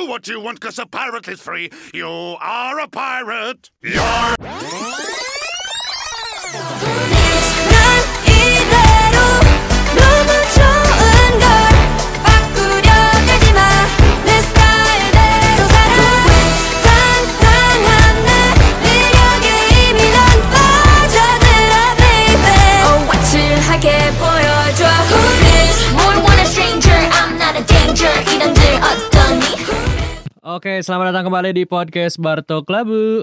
[0.00, 1.70] do what you want because a pirate is free.
[1.92, 2.08] You
[2.40, 3.70] are a pirate.
[3.82, 5.09] You're.
[30.50, 33.22] Oke, selamat datang kembali di podcast Barto Klabu.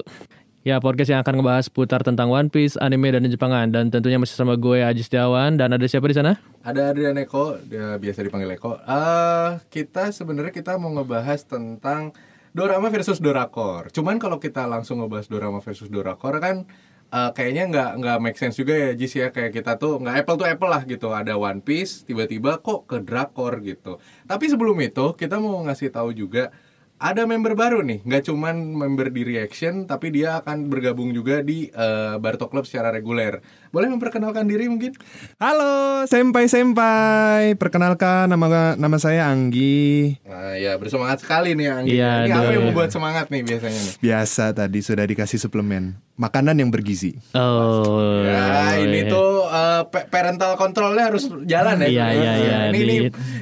[0.64, 4.32] Ya, podcast yang akan ngebahas putar tentang One Piece, anime dan Jepangan dan tentunya masih
[4.32, 6.40] sama gue Aji Setiawan dan ada siapa di sana?
[6.64, 8.80] Ada Adrian Eko, dia biasa dipanggil Eko.
[8.80, 12.16] Eh, kita sebenarnya kita mau ngebahas tentang
[12.56, 13.92] dorama versus dorakor.
[13.92, 16.64] Cuman kalau kita langsung ngebahas dorama versus dorakor kan
[17.12, 20.40] eh, kayaknya nggak nggak make sense juga ya Jis ya kayak kita tuh nggak apple
[20.40, 21.12] to apple lah gitu.
[21.12, 24.00] Ada One Piece tiba-tiba kok ke drakor gitu.
[24.24, 26.56] Tapi sebelum itu kita mau ngasih tahu juga
[26.98, 31.70] ada member baru nih, nggak cuman member di Reaction, tapi dia akan bergabung juga di
[31.70, 33.38] eh, Barto Club secara reguler.
[33.70, 34.98] Boleh memperkenalkan diri mungkin?
[35.38, 37.54] Halo, senpai senpai.
[37.54, 40.18] Perkenalkan nama nama saya Anggi.
[40.26, 41.94] Nah, ya bersemangat sekali nih Anggi.
[41.94, 43.94] Iya, Ini apa yang membuat semangat nih biasanya nih?
[44.02, 47.14] Biasa tadi sudah dikasih suplemen makanan yang bergizi.
[47.30, 49.12] Oh, Ya, ini iya.
[49.14, 49.46] tuh
[49.86, 51.86] pa- parental controlnya harus jalan ya.
[51.86, 52.96] Iya, iya, iya, Ini ini,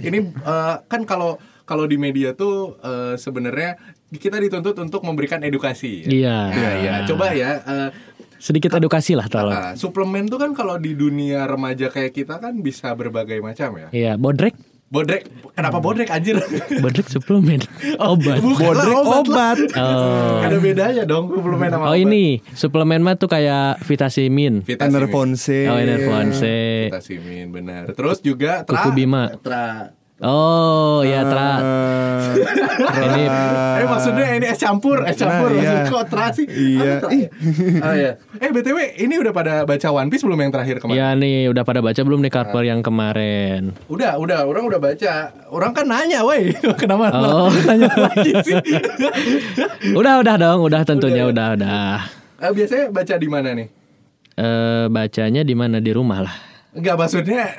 [0.04, 3.76] ini eh, kan kalau kalau di media tuh eh, sebenarnya
[4.08, 6.06] kita dituntut untuk memberikan edukasi.
[6.06, 6.38] Iya.
[6.48, 7.50] Nah, ya, coba ya.
[7.60, 7.88] eh,
[8.36, 9.50] sedikit edukasi lah tolong.
[9.50, 13.88] ah, suplemen tuh kan kalau di dunia remaja kayak kita kan bisa berbagai macam ya.
[13.90, 14.54] Iya, bodrek,
[14.86, 16.38] Bodrek, kenapa bodrek anjir?
[16.84, 17.58] bodrek suplemen,
[17.98, 18.38] obat.
[18.38, 19.58] Bukan Bodrek lah, obat.
[19.74, 20.38] Oh.
[20.46, 22.06] Ada bedanya dong suplemen sama Oh obat.
[22.06, 24.62] ini suplemen mah tuh kayak vitamin.
[24.62, 24.94] Vitamin.
[24.94, 25.66] Enervonse.
[25.66, 26.86] Oh Enervonse.
[26.94, 27.90] Vitamin benar.
[27.90, 29.34] Terus juga tra, Kuku Bima.
[29.42, 29.90] Tra.
[30.16, 31.60] Oh ya tra.
[31.60, 33.24] Eh, Ini
[33.76, 35.52] Eh maksudnya ini es campur, es campur.
[35.52, 35.84] Nah, iya.
[35.92, 36.48] Kok tra sih?
[36.48, 36.80] Iya.
[36.96, 37.10] Apa tra?
[37.84, 38.10] Ah, iya.
[38.34, 40.96] Eh BTW, ini udah pada baca One Piece belum yang terakhir kemarin?
[40.96, 43.76] ya nih udah pada baca belum nih cover yang kemarin?
[43.86, 45.12] Udah, udah, orang udah baca.
[45.52, 46.48] Orang kan nanya, woi.
[46.80, 47.52] Kenapa Oh.
[47.52, 48.56] nanya lagi sih?
[50.00, 51.92] Udah udah dong, udah tentunya udah udah.
[52.38, 53.68] Eh, biasanya baca di mana nih?
[54.32, 56.36] Eh bacanya di mana di rumah lah.
[56.76, 57.56] Enggak maksudnya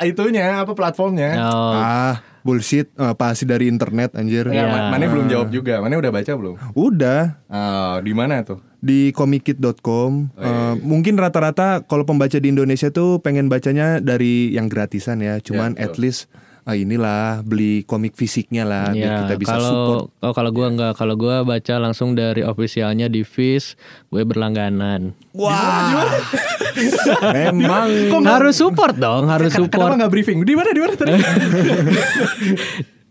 [0.00, 1.34] itunya apa platformnya?
[1.42, 2.88] Oh, ah, bullshit.
[2.92, 4.46] Eh, pasti dari internet anjir.
[4.46, 4.64] Ya, Iya.
[4.68, 5.78] Ma- Mane belum jawab juga.
[5.78, 6.54] Mane udah baca belum?
[6.72, 8.62] Udah Oh, di mana tuh?
[8.78, 10.34] di komikit.com.
[10.36, 15.38] Eh, mungkin rata-rata kalau pembaca di Indonesia tuh pengen bacanya dari yang gratisan ya.
[15.38, 16.26] Cuman Ya, at least
[16.62, 20.02] ah, inilah beli komik fisiknya lah biar ya kita bisa kalau support.
[20.20, 23.74] oh kalau gua nggak kalau gua baca langsung dari officialnya di Viz,
[24.08, 25.14] gue berlangganan.
[25.32, 26.06] Wah.
[27.32, 27.86] Memang
[28.24, 30.38] harus support dong, harus Ken- Kenapa support nggak briefing?
[30.42, 30.70] Di mana?
[30.70, 31.12] Di mana tadi?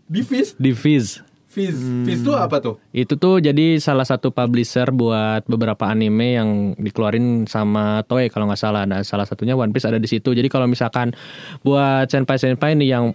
[0.06, 0.48] di Fizz.
[0.56, 1.06] di Viz.
[1.46, 1.76] Fizz.
[1.78, 2.04] Hmm.
[2.04, 2.80] Fizz tuh apa tuh?
[2.90, 8.56] Itu tuh jadi salah satu publisher buat beberapa anime yang dikeluarin sama Toei kalau nggak
[8.58, 8.82] salah.
[8.82, 10.32] Nah, salah satunya One Piece ada di situ.
[10.32, 11.12] Jadi kalau misalkan
[11.60, 13.12] buat senpai-senpai nih yang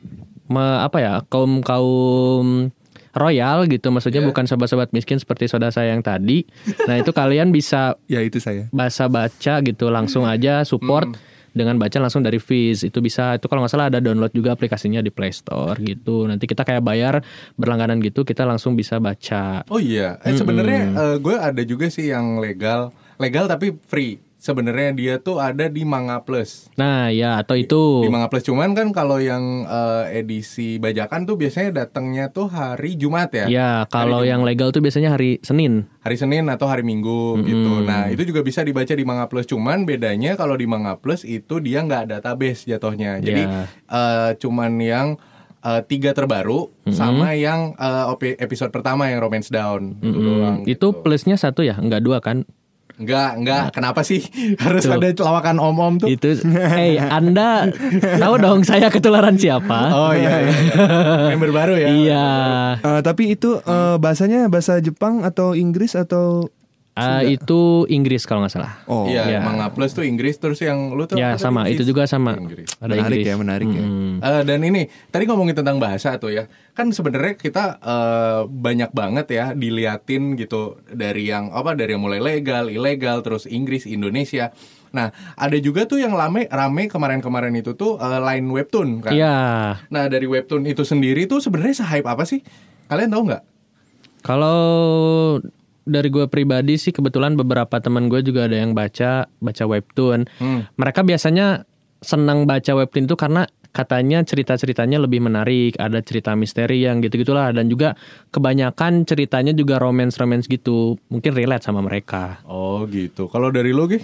[0.48, 2.70] me- apa ya kaum kaum
[3.18, 4.28] royal gitu, maksudnya Iya.
[4.28, 6.46] bukan sobat-sobat miskin seperti saudara saya yang tadi.
[6.86, 8.70] Nah itu kalian bisa ya itu saya.
[8.70, 11.18] bahasa baca gitu langsung aja support
[11.50, 15.02] dengan baca langsung dari Viz itu bisa itu kalau nggak salah ada download juga aplikasinya
[15.02, 19.82] di Play Store gitu nanti kita kayak bayar berlangganan gitu kita langsung bisa baca Oh
[19.82, 24.22] iya, eh, sebenarnya eh, gue ada juga sih yang legal, legal tapi free.
[24.38, 26.70] Sebenarnya dia tuh ada di Manga Plus.
[26.74, 31.36] nah ya atau itu Di Manga Plus cuman kan kalau yang eh, edisi bajakan tuh
[31.36, 33.46] biasanya datangnya tuh hari Jumat ya.
[33.48, 37.84] ya kalau yang legal tuh biasanya hari Senin Hari Senin atau hari Minggu gitu.
[37.84, 39.44] Nah, itu juga bisa dibaca di Manga Plus.
[39.44, 43.20] Cuman bedanya kalau di Manga Plus itu dia nggak database jatuhnya.
[43.20, 43.68] Jadi Ya.
[43.68, 45.08] eh, cuman yang
[45.60, 47.76] eh, tiga terbaru sama yang
[48.08, 50.58] OP episode pertama yang Romance Down itu doang.
[50.64, 50.88] itu gitu.
[50.96, 52.48] plusnya satu ya nggak dua kan
[52.98, 53.64] Enggak, enggak.
[53.72, 54.26] Kenapa sih
[54.64, 54.98] harus Tuh.
[54.98, 56.10] ada lawakan om-om tuh?
[56.10, 56.34] itu
[56.74, 57.70] hey anda
[58.18, 60.54] tahu dong saya ketularan siapa Oh iya, iya.
[61.32, 61.88] member baru ya.
[61.88, 62.28] iya
[62.78, 66.50] Eh, tapi itu eh, bahasanya bahasa Jepang atau Inggris atau
[66.98, 68.82] Ah, itu Inggris kalau nggak salah.
[68.90, 69.40] Oh, Iya, Iya.
[69.46, 71.70] Manga Plus tuh Inggris terus yang lu tuh ya sama.
[71.70, 71.90] Itu Fizz?
[71.94, 72.34] juga sama.
[72.34, 72.66] Inggris.
[72.82, 73.26] ada menarik Inggris.
[73.30, 73.84] ya, menarik ya.
[73.86, 74.16] Mm.
[74.18, 76.50] Eh, dan ini tadi ngomongin tentang bahasa tuh ya.
[76.74, 82.18] Kan sebenarnya kita eh, banyak banget ya diliatin gitu dari yang apa dari yang mulai
[82.18, 84.50] legal ilegal terus Inggris Indonesia.
[84.90, 89.14] Nah ada juga tuh yang rame rame kemarin-kemarin itu tuh eh, line webtoon kan?
[89.14, 89.38] Iya,
[89.94, 92.42] nah dari webtoon itu sendiri tuh sebenarnya sehype apa sih?
[92.90, 93.44] Kalian tahu nggak?
[94.24, 94.60] Kalau
[95.88, 100.28] dari gue pribadi sih kebetulan beberapa teman gue juga ada yang baca baca webtoon.
[100.38, 100.68] Hmm.
[100.76, 101.64] Mereka biasanya
[101.98, 107.70] senang baca webtoon itu karena katanya cerita-ceritanya lebih menarik, ada cerita misteri yang gitu-gitulah dan
[107.70, 107.94] juga
[108.30, 110.98] kebanyakan ceritanya juga romance-romance gitu.
[111.08, 112.42] Mungkin relate sama mereka.
[112.44, 113.26] Oh gitu.
[113.28, 114.02] Kalau dari lo Gi?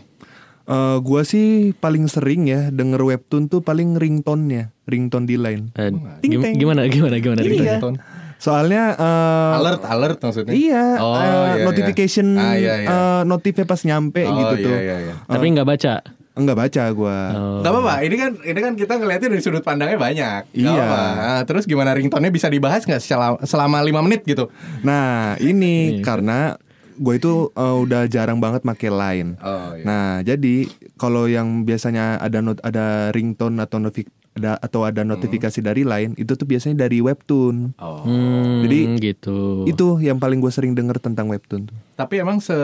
[0.64, 5.76] Eh, gua sih paling sering ya denger webtoon tuh paling ringtone-nya, ringtone di line.
[5.76, 7.76] Ting gim- gimana gimana gimana Iya.
[7.76, 7.98] Ringtone?
[8.44, 10.52] Soalnya eh, Alert, alert maksudnya?
[10.52, 11.64] Iya, Oh, eh, iya, iya.
[11.64, 12.88] notification Ah, iya, iya.
[12.92, 14.76] eh, notifnya pas nyampe Oh, gitu iya, tuh.
[14.78, 15.14] iya, iya.
[15.24, 15.94] Tapi nggak baca.
[16.34, 17.20] Enggak baca gua.
[17.30, 17.62] Oh.
[17.62, 20.42] Gak apa-apa, ini kan ini kan kita ngeliatnya dari sudut pandangnya banyak.
[20.50, 20.74] Gak Iya.
[20.74, 21.02] apa-apa.
[21.16, 24.50] Nah, terus gimana ringtone-nya bisa dibahas nggak selama, selama 5 menit gitu?
[24.82, 25.76] Nah, ini
[26.08, 26.58] karena
[26.94, 29.38] gue itu eh, udah jarang banget make line.
[29.40, 29.86] Oh iya.
[29.86, 30.66] Nah, jadi
[30.98, 36.18] kalau yang biasanya ada not ada ringtone atau notif ada atau ada notifikasi dari line
[36.18, 37.78] itu tuh biasanya dari webtoon.
[37.78, 38.02] Oh.
[38.02, 39.70] Hmm, Jadi, gitu.
[39.70, 41.70] Itu yang paling gue sering denger tentang webtoon.
[41.94, 42.56] Tapi emang se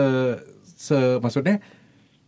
[0.64, 1.62] se maksudnya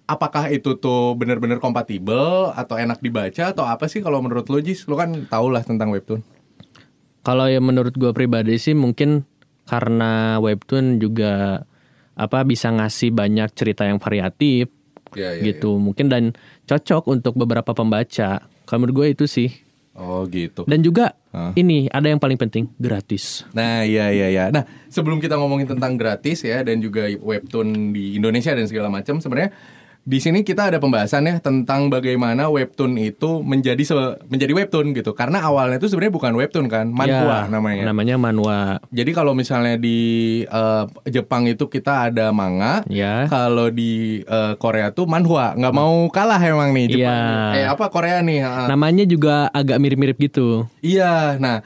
[0.07, 4.87] apakah itu tuh benar-benar kompatibel atau enak dibaca atau apa sih kalau menurut lo Jis?
[4.87, 6.23] Lo kan tau lah tentang webtoon.
[7.23, 9.27] Kalau ya menurut gua pribadi sih mungkin
[9.67, 11.63] karena webtoon juga
[12.13, 14.69] apa bisa ngasih banyak cerita yang variatif
[15.17, 15.77] Iya, gitu.
[15.77, 16.25] Mungkin dan
[16.65, 18.49] cocok untuk beberapa pembaca.
[18.73, 19.53] Kalau menurut gue itu sih.
[19.93, 20.65] Oh gitu.
[20.65, 21.53] Dan juga Hah?
[21.53, 23.45] ini ada yang paling penting gratis.
[23.53, 24.45] Nah, iya iya iya.
[24.49, 29.21] Nah, sebelum kita ngomongin tentang gratis ya dan juga webtoon di Indonesia dan segala macam,
[29.21, 29.53] sebenarnya
[30.03, 35.15] di sini kita ada pembahasan ya tentang bagaimana webtoon itu menjadi se- menjadi webtoon gitu.
[35.15, 37.83] Karena awalnya itu sebenarnya bukan webtoon kan, manhwa Ya, namanya.
[37.87, 38.83] Namanya manhwa.
[38.91, 39.99] Jadi kalau misalnya di
[40.43, 43.31] eh, Jepang itu kita ada manga, Ya.
[43.31, 45.55] kalau di eh, Korea tuh manhwa.
[45.55, 47.55] Nggak mau kalah emang nih Jepang.
[47.55, 47.63] Iya.
[47.63, 48.43] Eh apa Korea nih?
[48.43, 48.67] ah.
[48.67, 50.67] Namanya juga agak mirip-mirip gitu.
[50.81, 51.63] Iya, nah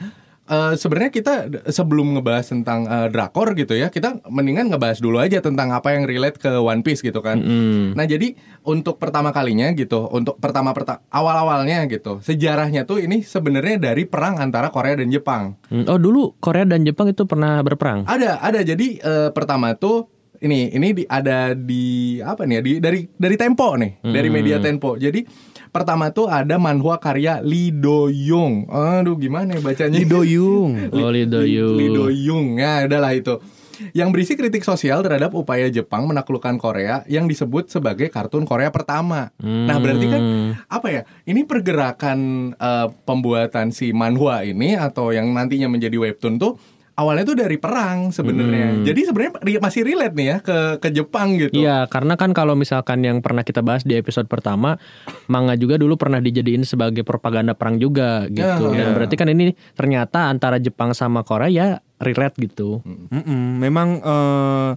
[0.47, 1.33] eh, sebenarnya kita
[1.69, 6.07] sebelum ngebahas tentang eh, drakor gitu ya, kita mendingan ngebahas dulu aja tentang apa yang
[6.07, 7.39] relate ke One Piece gitu kan.
[7.43, 7.93] Mm.
[7.93, 8.33] Nah jadi
[8.63, 14.07] untuk pertama kalinya gitu, untuk pertama perta awal awalnya gitu, sejarahnya tuh ini sebenarnya dari
[14.07, 15.59] perang antara Korea dan Jepang.
[15.69, 18.07] Mm, Oh dulu Korea dan Jepang itu pernah berperang.
[18.07, 18.59] Ada, ada.
[18.63, 20.07] Jadi eh, pertama tuh
[20.37, 22.61] ini ini di, ada di apa nih ya?
[22.61, 24.93] Di dari dari Tempo nih, dari media Tempo.
[24.93, 25.25] Jadi
[25.69, 28.67] pertama tuh ada manhwa karya Lee Do Young.
[28.67, 29.97] Aduh, gimana ya bacanya?
[29.97, 30.71] Lee Do Young.
[30.97, 31.75] Oh, Lee Do Young.
[31.77, 32.57] Lee Do Young.
[32.57, 33.37] Ya, udahlah itu.
[33.93, 39.29] Yang berisi kritik sosial terhadap upaya Jepang menaklukkan Korea yang disebut sebagai kartun Korea pertama.
[39.37, 40.21] Nah, berarti kan
[40.65, 41.01] apa ya?
[41.29, 42.19] Ini pergerakan
[42.57, 46.57] eh, pembuatan si manhwa ini atau yang nantinya menjadi webtoon tuh
[46.97, 48.81] awalnya tuh dari perang sebenarnya.
[48.81, 51.53] Jadi sebenarnya masih relate nih ya ke ke Jepang gitu.
[51.53, 54.81] Iya, karena kan kalau misalkan yang pernah kita bahas di episode pertama,
[55.29, 58.73] manga juga dulu pernah dijadiin sebagai propaganda perang juga gitu.
[58.73, 58.95] Ya, Dan ya.
[58.97, 61.67] berarti kan ini ternyata antara Jepang sama Korea ya
[62.01, 62.81] relate gitu.
[62.83, 64.71] Mm-mm, Memang eh,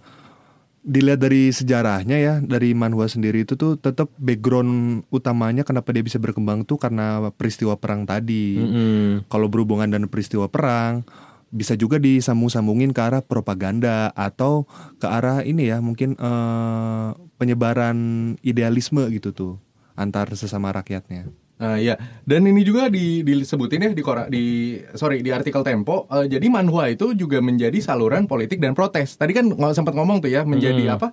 [0.81, 6.17] dilihat dari sejarahnya ya dari manhwa sendiri itu tuh tetap background utamanya kenapa dia bisa
[6.17, 8.61] berkembang tuh karena peristiwa perang tadi.
[8.61, 9.25] Mm-mm.
[9.33, 11.01] Kalau berhubungan dengan peristiwa perang
[11.51, 14.71] bisa juga disambung-sambungin ke arah propaganda atau
[15.03, 17.99] ke arah ini ya mungkin eh, penyebaran
[18.41, 19.55] idealisme gitu tuh
[19.99, 21.29] antar sesama rakyatnya.
[21.61, 22.01] Nah, iya.
[22.25, 26.09] Dan ini juga di, disebutin ya di Kora, di sorry di artikel Tempo.
[26.09, 29.21] eh, jadi manhwa itu juga menjadi saluran politik dan protes.
[29.21, 31.13] Tadi kan sempat ngomong tuh ya menjadi apa?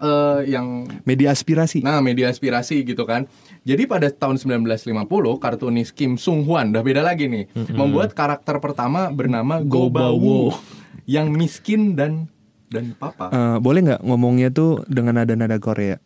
[0.00, 1.84] Eh, yang Media aspirasi.
[1.84, 3.28] nah media aspirasi gitu kan.
[3.60, 5.04] Jadi pada tahun 1950
[5.36, 10.56] kartunis Kim Sung Hwan udah beda lagi nih membuat karakter pertama bernama Go Bawo
[11.04, 12.32] yang miskin dan
[12.70, 13.34] dan papa.
[13.34, 15.98] Eh, boleh nggak ngomongnya tuh dengan nada-nada Korea?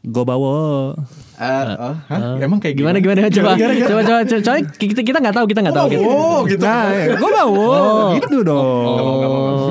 [0.00, 0.96] Go bawo.
[1.36, 2.40] Eh, eh, hah?
[2.40, 4.56] Emang kayak Gimana gimana coba coba coba coba, coba.
[4.80, 6.04] kita kita nggak tahu kita nggak tahu gitu.
[6.08, 6.64] Oh, gitu.
[6.64, 6.88] Nah,
[7.20, 7.68] go bawo.
[8.16, 8.64] gitu dong.
[8.96, 9.12] Mau,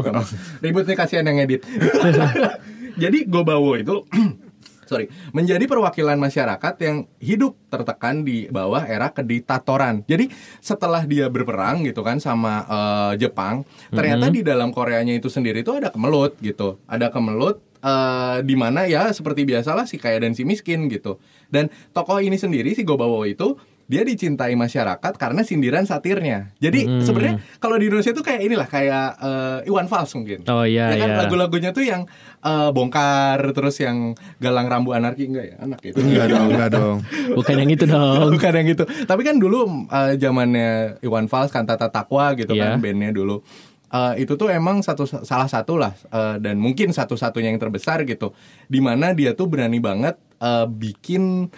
[0.06, 0.24] nggak mau.
[0.62, 1.66] Ribut nih kasihan yang edit.
[3.00, 4.04] Jadi Gobawo itu
[4.90, 5.06] sorry
[5.38, 10.02] menjadi perwakilan masyarakat yang hidup tertekan di bawah era kediktatoran.
[10.10, 13.62] Jadi setelah dia berperang gitu kan sama eh, Jepang,
[13.94, 18.90] ternyata di dalam Koreanya itu sendiri itu ada kemelut gitu, ada kemelut eh, di mana
[18.90, 21.22] ya seperti biasalah si kaya dan si miskin gitu.
[21.54, 23.54] Dan tokoh ini sendiri si Gobawo itu
[23.90, 26.54] dia dicintai masyarakat karena sindiran satirnya.
[26.62, 30.46] Jadi sebenarnya kalau di Indonesia tuh kayak inilah kayak eh, Iwan Fals mungkin.
[30.46, 31.18] Oh iya Ya kan iya.
[31.26, 32.06] lagu-lagunya tuh yang
[32.40, 36.98] eh, bongkar terus yang galang rambu anarki enggak ya anak itu Enggak dong, enggak dong.
[37.34, 38.28] Bukan yang itu dong.
[38.32, 40.70] bukan yang gitu tapi kan dulu eh, zamannya
[41.00, 42.74] Iwan Fals kantata takwa gitu Iya.
[42.74, 43.42] kan bandnya dulu
[43.90, 48.38] Eh, itu tuh emang satu salah satu lah eh, dan mungkin satu-satunya yang terbesar gitu
[48.66, 51.50] di mana dia tuh berani banget eh, bikin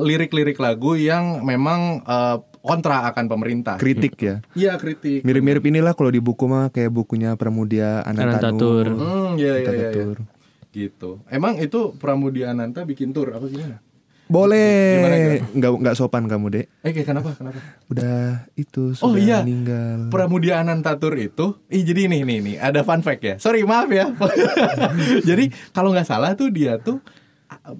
[0.00, 4.42] lirik-lirik lagu yang memang eh, kontra akan pemerintah Kritik ya.
[4.52, 8.38] iya kritik Mirip-mirip inilah kalau di buku mah kayak bukunya Pramudia Anantatur.
[8.38, 8.86] Anantatur.
[8.94, 9.88] Hmm, iya iya iya.
[9.92, 10.04] iya.
[10.68, 11.10] Gitu.
[11.26, 13.80] Emang itu Pramudia Ananta bikin tur apa gimana?
[14.28, 15.00] Boleh.
[15.00, 15.44] Gimana, gimana?
[15.56, 16.66] Nggak nggak sopan kamu dek.
[16.84, 17.32] Eh kenapa?
[17.32, 17.58] Kenapa?
[17.88, 20.12] Udah itu Oh sudah iya, meninggal.
[20.12, 23.34] Pramudia Anantatur itu, ih jadi nih nih nih ada fun fact ya.
[23.40, 24.12] Sorry maaf ya.
[25.28, 27.00] jadi kalau nggak salah tuh dia tuh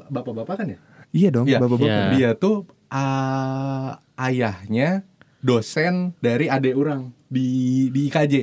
[0.08, 0.78] bapak-bapak kan ya?
[1.12, 1.60] Iya dong, Iya.
[1.60, 1.84] bapak-bapak.
[1.88, 2.04] Iya.
[2.16, 5.04] Dia tuh ah, ayahnya
[5.40, 8.34] dosen dari adik orang di di IKJ.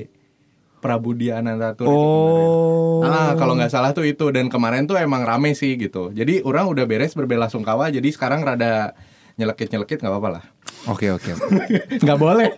[0.79, 3.01] Prabudia Anantatur itu Oh.
[3.01, 6.13] Ah, kalau nggak salah tuh itu dan kemarin tuh emang rame sih gitu.
[6.13, 8.93] Jadi orang udah beres berbelasungkawa, jadi sekarang rada
[9.35, 10.45] nyelekit-nyelekit nggak apa-apa lah.
[10.85, 11.31] Oke oke.
[12.05, 12.49] Nggak boleh.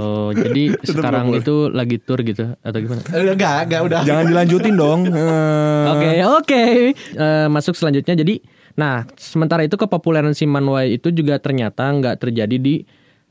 [0.00, 3.04] Oh, jadi sekarang itu lagi tour gitu atau gimana?
[3.12, 4.00] Eh, Nggak, nggak udah.
[4.04, 5.00] Jangan dilanjutin dong.
[5.10, 6.64] Eh, Oke, oke.
[6.94, 8.14] Eh, masuk selanjutnya.
[8.16, 8.40] Jadi,
[8.74, 12.84] nah, sementara itu kepopuleran si Manwai itu juga ternyata nggak terjadi di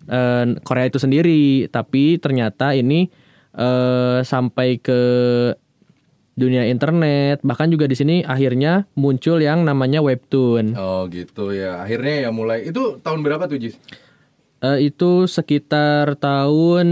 [0.05, 3.09] eh, Korea itu sendiri, tapi ternyata ini
[3.53, 4.99] eh, sampai ke
[6.39, 10.79] dunia internet, bahkan juga di sini akhirnya muncul yang namanya webtoon.
[10.79, 11.83] Oh gitu ya.
[11.83, 13.75] Akhirnya ya mulai itu tahun berapa tuh Jis?
[14.63, 16.87] Eh, itu sekitar tahun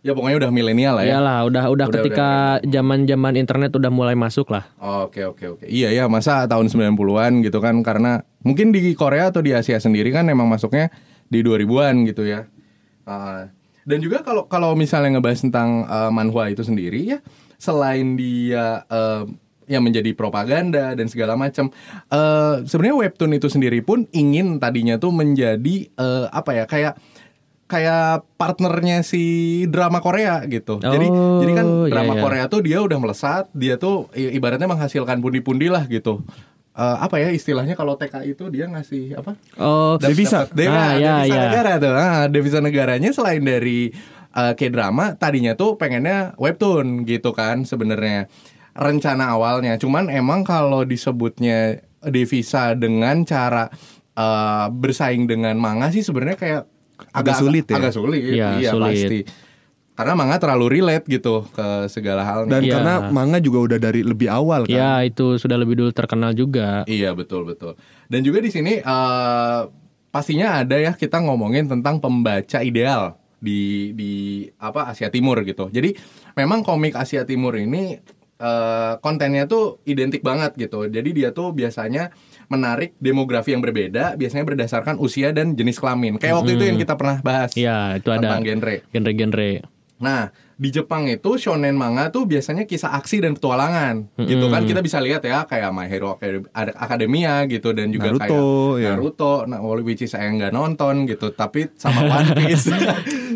[0.00, 1.20] Ya pokoknya udah milenial lah ya.
[1.20, 2.28] Iyalah, udah udah Udah, ketika
[2.64, 4.64] zaman-zaman internet udah mulai masuk lah.
[4.80, 5.64] Oke oke oke.
[5.68, 10.08] Iya ya masa tahun 90-an gitu kan karena mungkin di Korea atau di Asia sendiri
[10.08, 10.88] kan emang masuknya
[11.28, 12.48] di 2000-an gitu ya.
[13.04, 13.52] Ah,
[13.84, 17.18] dan juga kalau kalau misalnya ngebahas tentang eh, manhwa itu sendiri ya
[17.60, 19.22] selain dia eh,
[19.68, 21.70] yang menjadi propaganda dan segala macam
[22.08, 26.94] eh sebenarnya webtoon itu sendiri pun ingin tadinya tuh menjadi eh, apa ya kayak
[27.66, 29.22] kayak partnernya si
[29.70, 30.82] drama Korea gitu.
[30.82, 32.22] jadi Oh, jadi kan iya, drama iya.
[32.26, 36.18] Korea tuh dia udah melesat, dia tuh ibaratnya menghasilkan pundi-pundi lah gitu.
[36.70, 39.38] Eh, apa ya istilahnya kalau TK itu dia ngasih apa?
[39.54, 40.50] Oh, Devisa.
[40.50, 41.42] Devisa, Ah, ya, devisa ya.
[41.46, 41.92] negara tuh.
[41.94, 43.94] Ah, devisa negaranya selain dari
[44.40, 48.26] eh, K-drama tadinya tuh pengennya webtoon gitu kan sebenarnya.
[48.72, 49.76] Rencana awalnya.
[49.76, 53.68] Cuman emang kalau disebutnya devisa dengan cara
[54.16, 56.62] eh, bersaing dengan manga sih sebenarnya kayak
[57.12, 57.80] Agak sulit ya?
[57.80, 58.20] Agak sulit.
[58.20, 58.92] Iya, iya sulit.
[58.92, 59.20] pasti.
[59.96, 62.48] Karena manga terlalu relate gitu ke segala hal.
[62.48, 62.76] Dan Iya.
[62.80, 64.72] karena manga juga udah dari lebih awal kan.
[64.72, 66.84] ya itu sudah lebih dulu terkenal juga.
[66.88, 67.76] Iya betul betul.
[68.08, 69.60] Dan juga di sini eh,
[70.08, 74.12] pastinya ada ya kita ngomongin tentang pembaca ideal di di
[74.60, 75.72] apa Asia Timur gitu.
[75.72, 75.96] Jadi
[76.36, 77.96] memang komik Asia Timur ini
[78.40, 80.86] eh, kontennya tuh identik banget gitu.
[80.86, 82.12] Jadi dia tuh biasanya
[82.52, 86.20] menarik demografi yang berbeda, biasanya berdasarkan usia dan jenis kelamin.
[86.20, 88.76] Kayak waktu itu yang kita pernah bahas Iya, itu ada tentang genre.
[88.92, 89.79] genre-genre.
[90.00, 94.80] Nah, di Jepang itu shonen manga tuh biasanya kisah aksi dan petualangan, gitu kan kita
[94.80, 98.28] bisa lihat ya kayak My Hero Acad- Ad- Academia gitu dan juga Naruto,
[98.76, 98.90] kayak ya.
[98.92, 102.68] Naruto, nah, which is saya nggak nonton gitu, tapi sama One Piece.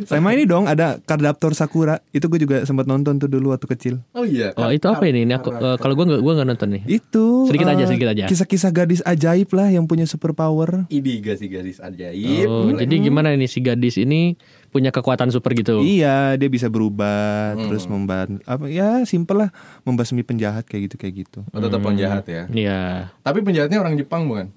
[0.05, 2.03] Sama ini dong ada Kardaptor Sakura.
[2.11, 3.95] Itu gue juga sempat nonton tuh dulu waktu kecil.
[4.13, 4.53] oh iya.
[4.59, 5.25] Oh, itu apa ini?
[5.25, 6.83] Ini aku eh, kalau nggak gua nggak nonton nih.
[6.99, 8.25] Itu Sedikit aja, eh, sedikit aja.
[8.27, 10.85] Kisah-kisah gadis ajaib lah yang punya super power.
[10.91, 12.49] Idi gadis ajaib.
[12.51, 14.35] Oh, jadi gimana ini si gadis ini
[14.75, 15.79] punya kekuatan super gitu?
[15.79, 17.71] Iya, dia bisa berubah Hmm.
[17.71, 19.51] terus memban apa ya simpel lah
[19.81, 21.47] membasmi penjahat kayak gitu kayak gitu.
[21.47, 22.51] Oh, tetap penjahat ya.
[22.51, 23.15] Iya.
[23.21, 24.51] Tapi penjahatnya orang Jepang bukan?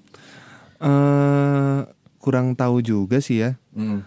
[0.76, 1.78] eh
[2.18, 3.54] kurang tahu juga sih ya.
[3.72, 4.02] Hmm.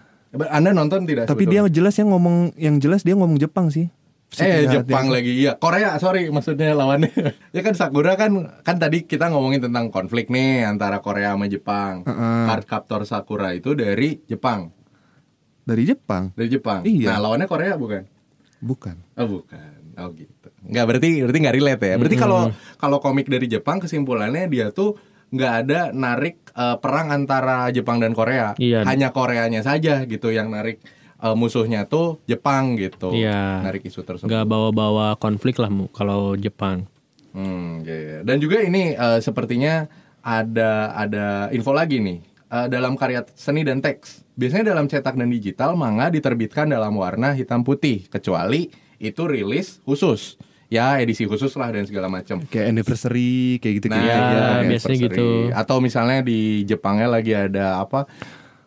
[0.48, 1.28] Anda nonton tidak?
[1.28, 1.72] Tapi dia sebetulnya?
[1.72, 3.88] jelas yang ngomong yang jelas dia ngomong Jepang sih.
[4.28, 4.64] Si Eh.
[4.64, 7.12] Jepang lagi iya Korea sorry maksudnya lawannya
[7.52, 12.00] ya kan Sakura kan kan tadi kita ngomongin tentang konflik nih antara Korea sama Jepang
[12.02, 12.44] Heeh.
[12.48, 14.72] Card Captor Sakura itu dari Jepang
[15.62, 16.34] Dari Jepang.
[16.34, 17.14] dari Jepang Iya.
[17.14, 18.02] nah lawannya Korea bukan
[18.58, 18.96] Bukan.
[19.16, 22.40] oh bukan oh gitu nggak berarti berarti nggak relate ya berarti kalau
[22.76, 24.96] kalau komik dari Jepang kesimpulannya dia tuh
[25.28, 28.84] nggak ada narik eh, perang antara Jepang dan Korea Iya.
[28.84, 30.78] hanya Koreanya saja gitu yang narik
[31.18, 33.62] eh, musuhnya tuh Jepang gitu Iya.
[33.62, 36.86] narik isu tersebut Nggak bawa-bawa konflik lah mu kalau Jepang.
[37.32, 38.18] Hmm, iya, iya.
[38.22, 39.88] Dan juga ini eh, sepertinya
[40.20, 44.28] ada ada info lagi nih Eh, dalam karya seni dan teks.
[44.42, 48.66] Biasanya dalam cetak dan digital manga diterbitkan dalam warna hitam putih kecuali
[48.98, 50.34] itu rilis khusus.
[50.66, 52.42] Ya edisi khusus lah dan segala macam.
[52.42, 54.96] Kayak anniversary kayak gitu Nah, kayak Iya, iya, biasanya anniversary.
[54.98, 55.26] gitu.
[55.54, 58.08] Atau misalnya di Jepangnya lagi ada apa?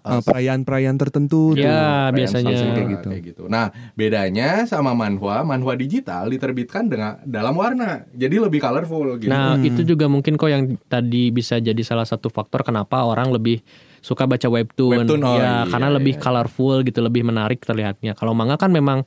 [0.06, 1.66] Eh, perayaan-perayaan tertentu tuh.
[1.66, 2.46] Iya, Perayaan biasanya.
[2.54, 3.10] Samsung Kayak kayak gitu.
[3.26, 3.44] gitu.
[3.50, 8.06] Nah, bedanya sama manhwa, manhwa digital diterbitkan dengan dalam warna.
[8.14, 9.28] Jadi lebih colorful gitu.
[9.28, 13.66] Nah, itu juga mungkin kok yang tadi bisa jadi salah satu faktor kenapa orang lebih
[14.06, 15.02] suka baca webtoon.
[15.02, 16.22] Webtoon, oh ya, iya, karena iya, lebih iya.
[16.22, 18.14] colorful gitu, lebih menarik terlihatnya.
[18.14, 19.02] Kalau manga kan memang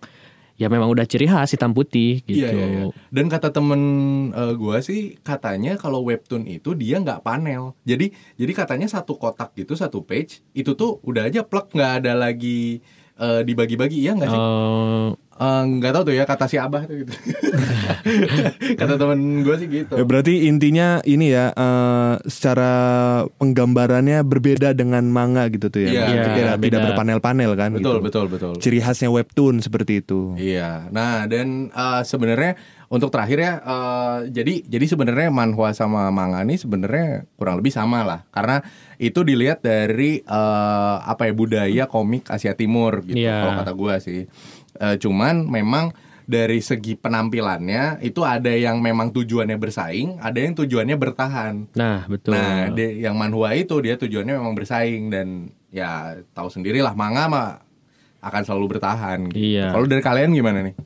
[0.59, 2.43] ya memang udah ciri khas hitam putih gitu.
[2.43, 2.85] Iya, iya, iya.
[3.14, 3.81] Dan kata temen
[4.35, 7.78] eh, gua sih katanya kalau webtoon itu dia nggak panel.
[7.87, 12.19] Jadi jadi katanya satu kotak gitu satu page itu tuh udah aja plek nggak ada
[12.19, 12.83] lagi
[13.23, 14.43] eh, dibagi-bagi ya nggak sih?
[14.43, 17.14] Eh, Eh, nggak tahu tuh ya kata si abah tuh gitu.
[18.83, 19.95] kata temen gue sih gitu.
[19.95, 22.73] Ya, berarti intinya ini ya eh, secara
[23.38, 25.90] penggambarannya berbeda dengan manga gitu tuh ya.
[25.95, 26.66] Iya, Maksudnya iya, tidak, beda.
[26.66, 28.07] tidak berpanel-panel kan Betul gitu.
[28.11, 28.52] betul betul.
[28.59, 30.35] Ciri khasnya webtoon seperti itu.
[30.35, 30.90] Iya.
[30.90, 36.57] Nah dan eh, sebenarnya untuk terakhir ya, eh, jadi jadi sebenarnya manhwa sama manga ini
[36.59, 38.64] sebenarnya kurang lebih sama lah, karena
[38.99, 43.23] itu dilihat dari eh, apa ya budaya komik Asia Timur gitu.
[43.23, 43.45] Iya.
[43.45, 44.26] Kalau kata gua sih.
[44.78, 45.90] Eh, cuman memang
[46.23, 51.73] dari segi penampilannya itu ada yang memang tujuannya bersaing, ada yang tujuannya bertahan.
[51.73, 52.37] Nah, betul.
[52.37, 57.49] Nah, de- yang manhwa itu dia tujuannya memang bersaing dan ya tahu sendirilah manga mah
[58.20, 59.32] akan selalu bertahan.
[59.32, 59.40] gitu.
[59.56, 59.73] Iya.
[59.73, 60.76] Kalau dari kalian gimana nih?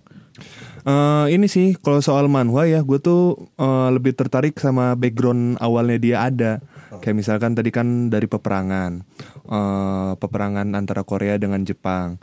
[0.83, 5.99] Eh, ini sih kalau soal manhwa ya, gue tuh eh, lebih tertarik sama background awalnya
[5.99, 6.53] dia ada.
[6.93, 9.03] Kayak misalkan tadi kan dari peperangan,
[9.43, 12.19] eh, peperangan antara Korea dengan Jepang.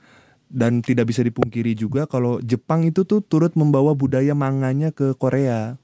[0.49, 5.77] Dan tidak bisa dipungkiri juga kalau Jepang itu tuh turut membawa budaya manganya ke Korea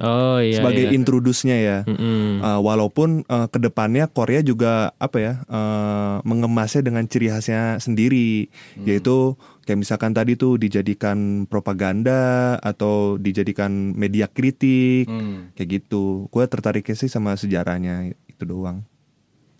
[0.00, 0.62] oh iya.
[0.62, 0.94] sebagai iya.
[0.94, 1.78] introduce-nya ya.
[1.86, 2.40] Mm-mm.
[2.40, 8.48] Uh, walaupun uh, ke depannya Korea juga apa ya uh, mengemasnya dengan ciri khasnya sendiri,
[8.86, 9.34] yaitu
[9.66, 15.50] kayak misalkan tadi tuh dijadikan propaganda atau dijadikan media kritik Hmm.
[15.58, 16.30] kayak gitu.
[16.30, 18.86] Gue tertariknya sih sama sejarahnya itu doang.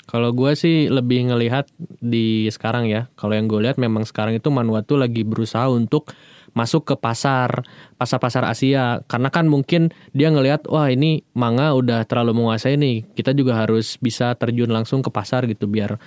[0.07, 1.67] Kalau gue sih lebih ngelihat
[1.99, 3.11] di sekarang ya.
[3.19, 6.15] Kalau yang gue lihat memang sekarang itu Manhwa tuh lagi berusaha untuk
[6.55, 7.67] masuk ke pasar
[7.99, 9.03] pasar-pasar Asia.
[9.11, 13.03] Karena kan mungkin dia ngelihat wah ini manga udah terlalu menguasai nih.
[13.19, 15.99] Kita juga harus bisa terjun langsung ke pasar gitu biar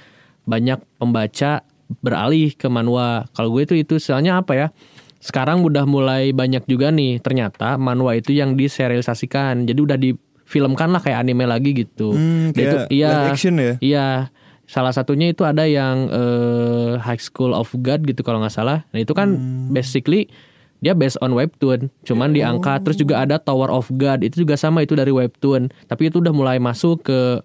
[0.47, 1.67] banyak pembaca
[1.99, 3.27] beralih ke manhwa.
[3.35, 4.67] Kalau gue itu itu soalnya apa ya?
[5.19, 7.19] Sekarang udah mulai banyak juga nih.
[7.19, 9.67] Ternyata manhwa itu yang diserialisasikan.
[9.67, 9.97] Jadi udah
[10.49, 13.77] difilmkan lah kayak anime lagi gitu Hmm, Dia itu iya action ya?
[13.77, 14.07] Iya,
[14.65, 18.81] salah satunya itu ada yang eh, High School of God gitu kalau nggak salah.
[18.89, 19.69] Nah itu kan Hmm.
[19.69, 20.25] basically
[20.79, 22.81] dia based on webtoon, cuman diangkat.
[22.81, 25.69] Terus juga ada Tower of God itu juga sama itu dari webtoon.
[25.85, 27.43] Tapi itu udah mulai masuk ke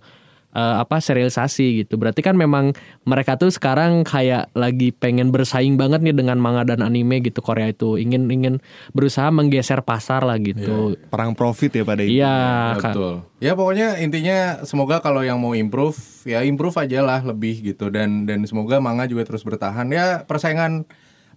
[0.55, 1.99] eh, apa serialisasi gitu.
[1.99, 2.73] Berarti kan memang
[3.05, 7.75] mereka tuh sekarang kayak lagi pengen bersaing banget nih dengan manga dan anime gitu Korea
[7.75, 7.99] itu.
[7.99, 8.63] Ingin ingin
[8.95, 10.95] berusaha menggeser pasar lah gitu.
[11.11, 12.23] Perang profit ya pada itu.
[12.23, 13.15] Iya, Ya, betul.
[13.43, 18.25] Ya pokoknya intinya semoga kalau yang mau improve ya improve aja lah lebih gitu dan
[18.25, 19.85] dan semoga manga juga terus bertahan.
[19.93, 20.89] Ya persaingan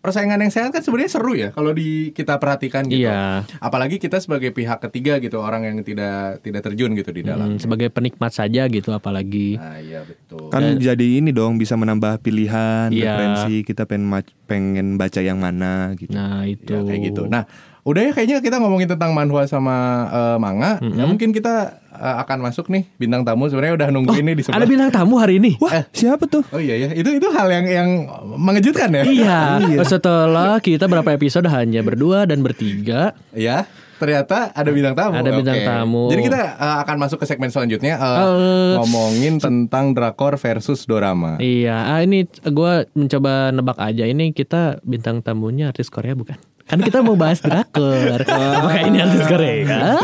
[0.08, 3.12] persaingan yang sehat kan sebenarnya seru ya kalau di kita perhatikan gitu.
[3.12, 3.43] Iya.
[3.60, 7.56] Apalagi kita sebagai pihak ketiga gitu orang yang tidak tidak terjun gitu di dalam.
[7.56, 9.60] Hmm, sebagai penikmat saja gitu apalagi.
[9.60, 10.48] Nah, iya betul.
[10.48, 13.04] Kan jadi ini dong bisa menambah pilihan, Iya.
[13.04, 14.08] referensi kita pengen
[14.48, 16.15] pengen baca yang mana gitu.
[16.15, 16.72] Nah, itu.
[16.72, 17.28] Ya, kayak gitu.
[17.28, 17.43] Nah,
[17.88, 19.76] udah ya kayaknya kita ngomongin tentang manhwa sama
[20.12, 20.76] eh, manga.
[20.84, 24.60] Ya mungkin kita eh, akan masuk nih bintang tamu sebenarnya udah nungguin nih di sebelah.
[24.60, 25.56] Ada bintang tamu hari ini.
[25.63, 26.43] Wah, siapa tuh?
[26.52, 27.89] Oh iya ya, itu itu hal yang yang
[28.36, 29.04] mengejutkan ya.
[29.17, 29.39] Iya.
[29.88, 33.15] Setelah kita berapa episode hanya berdua dan bertiga.
[33.32, 33.65] Ya,
[34.04, 35.13] ternyata ada bintang tamu.
[35.15, 35.65] Ada bintang Oke.
[35.65, 36.04] tamu.
[36.12, 41.39] Jadi kita uh, akan masuk ke segmen selanjutnya uh, Eh, ngomongin tentang drakor versus dorama.
[41.39, 41.97] Iya.
[41.97, 44.04] Ah ini gue mencoba nebak aja.
[44.06, 46.38] Ini kita bintang tamunya artis Korea bukan?
[46.68, 48.28] Kan kita mau bahas drakor.
[48.28, 49.96] Apakah ini artis Korea?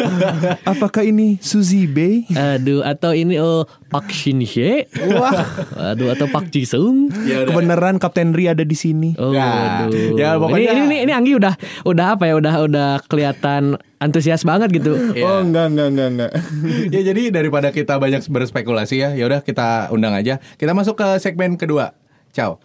[0.63, 2.23] Apakah ini Suzy Bay?
[2.30, 4.88] Aduh, atau ini oh Park Shin Hye?
[5.12, 5.43] Wah.
[5.91, 7.12] Aduh, atau Park Ji Sung?
[7.28, 7.43] Ya.
[7.43, 9.12] Kebenaran Kapten Ri ada di sini.
[9.15, 10.15] Oh, Ya, aduh.
[10.15, 12.39] ya, pokoknya- ini, ini ini Anggi udah udah apa ya?
[12.39, 14.95] Udah udah kelihatan antusias banget gitu.
[15.12, 15.23] Ya.
[15.26, 16.32] Oh enggak enggak enggak enggak.
[16.95, 20.39] ya jadi daripada kita banyak berspekulasi ya, ya udah kita undang aja.
[20.56, 21.91] Kita masuk ke segmen kedua.
[22.32, 22.56] Ciao.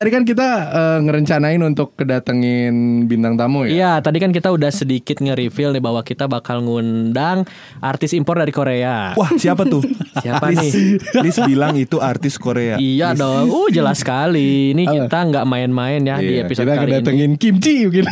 [0.00, 3.72] Tadi kan kita uh, ngerencanain untuk kedatengin bintang tamu ya.
[3.76, 7.44] Iya, tadi kan kita udah sedikit nge-reveal nih bahwa kita bakal ngundang
[7.84, 9.12] artis impor dari Korea.
[9.12, 9.84] Wah, siapa tuh?
[10.24, 12.80] Siapa Lis, Lis bilang itu artis Korea.
[12.80, 14.72] Iya dong, uh jelas sekali.
[14.72, 16.92] Ini kita nggak main-main ya di Iya, episode kita kali ini.
[16.96, 18.04] kedatengin kimchi mungkin.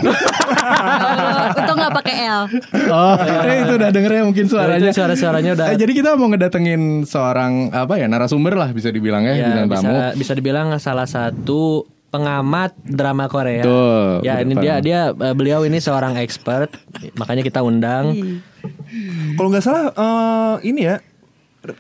[1.58, 2.42] Untung nggak pakai L.
[2.88, 3.14] oh,
[3.46, 4.80] itu udah denger ya mungkin suaranya.
[4.82, 5.66] Itu suara-suaranya udah.
[5.72, 9.66] Eh, jadi kita mau ngedatengin seorang apa ya narasumber lah bisa dibilang ya, Ya, bintang
[9.68, 9.98] bisa tamu.
[10.16, 13.62] bisa dibilang salah satu pengamat drama Korea.
[13.62, 16.72] Betul, Ya, ini dia dia eh, beliau ini seorang expert,
[17.14, 18.16] makanya kita undang.
[19.34, 20.96] Kalau nggak salah eh, ini ya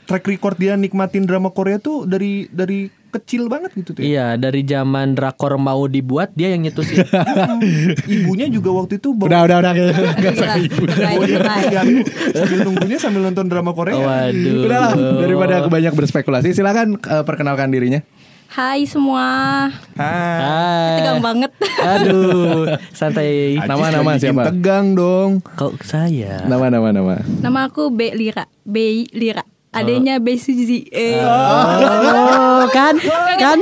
[0.04, 4.00] track record dia nikmatin drama Korea tuh dari dari kecil banget gitu tuh.
[4.00, 4.06] ya.
[4.06, 7.08] Iya, dari zaman drakor mau dibuat dia yang nyetusin.
[8.20, 9.72] Ibunya juga waktu itu bawa Udah, udah, udah.
[10.12, 10.82] Nggak usah Gila, ibu.
[10.84, 11.68] Baik, baik.
[11.72, 11.98] piano
[12.36, 13.96] sambil nunggunya sambil nonton drama Korea.
[13.96, 14.64] Waduh.
[14.68, 14.92] Udahlah,
[15.24, 18.04] daripada aku banyak berspekulasi, silakan eh, perkenalkan dirinya.
[18.48, 19.68] Hai semua.
[19.92, 21.04] Hai.
[21.04, 21.52] Tegang banget.
[21.84, 23.60] Aduh, santai.
[23.60, 24.48] Nama-nama siapa?
[24.48, 25.44] Tegang dong.
[25.44, 26.44] Kok saya?
[26.48, 27.20] Nama-nama nama.
[27.24, 28.48] Nama aku B Lira.
[28.64, 29.44] B Lira.
[29.68, 30.88] Adanya B Suzy.
[30.88, 31.20] Eh.
[31.20, 32.96] Oh, kan,
[33.36, 33.58] kan,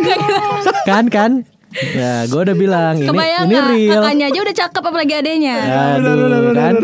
[0.86, 1.32] kan, kan.
[1.76, 4.00] Ya, gue udah bilang ini Kebayang ini real.
[4.00, 5.56] Kakaknya aja udah cakep apalagi adanya.
[6.00, 6.74] Aduh, kan?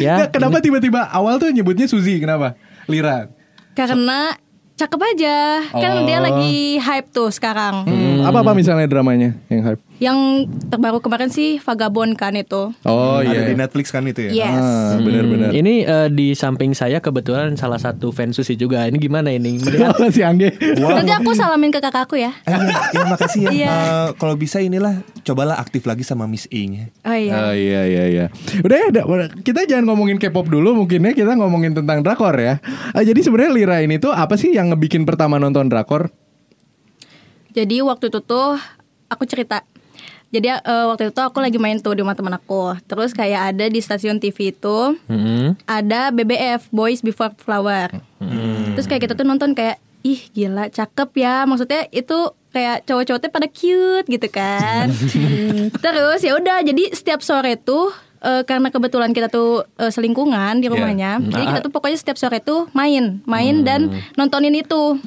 [0.00, 2.16] Ya, Nggak, kenapa tiba-tiba awal tuh nyebutnya Suzy?
[2.16, 2.56] Kenapa?
[2.88, 3.28] Lira.
[3.76, 4.32] Karena
[4.78, 5.36] cakep aja.
[5.68, 7.84] Kan dia lagi hype tuh sekarang.
[7.84, 9.80] Hmm, Apa-apa misalnya dramanya yang hype?
[9.98, 10.18] Yang
[10.70, 12.70] terbaru kemarin sih Vagabond kan itu.
[12.86, 13.58] Oh Ada di iya.
[13.58, 14.46] Netflix kan itu ya.
[14.46, 14.62] Yes.
[14.62, 15.50] Ah, benar-benar.
[15.50, 18.86] Ini eh, di samping saya kebetulan salah satu fans Susi juga.
[18.86, 19.58] Ini gimana ini?
[19.64, 20.54] Melihat Apa sih Angge?
[20.78, 22.30] Nanti aku salamin ke kakakku ya.
[22.46, 23.50] Eh, iya, ya, makasih ya.
[23.58, 23.68] Iya.
[23.74, 26.94] Eh, kalau bisa inilah cobalah aktif lagi sama Miss Ing.
[27.02, 27.32] Oh iya.
[27.34, 28.24] Oh iya iya iya.
[28.62, 29.28] Udah ya, udah.
[29.42, 32.62] kita jangan ngomongin K-pop dulu mungkin ya kita ngomongin tentang drakor ya.
[32.94, 36.14] Ah, jadi sebenarnya Lira ini tuh apa sih yang ngebikin pertama nonton drakor?
[37.58, 38.54] Jadi waktu itu tuh
[39.10, 39.66] aku cerita.
[40.30, 42.78] Jadi eh, waktu itu aku lagi main tuh di rumah teman aku.
[42.86, 45.58] Terus kayak ada di stasiun TV itu Mm-mm.
[45.66, 47.90] ada BBF Boys Before Flower.
[48.78, 51.42] Terus kayak kita tuh nonton kayak ih gila cakep ya.
[51.50, 54.86] Maksudnya itu kayak cowok-cowoknya pada cute gitu kan.
[55.84, 57.90] Terus ya udah jadi setiap sore tuh
[58.20, 61.24] eh, karena kebetulan kita tuh eh, selingkungan di rumahnya.
[61.24, 65.00] Jadi kita tuh pokoknya setiap sore tuh main, main dan nontonin itu.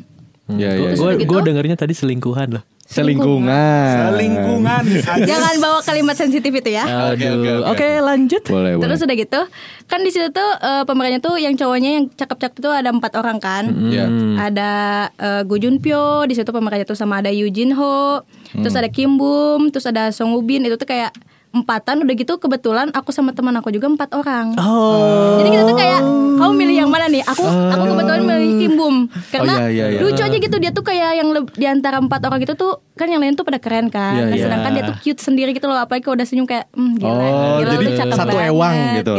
[0.58, 1.16] Iya iya.
[1.24, 2.64] Gue dengernya tadi selingkuhan loh.
[2.92, 4.12] Selingkungan.
[4.12, 4.84] Selingkungan.
[5.24, 7.16] Jangan bawa kalimat sensitif itu ya.
[7.16, 7.72] Aduh.
[7.72, 8.44] Oke, lanjut.
[8.52, 8.84] Boleh boleh.
[8.84, 9.42] Terus udah gitu,
[9.88, 13.40] kan di situ tuh eh, pemerannya tuh yang cowoknya yang cakep-cakep tuh ada empat orang
[13.40, 13.72] kan.
[13.72, 14.12] Iya.
[14.36, 14.72] Ada
[15.16, 18.92] uh, Go Jun Pyo, di situ pemerannya tuh sama ada Yoo Jin Ho, terus ada
[18.92, 21.16] Kim Bum, terus ada Song Woo Bin, itu tuh kayak
[21.52, 24.56] empatan udah gitu kebetulan aku sama teman aku juga empat orang.
[24.56, 25.36] Oh.
[25.36, 26.00] Jadi kita tuh kayak
[26.38, 27.22] kamu milih yang mana nih?
[27.22, 28.96] Aku aku kebetulan milih Kim Bum
[29.30, 30.00] karena Oh, iya, iya, iya.
[30.02, 33.06] lucu aja gitu dia tuh kayak yang leb- di antara empat orang itu tuh kan
[33.06, 34.16] yang lain tuh pada keren kan.
[34.16, 34.44] Iya, Nah, iya.
[34.44, 37.12] sedangkan dia tuh cute sendiri gitu loh apalagi kalau udah senyum kayak hmm, gila.
[37.12, 37.24] Oh,
[37.60, 39.14] gila, jadi cakep satu banget, ewang gitu.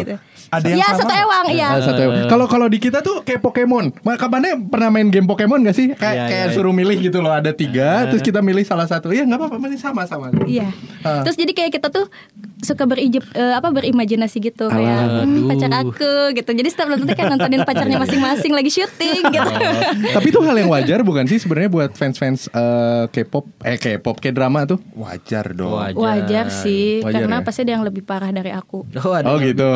[0.53, 1.69] Ada yang ya sama satu ewang iya.
[1.73, 3.97] Ah, satu Kalau kalau di kita tuh kayak Pokemon.
[4.05, 5.97] Kapannya pernah main game Pokemon gak sih?
[5.97, 6.55] Kayak Iya, kayak iya.
[6.55, 7.33] suruh milih gitu loh.
[7.33, 9.09] Ada tiga, terus kita milih salah satu.
[9.11, 10.29] Iya nggak apa-apa, milih sama sama.
[10.45, 10.69] Iya.
[11.25, 12.07] Terus jadi kayak kita tuh
[12.63, 16.51] suka berijib eh, apa berimajinasi gitu kayak hmm, pacar aku gitu.
[16.55, 19.51] Jadi setiap nonton tuh kayak nontonin pacarnya masing-masing lagi syuting gitu.
[20.15, 24.69] Tapi itu hal yang wajar bukan sih sebenarnya buat fans-fans eh, K-pop, eh K-pop, K-drama
[24.69, 24.79] tuh.
[24.95, 25.75] Wajar dong.
[25.75, 25.99] Wajar.
[25.99, 27.47] Wajar sih Wajar karena ya?
[27.47, 28.87] pasti ada yang lebih parah dari aku.
[29.03, 29.67] Oh, ada Oh gitu.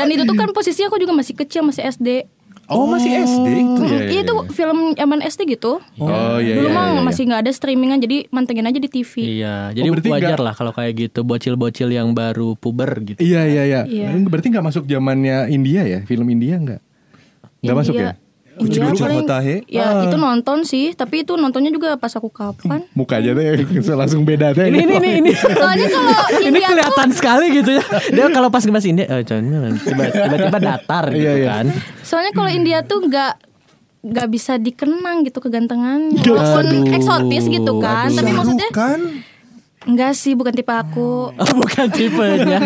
[0.00, 2.28] Dan itu tuh kan posisi aku juga masih kecil, masih SD.
[2.70, 3.82] Oh, masih SD itu.
[3.82, 5.82] Iya, iya, Iya itu film zaman SD gitu.
[5.98, 7.02] Oh iya Dulu iya, mah iya, iya.
[7.02, 9.12] masih nggak ada streamingan jadi mantengin aja di TV.
[9.42, 13.18] Iya, jadi berarti wajar lah kalau kayak gitu bocil-bocil yang baru puber gitu.
[13.18, 13.80] Iya iya iya.
[13.90, 14.14] Iya.
[14.22, 16.06] Berarti nggak masuk zamannya India ya?
[16.06, 16.80] Film India nggak?
[17.66, 18.14] Nggak masuk ya?
[18.60, 19.56] India Lucu paling- Hotahe.
[19.66, 22.84] Ya itu nonton sih, tapi itu nontonnya juga pas aku kapan?
[22.98, 23.46] Muka aja deh
[24.00, 24.68] langsung beda deh.
[24.68, 25.32] Ini ini ini ini.
[25.32, 27.84] Soalnya kalau ini India tuh kelihatan sekali gitu ya.
[28.10, 31.46] Dia kalau pas ngebahas India, oh, tiba- tiba-tiba datar gitu Iya, iya.
[31.50, 31.66] kan.
[32.00, 33.32] Soalnya kalau India tuh nggak
[34.00, 39.00] nggak bisa dikenang gitu kegantengan walaupun Aduh, eksotis gitu kan tapi maksudnya Bukan.
[39.82, 42.60] Enggak sih bukan tipe aku Oh, bukan tipenya.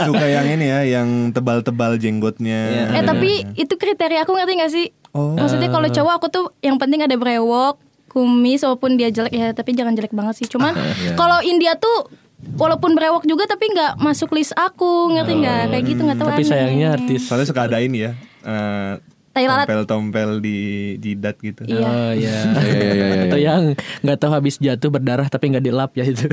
[0.00, 2.90] Suka yang ini ya, yang tebal-tebal jenggotnya.
[2.90, 5.30] eh tapi itu kriteria aku ngerti nggak sih Oh.
[5.32, 9.70] maksudnya kalau cowok aku tuh yang penting ada brewok kumis walaupun dia jelek ya tapi
[9.70, 10.74] jangan jelek banget sih cuman
[11.12, 12.10] kalau India tuh
[12.54, 16.38] walaupun brewok juga tapi nggak masuk list aku ngerti nggak kayak gitu nggak tahu Tapi
[16.40, 16.50] aneh.
[16.50, 18.12] sayangnya artis Soalnya suka ada ini ya.
[18.42, 18.92] eh,
[19.34, 19.66] Tai lalat.
[19.66, 20.58] Tompel-tompel di
[21.02, 21.66] jidat gitu.
[21.66, 21.82] Iya.
[21.82, 22.38] Oh iya.
[22.54, 23.22] iya, iya, iya.
[23.26, 23.62] Atau yang
[24.06, 26.30] nggak tahu habis jatuh berdarah tapi nggak dilap ya itu.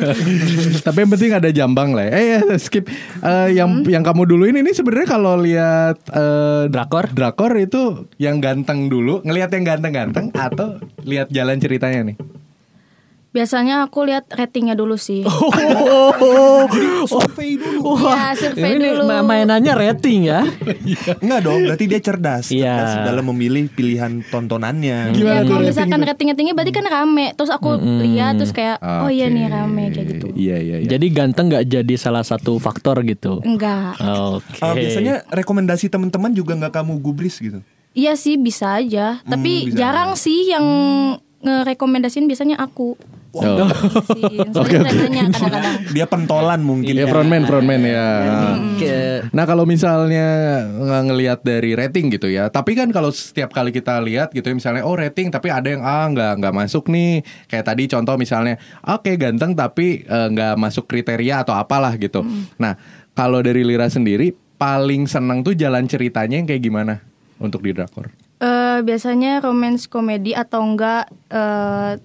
[0.86, 2.10] Tapi yang penting ada jambang lah.
[2.10, 2.12] ya.
[2.18, 2.90] Eh ya, skip.
[3.22, 7.14] Eh, yang yang kamu dulu ini ini sebenarnya kalau lihat eh, Drakor?
[7.14, 12.16] drakor itu yang ganteng dulu, ngelihat yang ganteng-ganteng atau lihat jalan ceritanya nih.
[13.36, 15.20] Biasanya aku lihat ratingnya dulu sih
[17.06, 18.02] Survei dulu.
[18.02, 19.04] Iya, survei ini dulu.
[19.06, 20.42] ma- mainannya rating ya.
[21.20, 22.48] Enggak dong, berarti dia cerdas.
[22.48, 22.74] Iya.
[22.74, 25.12] Cerdas dalam memilih pilihan tontonannya.
[25.12, 28.80] Gimana Ya, kalau rating misalkan ratingnya tinggi berarti kan rame Terus aku lihat terus kayak
[28.80, 30.88] Oh iya nih rame kayak gitu Iya iya iya.
[30.88, 33.38] Jadi ganteng nggak jadi salah satu faktor gitu.
[33.42, 34.58] Enggak Oke.
[34.58, 37.60] Eh, biasanya rekomendasi teman-teman juga nggak kamu gubris gitu.
[37.92, 40.66] Iya sih bisa aja Tapi bisa jarang sih yang
[41.38, 42.96] ngerekomendasiin biasanya aku
[43.36, 43.68] Oh.
[44.56, 46.92] Soalnya katanya kadang-kadang Dia pentolan mungkin.
[46.96, 48.08] Ya frontman frontman ya.
[49.32, 50.28] Nah kalau misalnya
[50.66, 54.54] nggak ngelihat dari rating gitu ya, tapi kan kalau setiap kali kita lihat gitu ya,
[54.56, 57.20] misalnya oh rating tapi ada yang ah nggak nggak masuk nih,
[57.50, 62.24] kayak tadi contoh misalnya oke ganteng tapi eh, nggak masuk kriteria atau apalah gitu.
[62.56, 62.80] Nah
[63.12, 67.04] kalau dari Lira sendiri paling seneng tuh jalan ceritanya yang kayak gimana
[67.36, 68.08] untuk di drakor?
[68.36, 71.96] Eh, Biasanya romance komedi atau enggak eh,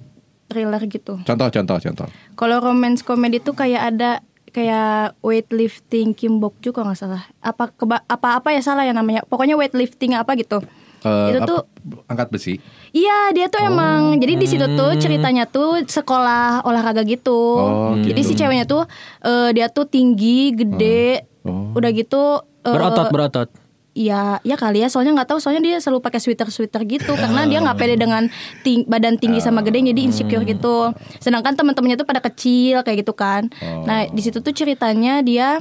[0.51, 1.17] thriller gitu.
[1.21, 2.07] Contoh, contoh, contoh.
[2.35, 7.23] Kalau romance komedi tuh kayak ada kayak weightlifting Kim Bok Joo kalau nggak salah.
[7.39, 9.23] Apa keba- apa apa ya salah ya namanya.
[9.23, 10.59] Pokoknya weightlifting apa gitu.
[11.01, 11.59] Eh, itu apa- tuh
[12.05, 12.59] angkat besi.
[12.91, 17.33] Iya dia tuh emang jadi di situ tuh ceritanya tuh sekolah olahraga gitu.
[17.57, 18.27] Oh, Jadi gitu.
[18.27, 18.83] si ceweknya tuh
[19.23, 21.73] eh, dia tuh tinggi, gede, Oh.
[21.73, 22.43] udah gitu.
[22.61, 23.49] eh, Berotot berotot.
[23.91, 24.88] Iya, ya kali ya.
[24.88, 25.39] Soalnya nggak tahu.
[25.43, 27.12] Soalnya dia selalu pakai sweater sweater gitu.
[27.19, 28.23] karena dia nggak pede dengan
[28.63, 30.95] ting- badan tinggi sama gede, jadi insecure gitu.
[31.19, 33.51] Sedangkan teman-temannya tuh pada kecil kayak gitu kan.
[33.84, 35.60] Nah di situ tuh ceritanya dia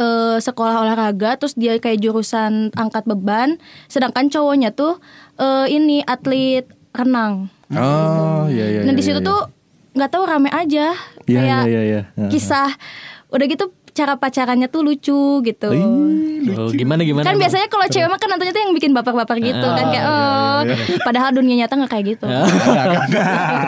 [0.00, 3.60] eh, sekolah olahraga, terus dia kayak jurusan angkat beban.
[3.86, 4.96] Sedangkan cowoknya tuh
[5.36, 6.64] eh, ini atlet
[6.96, 7.52] renang.
[7.76, 8.80] Oh, iya iya.
[8.86, 9.28] nah iya, di situ iya.
[9.28, 9.40] tuh
[9.92, 10.96] nggak tahu rame aja.
[11.28, 12.28] Iya, kayak iya, iya, iya.
[12.32, 12.72] kisah.
[13.28, 15.70] Udah gitu cara pacarannya tuh lucu gitu.
[16.52, 17.24] Oh, gimana gimana?
[17.24, 17.42] Kan Bang?
[17.42, 20.60] biasanya kalau cewek mah kan nontonnya tuh yang bikin baper-baper gitu kan kayak iya, oh
[21.00, 22.26] padahal dunia nyata nggak kayak gitu.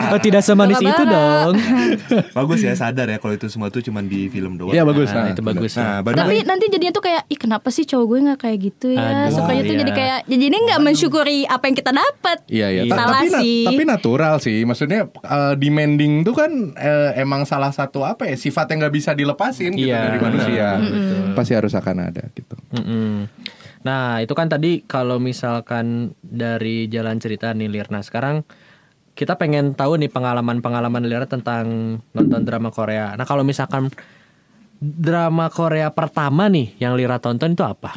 [0.09, 1.53] Oh, tidak semanis itu dong.
[2.37, 4.71] Bagus ya sadar ya kalau itu semua tuh cuman di film doang.
[4.71, 5.09] Iya bagus.
[5.09, 5.73] Nah, Nah, itu bagus.
[5.73, 5.99] ya.
[5.99, 8.87] Nah, the Tapi nanti jadinya tuh kayak ih kenapa sih cowok gue nggak kayak gitu
[8.91, 9.27] ya?
[9.27, 9.81] Aduh, Sukanya tuh iya.
[9.81, 12.37] jadi kayak jadi ini nggak mensyukuri apa yang kita dapat.
[12.47, 12.81] Iya iya.
[12.85, 13.59] Ta- Salah tapi na- sih.
[13.65, 14.57] tapi natural sih.
[14.63, 19.11] Maksudnya eh, demanding tuh kan eh, emang salah satu apa ya sifat yang nggak bisa
[19.11, 20.67] dilepasin gitu Iya, dari manusia.
[20.75, 22.55] benar, Pasti harus akan ada gitu.
[22.75, 23.25] Mm-mm.
[23.79, 28.03] Nah, itu kan tadi kalau misalkan dari jalan cerita nih Lirna.
[28.03, 28.43] Sekarang
[29.15, 33.15] kita pengen tahu nih pengalaman-pengalaman Lirna tentang nonton drama Korea.
[33.15, 33.87] Nah, kalau misalkan
[34.79, 37.95] drama Korea pertama nih yang Lira tonton itu apa?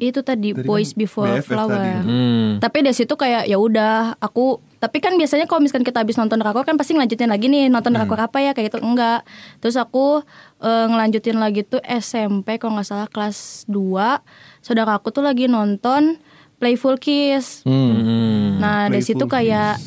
[0.00, 1.76] Itu tadi Boys kan Before BFF Flower.
[1.76, 1.90] tadi.
[2.02, 2.48] Hmm.
[2.58, 6.42] Tapi dari situ kayak ya udah aku tapi kan biasanya kalau misalkan kita habis nonton
[6.42, 9.22] drakor kan pasti ngelanjutin lagi nih nonton drakor apa ya kayak gitu enggak.
[9.62, 10.26] Terus aku
[10.64, 16.18] eh, ngelanjutin lagi tuh SMP kalau nggak salah kelas 2 saudara aku tuh lagi nonton
[16.58, 17.62] Playful Kiss.
[17.62, 18.58] Hmm.
[18.58, 19.78] Nah dari situ kayak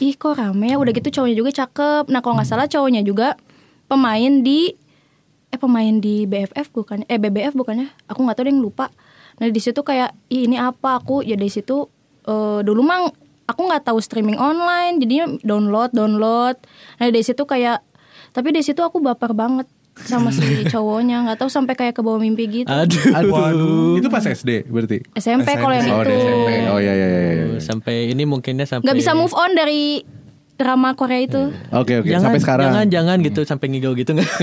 [0.00, 2.08] ih kok rame ya udah gitu cowoknya juga cakep.
[2.08, 3.36] Nah kalau nggak salah cowoknya juga
[3.88, 4.72] pemain di
[5.50, 8.88] eh pemain di BFF bukannya eh BBF bukannya aku nggak tahu deh yang lupa.
[9.40, 11.88] Nah di situ kayak Ih, ini apa aku ya dari situ
[12.28, 13.08] eh, dulu mang
[13.48, 16.56] aku nggak tahu streaming online jadinya download download.
[17.00, 17.82] Nah dari situ kayak
[18.30, 19.66] tapi dari situ aku baper banget
[20.00, 22.70] sama si cowoknya nggak tahu sampai kayak ke bawah mimpi gitu.
[22.70, 23.16] Aduh.
[23.16, 23.98] Aduh.
[23.98, 25.02] Itu pas SD berarti.
[25.18, 26.50] SMP kalau yang Oh, itu di SMP.
[26.70, 27.20] Oh iya iya iya.
[27.32, 27.44] iya.
[27.58, 30.04] Sampai ini mungkinnya sampai nggak bisa move on dari
[30.60, 31.42] drama Korea itu.
[31.72, 32.64] Oke oke Jangan, sampai sekarang.
[32.70, 34.30] Jangan jangan gitu sampai ngigau gitu nggak?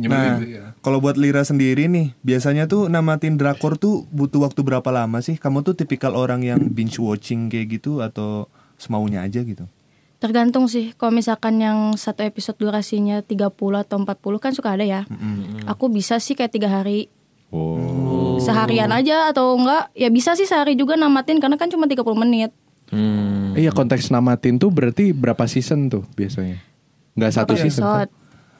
[0.00, 0.38] Nah,
[0.80, 5.36] kalau buat Lira sendiri nih, biasanya tuh namatin drakor tuh butuh waktu berapa lama sih?
[5.36, 9.68] Kamu tuh tipikal orang yang binge watching kayak gitu atau semaunya aja gitu?
[10.16, 10.92] Tergantung sih.
[10.96, 14.04] Kalau misalkan yang satu episode durasinya 30 atau 40
[14.36, 15.08] kan suka ada ya.
[15.64, 17.08] Aku bisa sih kayak tiga hari
[17.50, 18.38] Oh.
[18.38, 22.54] seharian aja atau enggak ya bisa sih sehari juga namatin karena kan cuma 30 menit.
[22.94, 23.58] Hmm.
[23.58, 26.62] Iya konteks namatin tuh berarti berapa season tuh biasanya?
[27.18, 27.82] Nggak satu Berapa season.
[27.82, 28.06] kan?
[28.06, 28.10] episode?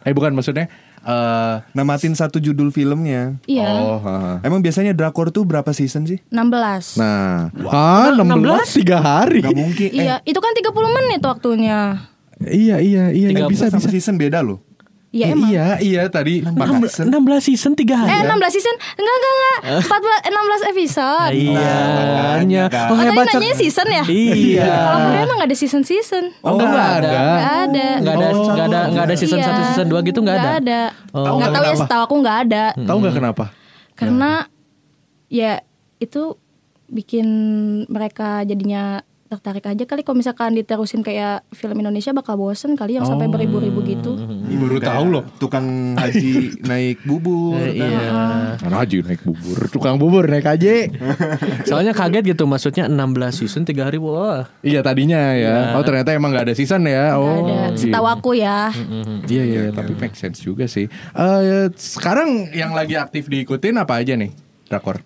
[0.00, 0.66] Eh bukan maksudnya
[1.00, 3.36] eh Namatin satu judul filmnya.
[3.44, 3.68] Iya.
[3.80, 4.40] Oh, ha.
[4.44, 6.18] Emang biasanya drakor tuh berapa season sih?
[6.28, 7.00] 16.
[7.00, 9.40] Nah, ah 16 tiga hari.
[9.40, 9.88] Gak mungkin.
[9.90, 12.08] Eh, Iya, itu kan 30 menit waktunya.
[12.40, 13.92] Iya iya iya nggak bisa bisa.
[13.92, 14.64] season beda loh.
[15.10, 15.50] Iya emang.
[15.50, 17.10] Iya iya tadi maka 16
[17.42, 18.08] season 3 hari.
[18.08, 18.74] Eh 16 season?
[18.94, 19.58] Enggak enggak enggak.
[19.82, 21.32] 14 16 episode.
[21.34, 21.74] Iya.
[21.90, 22.86] makanya kan.
[22.86, 23.26] Oh Oh, hebat.
[23.26, 24.04] tadi nanya season ya?
[24.06, 24.70] Iya.
[24.70, 26.24] Kalau Korea emang gak ada season-season.
[26.40, 27.10] Oh, enggak nggak ada.
[27.10, 27.18] ada.
[27.18, 27.86] Nggak ada.
[27.98, 28.46] Enggak ada Oh.
[28.46, 29.46] enggak ada enggak ada season Iya.
[29.50, 30.42] 1 season 2 gitu enggak ada.
[30.46, 30.80] Nggak ada.
[30.80, 30.94] Oh.
[30.94, 31.82] Tahu Nggak nggak tahu ya kenapa?
[31.82, 32.64] setahu aku nggak ada.
[32.78, 33.44] Tahu nggak kenapa?
[33.92, 34.30] Karena
[35.26, 35.52] ya
[35.98, 36.22] itu
[36.86, 37.26] bikin
[37.86, 43.06] mereka jadinya tertarik aja kali kalau misalkan diterusin kayak film Indonesia bakal bosen kali yang
[43.06, 44.18] sampai beribu-ribu gitu.
[44.50, 45.22] Ih, baru tahu loh.
[45.38, 45.62] Tukang
[46.02, 47.54] haji naik bubur.
[47.54, 47.86] Eh, kan.
[47.86, 48.10] Iya.
[48.58, 50.90] Mana haji naik bubur, tukang bubur naik aja.
[51.70, 52.98] Soalnya kaget gitu maksudnya 16
[53.30, 54.50] season 3 hari wah.
[54.60, 55.78] iya tadinya ya.
[55.78, 57.14] Oh ternyata emang nggak ada season ya.
[57.14, 57.46] Nggak Oh.
[57.46, 57.78] ada.
[57.78, 58.74] Setahu aku ya.
[59.24, 60.90] Iya iya, tapi make sense juga sih.
[61.14, 64.34] Eh sekarang yang lagi aktif diikutin apa aja nih?
[64.66, 64.98] Drakor.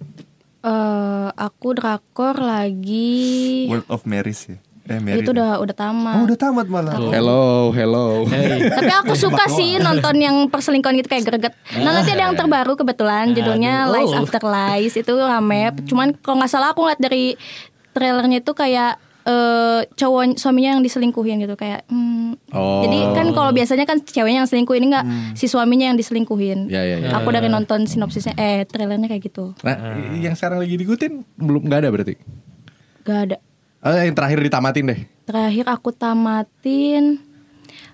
[0.65, 3.69] Eh, aku drakor lagi.
[3.69, 4.57] World of Marriage ya.
[4.85, 5.37] Eh, itu ya?
[5.37, 6.15] udah udah tamat.
[6.21, 6.97] Oh, udah tamat malah.
[7.13, 8.25] Hello, hello.
[8.81, 11.55] Tapi aku suka sih nonton yang perselingkuhan gitu kayak greget.
[11.81, 13.93] Nah nanti ada yang terbaru kebetulan judulnya.
[13.93, 15.73] Lies After Lies itu rame.
[15.85, 17.37] Cuman kalau nggak salah aku ngeliat dari
[17.97, 21.89] trailernya itu kayak eh cowok suaminya yang diselingkuhin gitu kayak.
[21.89, 22.37] hmm.
[22.53, 22.85] Oh.
[22.85, 26.69] Jadi kan kalau biasanya kan ceweknya yang selingkuh ini nggak si suaminya yang diselingkuhin.
[26.69, 27.11] Ya, ya, ya.
[27.17, 29.57] Aku dari nonton sinopsisnya eh trailernya kayak gitu.
[29.65, 32.15] Nah, yang sekarang lagi diikutin belum nggak ada berarti?
[33.05, 33.37] Gak ada.
[33.85, 35.01] Eh, yang terakhir ditamatin deh.
[35.29, 37.21] Terakhir aku tamatin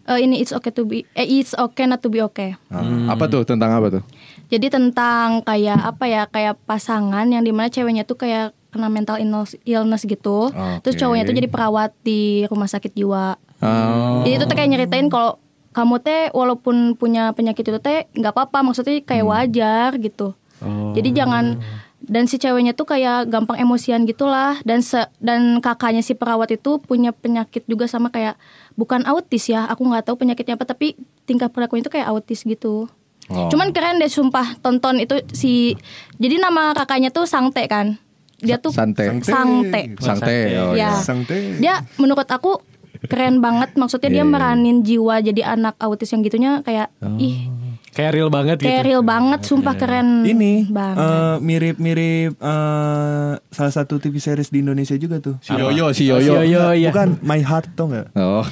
[0.07, 2.55] eh, ini it's okay to be eh it's okay not to be okay.
[2.71, 4.03] Ah, Apa tuh tentang apa tuh?
[4.51, 9.19] Jadi tentang kayak apa ya kayak pasangan yang di mana ceweknya tuh kayak kena mental
[9.19, 10.51] illness, illness gitu.
[10.83, 11.01] Terus Oke.
[11.03, 13.35] cowoknya tuh jadi perawat di rumah sakit jiwa.
[13.61, 14.25] Oh.
[14.25, 15.37] Jadi itu tuh kayak nyeritain kalau
[15.71, 19.33] kamu teh walaupun punya penyakit itu teh nggak apa-apa, maksudnya kayak Hmm.
[19.35, 20.35] wajar gitu.
[20.63, 20.93] Oh.
[20.95, 21.59] Jadi jangan
[22.01, 26.81] dan si ceweknya tuh kayak gampang emosian gitulah dan se, dan kakaknya si perawat itu
[26.81, 28.41] punya penyakit juga sama kayak
[28.75, 30.97] bukan autis ya, aku nggak tahu penyakitnya apa tapi
[31.29, 32.89] tingkah perilakunya itu kayak autis gitu.
[33.31, 33.47] Oh.
[33.53, 35.77] Cuman keren deh sumpah tonton itu si
[36.19, 38.01] jadi nama kakaknya tuh Sangte kan.
[38.41, 39.05] Dia tuh Sante.
[39.21, 39.95] Sangte.
[39.97, 40.37] Sangte.
[40.59, 40.91] Oh, Ya.
[40.91, 40.91] iya.
[40.97, 41.61] Sangte.
[41.61, 42.61] Dia menurut aku
[43.03, 44.29] keren banget maksudnya dia Iya.
[44.29, 47.17] meranin jiwa jadi anak autis yang gitunya kayak Oh.
[47.17, 47.49] ih
[47.91, 48.87] Kayak real banget kayak gitu.
[48.87, 55.19] real banget sumpah keren Ini eh, mirip-mirip eh, salah satu TV series di Indonesia juga
[55.19, 55.43] tuh.
[55.43, 56.39] Si Yoyo, si Oh, si Yoyo.
[56.41, 56.63] Yoyo.
[56.73, 56.91] iya.
[56.91, 58.07] Bukan My Heart tau nggak?
[58.15, 58.47] Oh.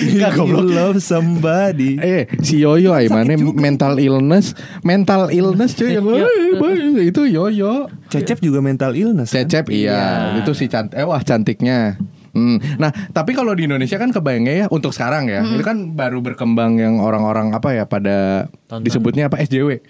[0.40, 1.98] You love somebody.
[1.98, 3.58] Eh, si Yoyo ay mana juga.
[3.58, 6.24] mental illness, mental illness cuy yang Iya.
[6.24, 7.90] "Eh, boy," itu Yoyo.
[8.06, 9.28] Cecep juga mental illness.
[9.28, 9.44] kan?
[9.44, 10.94] Cecep iya, itu si cantik.
[10.94, 11.98] Eh wah cantiknya.
[12.30, 12.62] Hmm.
[12.78, 16.78] Nah, tapi kalau di Indonesia kan kebayangnya ya untuk sekarang ya, itu kan baru berkembang
[16.78, 18.86] yang orang-orang apa ya pada Tonton.
[18.86, 19.82] disebutnya apa SJW.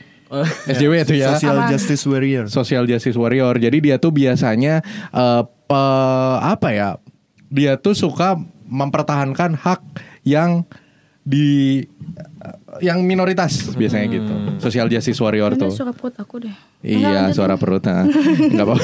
[0.65, 1.37] SJW itu ya.
[1.37, 2.45] Social Justice Warrior.
[2.49, 3.61] Social Justice Warrior.
[3.61, 6.89] Jadi dia tuh biasanya eh, pe- apa ya?
[7.51, 9.83] Dia tuh suka mempertahankan hak
[10.23, 10.65] yang
[11.21, 11.83] di
[12.81, 14.35] yang minoritas biasanya gitu.
[14.63, 15.73] Social Justice Warrior Ini tuh.
[15.73, 16.57] suara perut aku deh.
[16.81, 17.83] Iya, Enggak, suara perut.
[17.85, 18.09] Nah.
[18.09, 18.77] Enggak apa.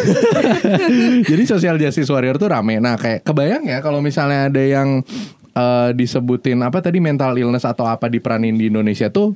[1.33, 2.77] Jadi social justice warrior tuh rame.
[2.77, 5.01] Nah, kayak kebayang ya kalau misalnya ada yang
[5.57, 9.33] eh, disebutin apa tadi mental illness atau apa diperanin di Indonesia tuh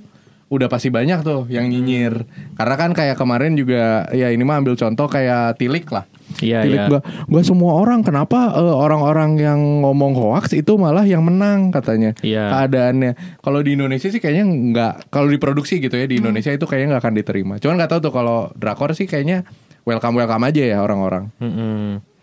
[0.50, 2.26] udah pasti banyak tuh yang nyinyir.
[2.58, 6.04] Karena kan kayak kemarin juga ya ini mah ambil contoh kayak Tilik lah.
[6.38, 6.86] Iya, Tilik iya.
[6.86, 12.14] gua gua semua orang kenapa eh, orang-orang yang ngomong hoax itu malah yang menang katanya
[12.22, 12.48] Iya.
[12.48, 13.42] keadaannya.
[13.42, 17.02] Kalau di Indonesia sih kayaknya nggak kalau diproduksi gitu ya di Indonesia itu kayaknya nggak
[17.02, 17.54] akan diterima.
[17.58, 19.42] Cuman nggak tahu tuh kalau drakor sih kayaknya
[19.82, 21.34] welcome welcome aja ya orang-orang.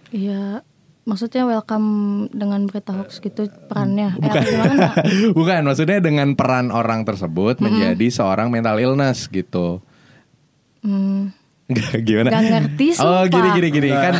[0.07, 0.63] Iya,
[1.03, 1.87] maksudnya welcome
[2.31, 4.15] dengan berita hoax gitu perannya.
[4.17, 4.87] Eh, apa gimana?
[5.37, 9.83] Bukan maksudnya dengan peran orang tersebut menjadi seorang mental illness gitu.
[10.79, 11.35] Hmm,
[11.67, 12.31] Gimana?
[12.31, 13.27] Gak ngerti, Oh sumpah.
[13.27, 14.13] gini gini gini kan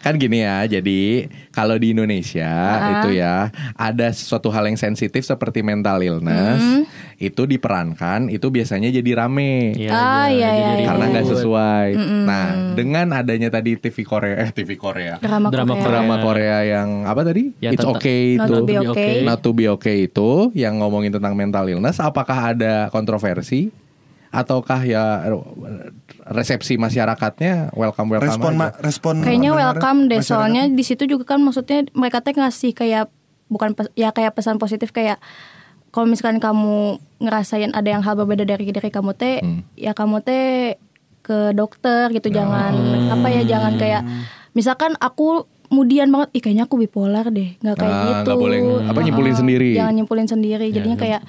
[0.00, 0.64] kan gini ya.
[0.64, 2.48] Jadi kalau di Indonesia
[2.96, 9.10] itu ya ada sesuatu hal yang sensitif seperti mental illness itu diperankan itu biasanya jadi
[9.16, 9.76] rame.
[9.76, 10.86] Iya, Ah, iya, iya, iya, iya.
[10.86, 11.34] karena nggak ribut.
[11.36, 11.88] sesuai.
[12.24, 15.84] Nah, dengan adanya tadi TV Korea, eh TV Korea, drama, Drama Korea.
[15.84, 17.52] drama Korea yang apa tadi?
[17.58, 18.54] Yang It's tentang- okay Not itu.
[18.54, 19.10] to be Not to be okay.
[19.10, 19.26] okay.
[19.26, 23.68] Not to be okay itu yang ngomongin tentang mental illness, apakah ada kontroversi
[24.30, 25.24] ataukah ya
[26.26, 28.60] resepsi masyarakatnya welcome welcome Respon aja?
[28.60, 30.28] ma- respon Kayaknya welcome deh, masyarakat.
[30.28, 33.08] soalnya di situ juga kan maksudnya mereka teh ngasih kayak
[33.46, 35.16] bukan pes- ya kayak pesan positif kayak
[35.88, 39.64] kalau misalkan kamu ngerasain ada yang hal berbeda dari diri kamu teh, Hmm.
[39.72, 40.76] ya kamu teh
[41.18, 43.14] ke dokter gitu, jangan Oh.
[43.16, 44.04] apa ya, jangan kayak
[44.52, 48.20] misalkan aku kemudian banget, ih kayaknya aku bipolar deh, nggak kayak Ah, gitu.
[48.26, 49.70] nggak boleh, apa, nyimpulin sendiri.
[49.74, 51.22] Jangan nyimpulin sendiri, jadinya kayak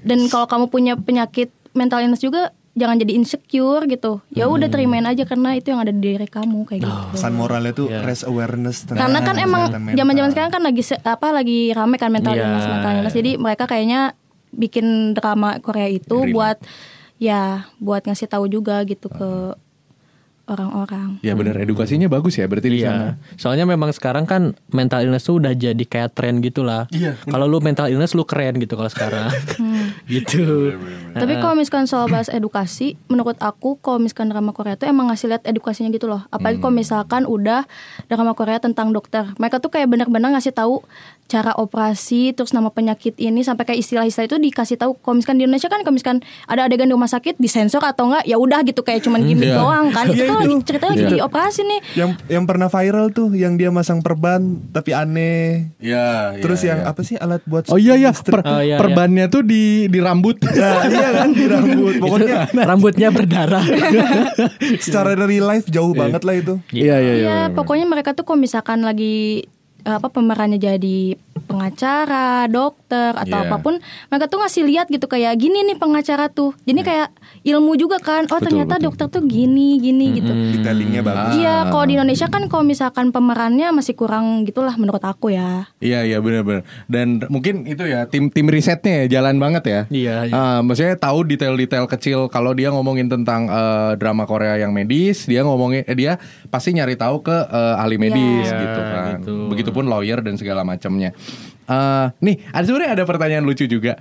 [0.00, 4.22] dan kalau kamu punya penyakit mental illness juga jangan jadi insecure gitu.
[4.30, 6.94] Ya udah terimain aja karena itu yang ada di diri kamu kayak gitu.
[7.10, 8.02] Pesan moralnya tuh Iya.
[8.02, 12.34] raise awareness tentang Karena kan emang zaman-zaman sekarang kan lagi apa lagi rame kan mental
[12.34, 12.42] Iya.
[12.46, 13.14] illness, mental illness.
[13.14, 14.14] Jadi mereka kayaknya
[14.50, 16.34] bikin drama Korea itu Remake.
[16.34, 16.56] buat
[17.18, 19.58] ya buat ngasih tahu juga gitu ke
[20.48, 21.20] orang-orang.
[21.20, 23.20] Ya benar edukasinya bagus ya berarti di sana.
[23.20, 23.38] Iya.
[23.38, 26.88] Soalnya memang sekarang kan mental illness tuh udah jadi kayak tren gitu lah.
[26.90, 29.28] Iya, Kalau lu mental illness lu keren gitu kalau sekarang.
[30.12, 30.74] gitu.
[31.14, 35.36] Tapi kalau misalkan soal bahas edukasi, menurut aku kalau misalkan drama Korea itu emang ngasih
[35.36, 36.24] lihat edukasinya gitu loh.
[36.32, 37.68] Apalagi kalau misalkan udah
[38.08, 40.82] drama Korea tentang dokter, mereka tuh kayak benar-benar ngasih tahu
[41.28, 44.96] cara operasi, terus nama penyakit ini sampai kayak istilah-istilah itu dikasih tahu.
[44.96, 48.24] Kalau misalkan di Indonesia kan kalau misalkan ada adegan di rumah sakit disensor atau enggak,
[48.24, 49.60] ya udah gitu kayak cuman gimmick Iya.
[49.60, 50.08] doang kan.
[50.10, 51.10] Itu tuh lagi ceritanya lagi Iya.
[51.10, 51.80] di operasi nih.
[51.94, 55.68] yang yang pernah viral tuh yang dia masang perban tapi aneh.
[55.78, 56.40] Iya.
[56.40, 58.32] Terus yang apa sih alat buat Oh iya ya, strip?
[58.34, 60.40] per- Oh, iya, perbannya tuh di di rambut.
[60.48, 61.94] Nah, iya kan di rambut.
[62.00, 63.62] Pokoknya Rambutnya berdarah.
[64.80, 66.54] secara real life jauh banget lah itu.
[66.70, 67.28] Iya iya iya.
[67.28, 69.44] Iya, pokoknya mereka tuh kalau misalkan lagi
[69.90, 71.16] apa pemerannya jadi
[71.48, 73.46] pengacara, dokter atau Iya.
[73.46, 76.52] apa pun, mereka tuh ngasih lihat gitu kayak gini nih pengacara tuh.
[76.62, 77.08] Jadi kayak
[77.42, 78.24] ilmu juga kan.
[78.26, 78.84] Oh, Betul, ternyata betul.
[78.86, 80.28] dokter tuh gini, gini gitu.
[80.28, 81.34] Detailingnya bagus.
[81.34, 85.66] Iya, kalau di Indonesia kan kalau misalkan pemerannya masih kurang gitulah menurut aku ya.
[85.78, 86.62] Iya iya benar-benar.
[86.84, 89.80] Dan mungkin itu ya tim tim risetnya ya jalan banget ya.
[89.88, 90.32] Iya, iya.
[90.32, 95.40] Ah, maksudnya tahu detail-detail kecil kalau dia ngomongin tentang eh, drama Korea yang medis, dia
[95.42, 99.12] ngomongin eh, dia pasti nyari tahu ke eh, ahli medis Iya, gitu kan.
[99.16, 99.34] gitu.
[99.78, 101.14] Begitupun lawyer dan segala macamnya.
[101.64, 103.94] Eh, nih, ada sebenarnya ada pertanyaan lucu juga.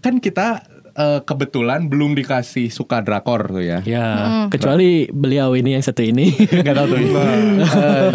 [0.00, 3.78] Kan kita eh, kebetulan belum dikasih suka drakor tuh ya.
[3.80, 4.06] Ya,
[4.48, 6.34] kecuali beliau ini yang satu ini.
[6.66, 6.98] Gak tahu tuh.
[7.70, 8.10] Eh,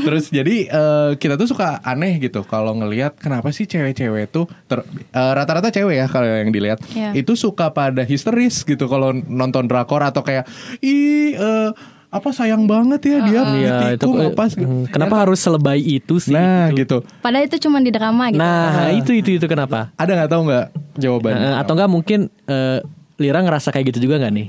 [0.00, 4.86] terus jadi eh, kita tuh suka aneh gitu kalau ngelihat kenapa sih cewek-cewek tuh ter-
[5.10, 7.12] rata-rata cewek ya kalau yang dilihat Iya.
[7.12, 10.46] itu suka pada histeris gitu kalau nonton drakor atau kayak
[10.80, 11.70] ih eh,
[12.10, 16.18] apa sayang banget ya dia Iya, itu tikung apa sih?" Hmm, kenapa harus selebay itu
[16.18, 16.34] sih?
[16.34, 17.06] Nah gitu.
[17.06, 17.22] gitu.
[17.22, 18.42] Padahal itu cuma di drama gitu.
[18.42, 19.94] Nah, itu itu itu kenapa?
[19.94, 20.66] Ada nggak tahu nggak
[20.98, 21.48] jawabannya?
[21.54, 22.82] Eh, atau enggak mungkin eh,
[23.20, 24.48] Lira ngerasa kayak gitu juga nggak nih?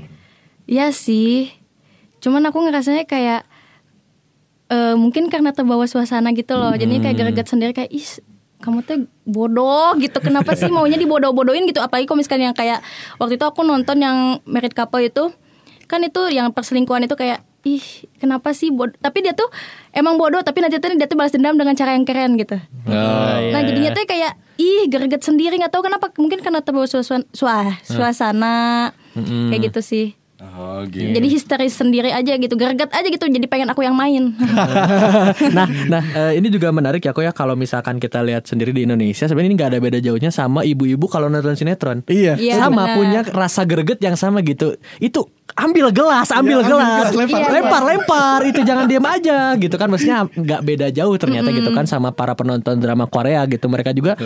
[0.66, 1.54] Iya sih.
[2.18, 3.46] Cuman aku ngerasanya kayak
[4.72, 6.74] eh mungkin karena terbawa suasana gitu loh.
[6.74, 8.08] Jadinya kayak greget sendiri kayak ih
[8.62, 10.18] kamu tuh bodoh gitu.
[10.22, 11.82] Kenapa sih maunya dibodoh-bodohin gitu?
[11.82, 12.80] Apalagi kalau misalkan yang kayak
[13.18, 15.30] waktu itu aku nonton yang married couple itu
[15.90, 17.84] kan itu yang perselingkuhan itu kayak ih
[18.18, 18.94] kenapa sih bodoh?
[18.98, 19.46] Tapi dia tuh
[19.94, 22.58] emang bodoh tapi nanti tuh dia tuh balas dendam dengan cara yang keren gitu.
[22.86, 27.26] Oh, Nah jadinya tuh kayak ih greget sendiri nggak tahu kenapa mungkin karena terbawa suasana,
[27.86, 30.06] suasana kayak gitu sih.
[30.42, 31.14] Oh gitu.
[31.14, 33.22] Jadi histeris sendiri aja gitu, greget aja gitu.
[33.30, 34.34] Jadi pengen aku yang main.
[35.56, 38.82] nah, nah eh, ini juga menarik ya kok ya kalau misalkan kita lihat sendiri di
[38.82, 42.02] Indonesia sebenarnya ini nggak ada beda jauhnya sama ibu-ibu kalau nonton sinetron.
[42.10, 42.34] Iya.
[42.42, 42.96] Iya, sama benar.
[42.98, 44.74] punya rasa greget yang sama gitu.
[44.98, 48.38] Itu ambil gelas, ambil ambil gelas, gelas, lempar, lempar, lempar, lempar.
[48.42, 49.88] Itu jangan diam aja gitu kan.
[49.94, 53.70] Maksudnya nggak beda jauh ternyata gitu kan sama para penonton drama Korea gitu.
[53.70, 54.18] Mereka juga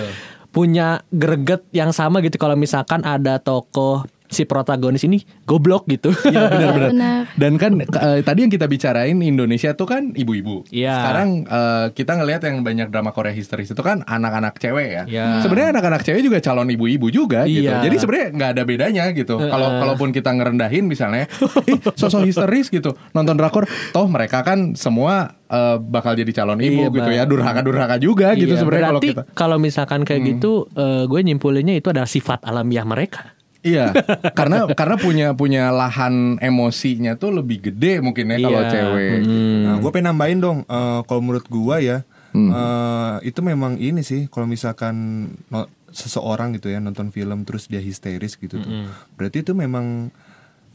[0.48, 6.10] punya greget yang sama gitu kalau misalkan ada tokoh si protagonis ini goblok gitu.
[6.24, 6.90] Iya benar-benar.
[6.96, 7.20] Benar.
[7.34, 10.64] Dan kan eh, tadi yang kita bicarain Indonesia tuh kan ibu-ibu.
[10.68, 10.94] Iya.
[10.96, 15.02] Sekarang eh, kita ngelihat yang banyak drama Korea histeris itu kan anak-anak cewek ya.
[15.04, 15.26] Iya.
[15.40, 17.66] Sebenarnya anak-anak cewek juga calon ibu-ibu juga gitu.
[17.66, 17.82] Iya.
[17.82, 19.34] Jadi sebenarnya nggak ada bedanya gitu.
[19.36, 21.26] Kalau kalaupun kita ngerendahin misalnya,
[21.66, 26.88] ih sosok histeris gitu nonton drakor, toh mereka kan semua eh, bakal jadi calon ibu
[26.88, 27.18] Iya, gitu Bang.
[27.18, 27.24] ya.
[27.26, 29.22] Durhaka-durhaka juga gitu Iya, sebenarnya kalau kita.
[29.22, 29.34] Hmm.
[29.34, 33.35] kalau misalkan kayak gitu eh, gue nyimpulinnya itu adalah sifat alamiah mereka.
[33.66, 33.90] Iya,
[34.32, 38.70] karena karena punya punya lahan emosinya tuh lebih gede mungkin ya kalau Iya.
[38.70, 39.18] cewek.
[39.20, 39.60] Hmm.
[39.60, 40.58] Nah, gue pengen nambahin dong.
[40.62, 41.98] eh, kalau menurut gue ya,
[42.32, 44.26] eh, itu memang ini sih.
[44.26, 44.94] Kalau misalkan
[45.48, 48.72] no- seseorang gitu ya nonton film terus dia histeris gitu tuh,
[49.14, 50.12] berarti itu memang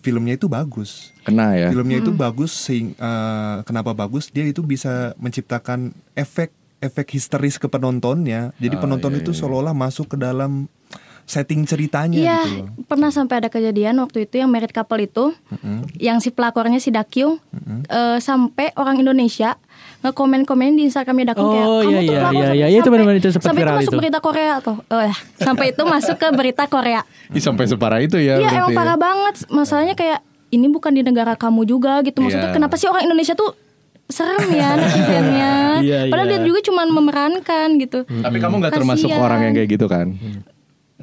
[0.02, 1.14] filmnya itu bagus.
[1.22, 1.70] Kena ya.
[1.70, 2.50] Filmnya itu bagus.
[2.52, 4.28] Sehing, eh, kenapa bagus?
[4.28, 6.50] Dia itu bisa menciptakan efek
[6.82, 8.50] efek histeris ke penontonnya.
[8.58, 10.66] Jadi penonton itu seolah-olah masuk ke dalam
[11.24, 12.68] setting ceritanya Iya, gitu loh.
[12.86, 15.32] pernah sampai ada kejadian waktu itu yang married couple itu,
[15.98, 17.40] yang si pelakornya si Dakyung,
[17.86, 19.56] eh, sampai orang Indonesia
[20.00, 22.90] ngekomen-komen di Instagramnya Dakyung kayak Oh, kamu iya, tuh iya, pelakor iya, sampai- iya, itu
[22.90, 24.00] benar-benar itu sempat sampai viral itu masuk itu.
[24.00, 27.02] berita Korea tuh, Eh, sampai itu masuk ke berita Korea.
[27.30, 28.36] Ih, sampai separah itu ya.
[28.36, 28.78] Iya emang ya.
[28.78, 29.46] parah banget.
[29.48, 30.20] Masalahnya kayak
[30.50, 32.20] ini bukan di negara kamu juga gitu.
[32.20, 32.56] Maksudnya Iya.
[32.56, 33.54] kenapa sih orang Indonesia tuh
[34.08, 35.54] serem ya netizennya.
[35.80, 36.34] Iya, Padahal iya.
[36.36, 38.04] dia juga cuma memerankan gitu.
[38.04, 39.22] Tapi kamu nggak termasuk Kasian.
[39.22, 40.08] orang yang kayak gitu kan?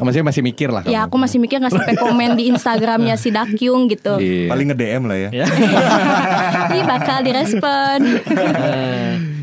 [0.05, 0.83] Masih mikir lah.
[0.87, 1.07] Ya kamu.
[1.11, 4.19] aku masih mikir nggak sampai komen di Instagramnya si Dakyung gitu.
[4.19, 4.49] Iya.
[4.51, 5.31] Paling nge-DM lah ya.
[6.73, 8.01] Ini bakal direspon.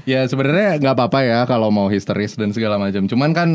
[0.06, 3.10] Ya sebenarnya nggak apa-apa ya kalau mau histeris dan segala macam.
[3.10, 3.50] Cuman kan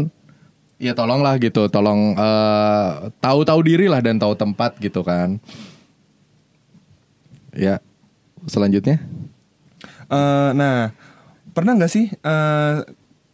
[0.83, 2.91] ya tolonglah gitu, tolong eh,
[3.23, 5.39] tahu-tahu diri lah dan tahu tempat gitu kan.
[7.55, 7.79] Ya
[8.51, 8.99] selanjutnya.
[10.11, 10.91] Eh, nah,
[11.55, 12.77] pernah nggak sih eh,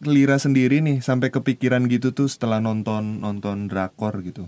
[0.05, 4.45] Lira sendiri nih sampai kepikiran gitu tuh setelah nonton nonton drakor gitu.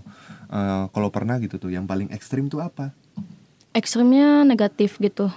[0.50, 2.94] Eh, kalau pernah gitu tuh, yang paling ekstrim tuh apa?
[3.74, 5.30] Ekstrimnya negatif gitu.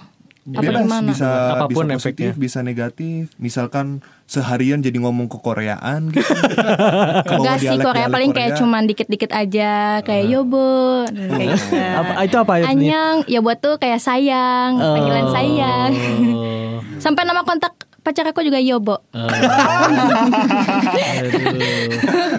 [0.44, 2.36] Apa Bebas, bisa Apa pun bisa positif, efeknya.
[2.36, 3.32] bisa negatif.
[3.40, 6.20] Misalkan seharian jadi ngomong ke Koreaan gitu.
[7.40, 8.60] Enggak sih Korea paling kayak Korea.
[8.60, 11.74] cuman dikit-dikit aja kayak yo bu kayak gitu.
[11.80, 12.66] Apa itu apa itu?
[12.76, 15.90] Anyang ya buat tuh kayak sayang, panggilan sayang.
[15.96, 16.76] Oh.
[17.04, 19.00] Sampai nama kontak pacar aku juga Yobo.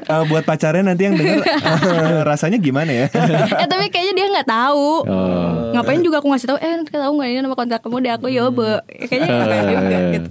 [0.06, 3.06] Eh, buat pacarnya nanti yang denger eh, rasanya gimana ya?
[3.66, 5.10] eh tapi kayaknya dia nggak tahu.
[5.10, 5.74] Oh.
[5.74, 6.58] Ngapain juga aku ngasih tahu?
[6.62, 8.86] Eh nanti tahu nggak ini nama kontak kamu deh aku Yobo.
[8.86, 10.30] Kayaknya nggak tahu juga gitu.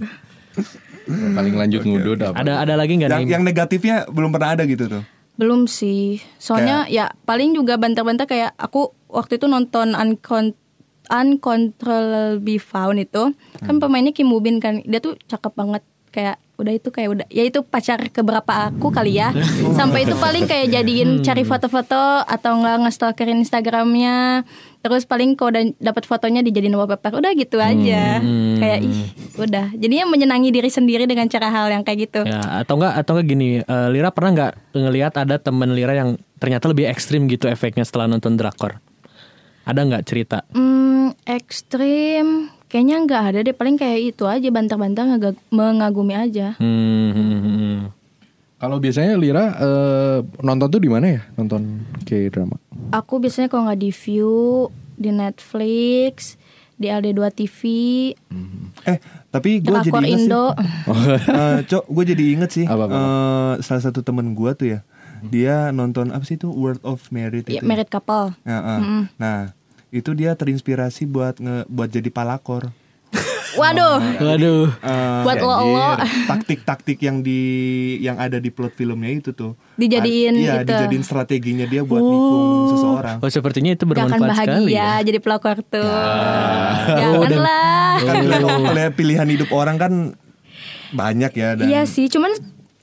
[1.35, 2.35] Paling lanjut ngudut apa?
[2.39, 3.33] Ada ada lagi nggak yang, nih?
[3.35, 5.03] yang negatifnya belum pernah ada gitu tuh.
[5.35, 6.23] Belum sih.
[6.39, 9.91] Soalnya ya paling juga banter-banter kayak aku waktu itu nonton
[11.09, 15.83] Uncon Uncontrollably Found itu kan pemainnya Kim Woo Bin kan dia tuh cakep banget.
[16.15, 19.35] Kayak udah itu kayak udah ya itu pacar keberapa aku kali ya.
[19.79, 24.47] Sampai itu paling kayak jadiin cari foto-foto atau enggak nge-stalkerin Instagramnya.
[24.79, 28.23] Terus paling kalau udah dapat fotonya dijadiin wallpaper udah gitu aja.
[28.61, 29.75] Kayak ih udah.
[29.75, 32.21] Jadinya menyenangi diri sendiri dengan cara hal yang kayak gitu.
[32.23, 36.15] Ya, atau enggak atau enggak gini, eh, Lira pernah nggak ngelihat ada temen Lira yang
[36.39, 38.79] ternyata lebih ekstrim gitu efeknya setelah nonton drakor?
[39.65, 40.37] Ada nggak cerita?
[40.51, 42.27] Hmm, ekstrim
[42.65, 47.41] kayaknya nggak ada deh paling kayak itu aja bantar-bantar ngega- mengagumi aja Hmm, hmm, hmm,
[47.43, 47.79] hmm.
[48.55, 51.21] Kalau biasanya Lira eh, nonton tuh di mana ya?
[51.33, 51.61] Nonton
[52.01, 52.55] K drama.
[52.91, 56.39] Aku biasanya kalau nggak di View, di Netflix,
[56.73, 57.59] di LD2 TV,
[58.85, 58.97] Eh,
[59.29, 60.25] tapi gue jadi inget sih.
[60.25, 60.45] Indo.
[61.35, 62.65] Eh, Cok, gue jadi inget sih.
[62.65, 64.79] Apa, apa, eh, salah satu temen gue tuh ya,
[65.27, 67.65] dia nonton apa sih itu World of Merit Ya, itu.
[67.65, 68.33] Merit Couple.
[68.41, 68.81] Ya, eh.
[69.15, 69.51] Nah,
[69.89, 72.69] itu dia terinspirasi buat nge buat jadi palakor.
[73.55, 74.67] Waduh, Waduh.
[74.67, 75.87] Eh, buat lo lo
[76.27, 77.39] taktik-taktik yang di
[77.97, 80.67] yang ada di plot filmnya itu tuh Dijadiin Ad- iya itu.
[80.67, 84.91] dijadiin strateginya dia buat nikung seseorang Oh sepertinya itu gak akan bermanfaat sekali bahagia ya.
[85.01, 85.87] jadi pelakor tuh.
[85.87, 87.95] Oh, dan- Janganlah.
[88.01, 89.93] kan kalau lihat pilihan hidup orang kan
[90.91, 92.35] banyak ya dan Iya sih, cuman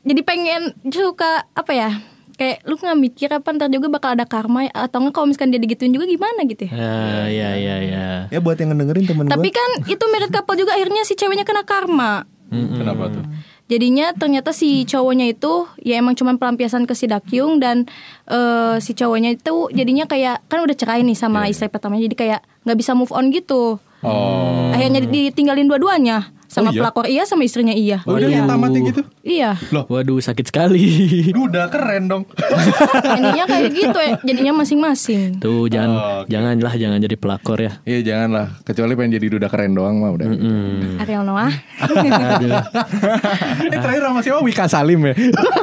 [0.02, 1.90] jadi pengen suka apa ya?
[2.36, 5.60] Kayak lu nggak mikir apa ntar juga bakal ada karma atau enggak kalau misalkan dia
[5.60, 6.72] digituin juga gimana gitu ya?
[6.74, 8.06] Ah, ya ya ya.
[8.32, 11.44] ya buat yang ngedengerin temen Tapi gue kan itu merit couple juga akhirnya si ceweknya
[11.44, 12.24] kena karma.
[12.52, 13.24] Kenapa tuh?
[13.72, 17.88] Jadinya ternyata si cowoknya itu ya emang cuman pelampiasan ke si Dakyung dan
[18.28, 22.40] eh, si cowoknya itu jadinya kayak kan udah cerai nih sama istri pertamanya jadi kayak
[22.68, 23.80] nggak bisa move on gitu.
[24.04, 24.68] Oh.
[24.76, 26.80] Akhirnya ditinggalin dua-duanya sama Oh, iya?
[26.84, 28.04] pelakor iya sama istrinya iya.
[28.04, 28.44] Udah iya.
[28.44, 29.00] tamatnya gitu.
[29.24, 29.50] Iya.
[29.88, 30.84] Waduh sakit sekali.
[31.32, 32.22] Udah keren dong.
[33.08, 35.40] Jadinya kayak gitu ya, jadinya masing-masing.
[35.40, 36.28] Tuh jangan Oh, oke.
[36.28, 37.72] janganlah jangan jadi pelakor ya.
[37.88, 40.26] Iya janganlah, kecuali pengen jadi duda keren doang mah udah.
[40.28, 41.00] Hmm.
[41.00, 41.48] Ariel Noah.
[43.64, 44.40] Eh terakhir sama siapa?
[44.44, 45.14] Wika Salim ya.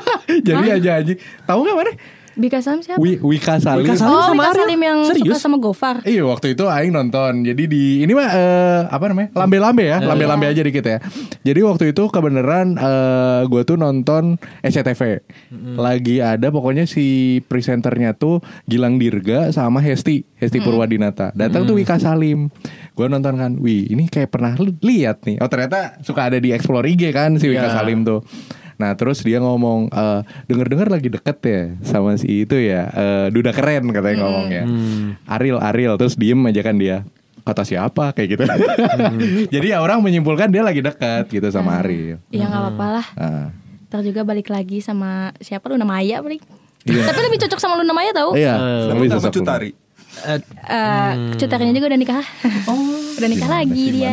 [0.47, 1.13] jadi aja aja.
[1.45, 1.91] Tahu nggak mana?
[2.39, 3.03] Bika Salim siapa?
[3.03, 3.83] Wi Wika Salim.
[3.83, 4.55] Wika Salim oh, sama Wika?
[4.55, 5.27] Salim yang Serius?
[5.27, 5.95] suka sama Gofar.
[6.07, 7.43] Iya waktu itu Aing nonton.
[7.43, 9.35] Jadi di Ini mah eh, Apa namanya?
[9.35, 11.03] Lambe-lambe ya Lambe-lambe aja dikit ya.
[11.43, 15.19] Jadi waktu itu kebenaran eh, Gue tuh nonton SCTV
[15.75, 21.35] Lagi ada pokoknya si Presenternya tuh Gilang Dirga Sama Hesti Hesti Purwadinata.
[21.35, 22.47] Datang tuh Wika Salim.
[22.95, 25.43] Gue nonton kan Wih ini kayak pernah li- lihat nih.
[25.43, 28.23] Oh ternyata Suka ada di Explore IG kan Si Wika Salim tuh
[28.79, 33.51] Nah terus dia ngomong eh, Denger-denger lagi deket ya Sama si itu ya eh, Duda
[33.51, 34.63] keren katanya ngomongnya.
[35.27, 37.03] Ariel Ariel Terus diem aja kan dia.
[37.39, 38.13] Kata siapa?
[38.13, 38.43] kayak gitu.
[39.57, 42.21] Jadi ya orang menyimpulkan dia lagi deket gitu sama Ariel.
[42.29, 43.07] Ya nggak apa-apa lah.
[43.17, 43.47] Ah.
[43.89, 45.65] Ntar juga balik lagi sama siapa?
[45.71, 46.37] Luna Maya paling.
[46.85, 47.09] Iya.
[47.09, 48.37] Tapi lebih cocok sama Luna Maya tau.
[48.37, 49.71] Iya sama, lebih sama sosok Cutari
[50.21, 50.39] Eh,
[50.69, 52.25] Eh, Cutarinya juga udah nikah.
[53.19, 54.11] udah nikah lagi dia.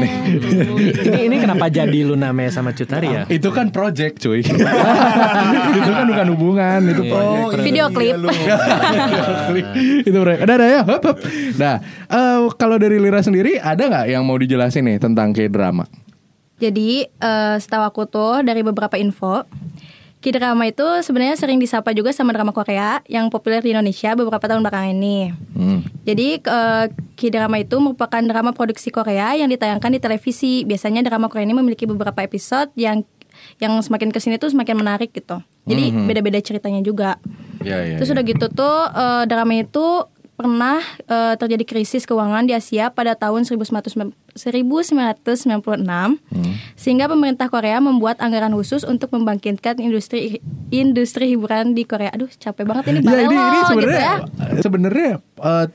[1.07, 3.23] ini, ini kenapa jadi lu namanya sama Cutari ya?
[3.29, 4.41] Itu kan project cuy
[5.79, 8.15] Itu kan bukan hubungan Itu project Video klip.
[10.03, 10.43] itu mereka.
[10.43, 10.81] Udah, udah ya.
[10.83, 11.17] Hop, hop.
[11.57, 11.75] Nah,
[12.07, 15.85] eh, kalau dari Lira sendiri ada nggak yang mau dijelasin nih tentang K-drama?
[16.57, 19.45] Jadi eh, setahu aku tuh dari beberapa info
[20.27, 24.67] K-drama itu sebenarnya sering disapa juga sama drama Korea yang populer di Indonesia beberapa tahun
[24.67, 25.31] belakangan ini.
[25.55, 25.87] Hmm.
[26.03, 30.67] Jadi eh, K-drama itu merupakan drama produksi Korea yang ditayangkan di televisi.
[30.67, 33.07] Biasanya drama Korea ini memiliki beberapa episode yang
[33.63, 35.39] yang semakin ke sini tuh semakin menarik gitu.
[35.63, 37.23] Jadi beda-beda ceritanya juga.
[37.63, 38.15] Ya, ya, Terus ya.
[38.19, 39.87] udah gitu tuh eh, drama itu
[40.37, 40.79] pernah
[41.09, 44.37] eh, terjadi krisis keuangan di Asia pada tahun 1996
[46.77, 52.13] sehingga pemerintah Korea membuat anggaran khusus untuk membangkitkan industri industri hiburan di Korea.
[52.13, 54.17] Aduh, capek banget ini Ya, ini, ini balelo gitu sebenarnya ya.
[54.61, 55.11] sebenarnya
[55.41, 55.67] eh,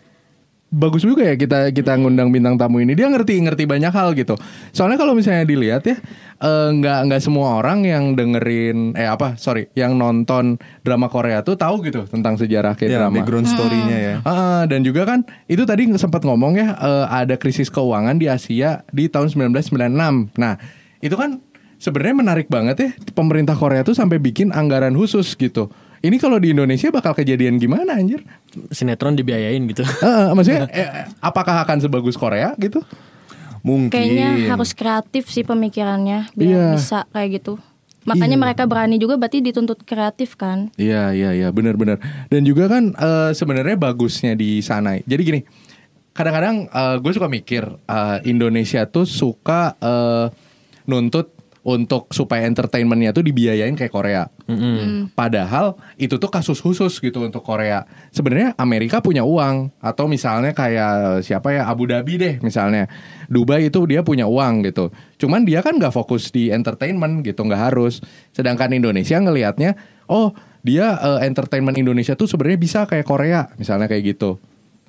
[0.72, 2.95] bagus juga ya kita kita ngundang bintang tamu ini.
[2.95, 4.39] Dia ngerti ngerti banyak hal gitu.
[4.72, 5.99] Soalnya kalau misalnya dilihat ya
[6.39, 11.59] eh, nggak nggak semua orang yang dengerin eh apa sorry yang nonton drama Korea tuh
[11.59, 14.15] tahu gitu tentang sejarah kayak ya drama background story-nya ya.
[14.24, 18.88] Ah, dan juga kan itu tadi sempat ngomong ya eh, ada krisis keuangan di Asia
[18.95, 20.39] di tahun 1996.
[20.39, 20.55] Nah,
[21.03, 21.43] itu kan
[21.84, 25.67] sebenarnya menarik banget ya pemerintah Korea tuh sampai bikin anggaran khusus gitu.
[26.02, 28.26] Ini kalau di Indonesia bakal kejadian gimana anjir?
[28.70, 29.86] Sinetron dibiayain gitu.
[30.02, 32.82] Eh, maksudnya eh, apakah akan sebagus Korea gitu?
[33.62, 36.66] mungkin Kayaknya harus kreatif sih pemikirannya biar Iya.
[36.74, 37.62] bisa kayak gitu.
[38.02, 38.41] Makanya Iya.
[38.41, 40.74] mereka berani juga berarti dituntut kreatif kan.
[40.74, 42.02] Iya iya iya benar-benar.
[42.26, 44.97] Dan juga kan eh, sebenarnya bagusnya di sana.
[45.06, 45.39] Jadi gini,
[46.12, 46.66] kadang-kadang
[47.06, 50.26] gue suka mikir eh, Indonesia tuh suka eh,
[50.89, 51.30] nuntut
[51.62, 54.24] untuk supaya entertainmentnya tuh dibiayain kayak Korea.
[55.14, 57.86] Padahal itu tuh kasus khusus gitu untuk Korea.
[58.09, 62.89] Sebenarnya Amerika punya uang atau misalnya kayak siapa ya Abu Dhabi deh misalnya.
[63.30, 64.89] Dubai itu dia punya uang gitu.
[65.22, 68.01] Cuman dia kan nggak fokus di entertainment gitu nggak harus.
[68.34, 69.78] Sedangkan Indonesia ngelihatnya
[70.09, 70.34] oh
[70.66, 74.41] dia eh, entertainment Indonesia tuh sebenarnya bisa kayak Korea misalnya kayak gitu.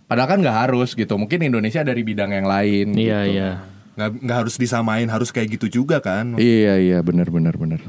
[0.08, 1.20] Padahal kan nggak harus gitu.
[1.20, 2.96] Mungkin Indonesia dari bidang yang lain.
[2.96, 3.32] Iya gitu.
[3.36, 3.71] iya.
[3.92, 7.80] Nggak nggak harus disamain harus kayak gitu juga kan Iya iya benar benar benar.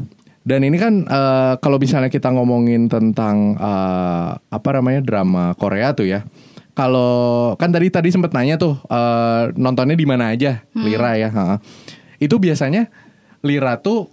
[0.43, 6.08] Dan ini kan eh, kalau misalnya kita ngomongin tentang eh, apa namanya drama Korea tuh
[6.08, 6.28] ya.
[6.74, 11.30] Kalau kan tadi tadi sempat nanya tuh eh, nontonnya di mana aja Lira ya.
[11.32, 11.58] ha.
[12.20, 12.91] Itu biasanya
[13.41, 14.12] Lira tuh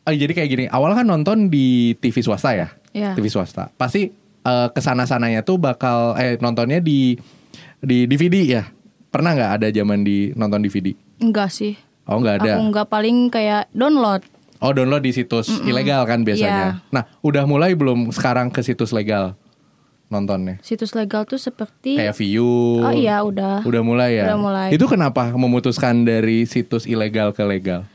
[0.00, 3.12] Oh, jadi kayak gini, awal kan nonton di TV swasta ya, Iya.
[3.14, 3.68] TV swasta.
[3.76, 4.08] Pasti
[4.40, 7.14] eh, ke sana sananya tuh bakal eh nontonnya di
[7.78, 8.64] di DVD ya.
[9.10, 10.94] Pernah nggak ada zaman di nonton DVD?
[11.18, 11.74] Enggak sih.
[12.06, 12.52] Oh nggak ada.
[12.58, 14.22] Aku enggak paling kayak download.
[14.62, 16.78] Oh download di situs ilegal kan biasanya.
[16.78, 16.94] Iya.
[16.94, 19.34] Nah udah mulai belum sekarang ke situs legal
[20.10, 20.58] nontonnya?
[20.62, 22.82] Situs legal tuh seperti Kayak View.
[22.82, 23.66] Oh iya udah.
[23.66, 24.30] Udah mulai ya.
[24.30, 24.68] Udah mulai.
[24.74, 27.86] Itu kenapa memutuskan dari situs ilegal ke legal?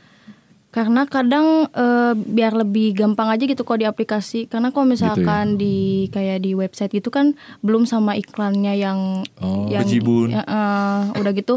[0.76, 4.44] Karena kadang eh, biar lebih gampang aja gitu kalau di aplikasi.
[4.44, 5.16] Karena kalau Gitu ya?
[5.16, 7.32] misalkan di kayak di website gitu kan
[7.64, 10.36] belum sama iklannya yang Oh, yang bejibun.
[10.36, 11.56] Ya, eh, udah gitu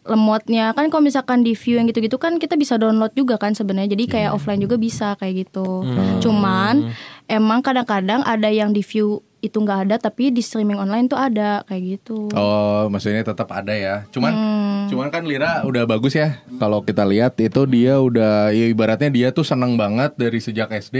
[0.00, 3.94] lemotnya kan kalau misalkan di view yang gitu-gitu kan kita bisa download juga kan sebenarnya.
[3.94, 5.86] Jadi kayak offline juga bisa kayak gitu.
[5.86, 6.18] Hmm.
[6.18, 6.90] Cuman
[7.30, 11.64] emang kadang-kadang ada yang di view itu nggak ada tapi di streaming online tuh ada
[11.64, 12.28] kayak gitu.
[12.32, 14.04] Oh, maksudnya tetap ada ya.
[14.08, 14.82] Cuman Hmm.
[14.88, 16.40] cuman kan Lira udah bagus ya.
[16.56, 20.96] Kalau kita lihat itu dia udah ya ibaratnya dia tuh seneng banget dari sejak SD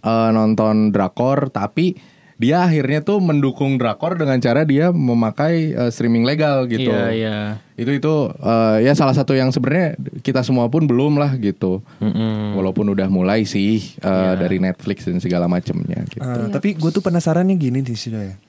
[0.00, 1.94] eh, nonton drakor tapi
[2.40, 6.88] dia akhirnya tuh mendukung drakor dengan cara dia memakai eh, streaming legal gitu.
[6.88, 7.38] Iya, iya.
[7.76, 11.84] Itu itu eh, ya salah satu yang sebenarnya kita semua pun belum lah gitu.
[12.00, 12.56] Mm-mm.
[12.56, 16.24] Walaupun udah mulai sih eh, dari Netflix dan segala macamnya gitu.
[16.24, 18.40] Eh, tapi gue tuh penasarannya gini nih sih ya.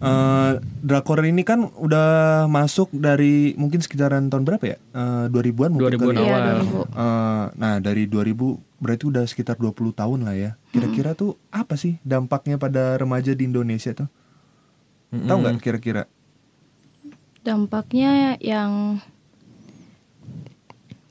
[0.00, 4.80] Eh, drakor ini kan udah masuk dari mungkin sekitaran tahun berapa ya?
[4.96, 6.36] Eh, 2000-an mungkin 2000-an kali ya.
[6.40, 6.56] Awal.
[6.64, 6.80] 2000.
[6.88, 10.50] Eh, nah dari 2000 berarti udah sekitar 20 tahun lah ya.
[10.72, 14.08] Kira-kira tuh apa sih dampaknya pada remaja di Indonesia tuh?
[15.12, 16.08] Tahu nggak kira-kira?
[17.44, 19.04] Dampaknya yang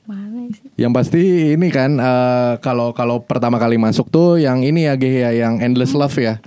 [0.02, 0.66] mana sih?
[0.74, 1.22] Yang pasti
[1.54, 5.62] ini kan eh, kalau kalau pertama kali masuk tuh yang ini ya Geh ya yang
[5.62, 6.42] Endless Love ya.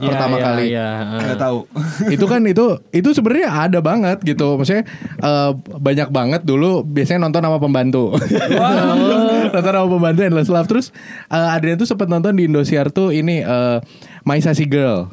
[0.00, 0.64] Iya, pertama iya, kali.
[0.72, 1.22] iya, eh.
[1.28, 1.58] Nggak tahu.
[2.16, 4.56] itu kan itu itu sebenarnya ada banget gitu.
[4.56, 4.84] Maksudnya
[5.20, 8.16] eh, banyak banget dulu biasanya nonton sama pembantu.
[9.54, 10.86] nonton sama pembantu Endless Love terus
[11.28, 13.78] eh, Adrian tuh sempat nonton di Indosiar tuh ini eh,
[14.24, 15.12] My Sassy Girl.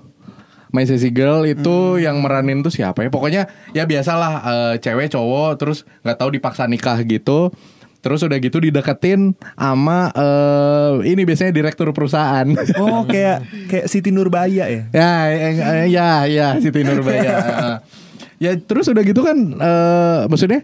[0.71, 3.09] My Sassy Girl itu yang meranin tuh siapa ya?
[3.11, 7.51] Pokoknya ya biasalah eh, cewek cowok terus nggak tahu dipaksa nikah gitu.
[7.97, 12.47] Terus udah gitu dideketin sama eh, ini biasanya direktur perusahaan.
[12.77, 14.83] Oh kayak kayak Siti Nurbaya ya?
[14.93, 17.33] Ya, eh, ya, ya, Siti Nurbaya.
[18.43, 20.61] ya, terus udah gitu kan, eh, maksudnya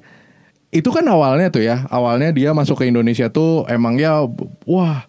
[0.73, 4.25] itu kan awalnya tuh ya, awalnya dia masuk ke Indonesia tuh emang ya,
[4.69, 5.05] wah,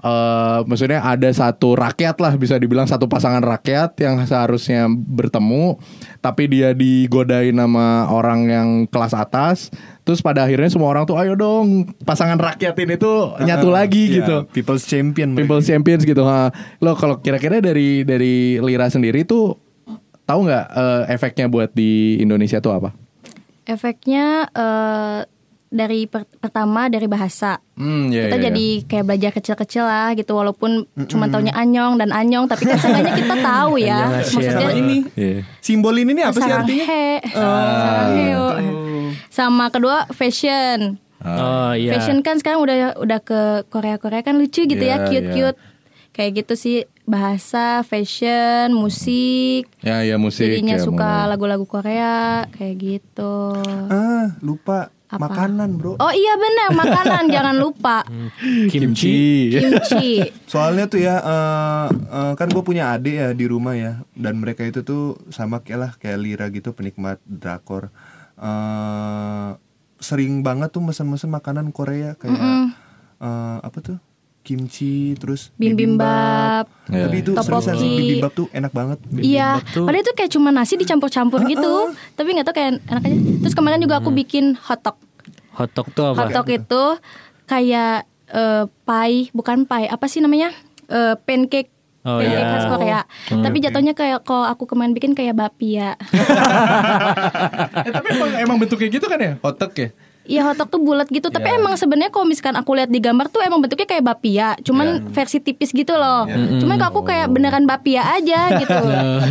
[0.00, 5.76] eh, maksudnya ada satu rakyat lah bisa dibilang satu pasangan rakyat yang seharusnya bertemu,
[6.18, 9.68] tapi dia digodain sama orang yang kelas atas.
[10.00, 14.16] Terus pada akhirnya semua orang tuh ayo dong pasangan rakyat ini tuh nyatu lagi Iya,
[14.24, 14.36] gitu.
[14.50, 15.36] People's Champion.
[15.36, 15.46] mereka.
[15.46, 16.24] People Champions gitu.
[16.24, 16.50] Ha.
[16.80, 19.54] Lo kalau kira-kira dari dari Lira sendiri tuh
[20.24, 22.90] tahu nggak eh, efeknya buat di Indonesia tuh apa?
[23.62, 25.20] Efeknya eh,
[25.70, 27.62] dari per- pertama dari bahasa.
[27.74, 28.46] Hmm, ya, kita ya, ya.
[28.50, 30.70] jadi kayak belajar kecil-kecil lah gitu walaupun
[31.06, 34.20] cuma taunya anyong dan anyong tapi kan seenggaknya kita tahu ya.
[34.20, 35.46] Maksudnya Sama ini Iya.
[35.58, 36.84] simbol ini nih apa sih artinya?
[36.84, 38.46] he, sarang heo.
[39.28, 40.98] Sama kedua fashion.
[41.20, 41.94] Oh iya.
[41.94, 45.58] Fashion kan sekarang udah udah ke Korea-Korea kan lucu gitu Iya, ya, cute-cute.
[46.10, 49.70] Kayak gitu sih bahasa, fashion, musik.
[49.80, 50.50] Ya ya musik.
[50.50, 53.54] Jadinya ya, suka lagu-lagu Korea kayak gitu.
[53.86, 55.26] Ah lupa Apa?
[55.26, 55.98] makanan bro.
[55.98, 58.06] Oh iya benar makanan jangan lupa
[58.70, 59.50] Kimchi.
[59.50, 60.22] kimchi.
[60.46, 64.62] Soalnya tuh ya eh, eh, kan gue punya adik ya di rumah ya dan mereka
[64.62, 67.90] itu tuh sama kayak lah kayak Lira gitu penikmat drakor.
[68.38, 69.50] Eh,
[69.98, 73.98] sering banget tuh mesen-mesen makanan Korea kayak eh, apa tuh
[74.50, 76.66] kimchi terus Bibimbap.
[76.90, 77.06] Ya.
[77.06, 78.98] Tapi itu seriusan bibimbap tuh enak banget.
[79.14, 81.94] Iya, tuh- padahal itu kayak cuma nasi dicampur-campur gitu.
[82.18, 83.16] Tapi nggak tahu kayak enak aja.
[83.46, 84.98] Terus kemarin juga aku bikin hotdog.
[85.54, 86.26] Hotdog tuh apa?
[86.26, 86.82] Hotdog itu
[87.46, 90.50] kayak eh, pie, bukan pie, apa sih namanya?
[90.90, 91.70] Eh, pancake.
[92.00, 92.50] Oh, pancake iya.
[92.50, 93.00] khas Korea.
[93.28, 95.94] Tapi jatuhnya kayak kalau aku kemarin bikin kayak bapia.
[97.70, 99.32] Eh, tapi emang, emang bentuknya gitu kan ya?
[99.40, 99.88] Hotdog ya?
[100.20, 103.40] Iya hotdog tuh bulat gitu, tapi emang sebenarnya kalau misalkan aku lihat di gambar tuh
[103.40, 106.28] emang bentuknya kayak bapia, cuman versi tipis gitu loh.
[106.60, 108.78] Cuman kalau aku kayak beneran bapia aja gitu.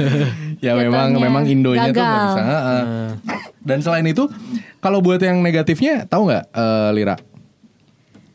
[0.66, 2.26] ya memang Jatuhnya memang Indonya tuh nggak gagal.
[2.26, 2.42] bisa.
[2.44, 2.82] Heeh.
[3.64, 4.28] Dan selain itu,
[4.82, 7.16] kalau buat yang negatifnya, tahu nggak eh, Lira?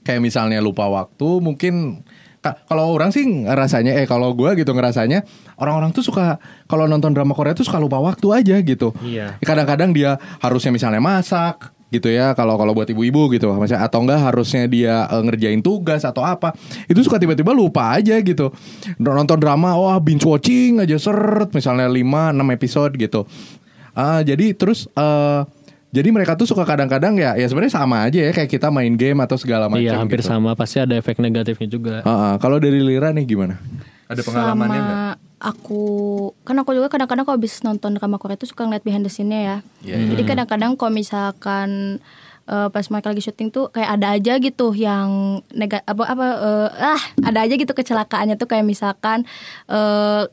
[0.07, 2.00] Kayak misalnya lupa waktu, mungkin
[2.38, 5.26] ka- kalau orang sih ngerasanya, eh kalau gue gitu ngerasanya
[5.59, 8.94] orang-orang tuh suka kalau nonton drama Korea tuh suka lupa waktu aja gitu.
[9.02, 9.36] Iya.
[9.42, 14.18] Kadang-kadang dia harusnya misalnya masak gitu ya kalau kalau buat ibu-ibu gitu misalnya atau enggak
[14.18, 16.51] harusnya dia eh, ngerjain tugas atau apa
[16.84, 18.51] itu suka tiba-tiba lupa aja gitu
[18.99, 22.03] nonton drama wah binge watching aja seret misalnya 5
[22.34, 23.22] 6 episode gitu
[23.95, 25.40] Ah, jadi terus eh,
[25.95, 29.14] Jadi mereka tuh suka kadang-kadang ya ya sebenarnya sama aja ya kayak kita main game
[29.22, 30.26] atau segala macam Iya hampir gitu.
[30.26, 32.03] sama pasti ada efek negatifnya juga.
[32.03, 33.62] Heeh, kalau dari Lira nih gimana?
[34.11, 35.14] Ada pengalamannya Sama nggak?
[35.43, 35.82] Aku
[36.47, 39.41] kan aku juga kadang-kadang kalau habis nonton drama Korea itu suka ngeliat behind the scene-nya
[39.41, 39.57] ya.
[39.85, 42.01] Jadi kadang-kadang kalau misalkan
[42.49, 46.68] eh, pas mereka lagi syuting tuh kayak ada aja gitu yang nega apa apa eh,
[46.95, 49.28] ah ada aja gitu kecelakaannya tuh kayak misalkan
[49.68, 50.24] eh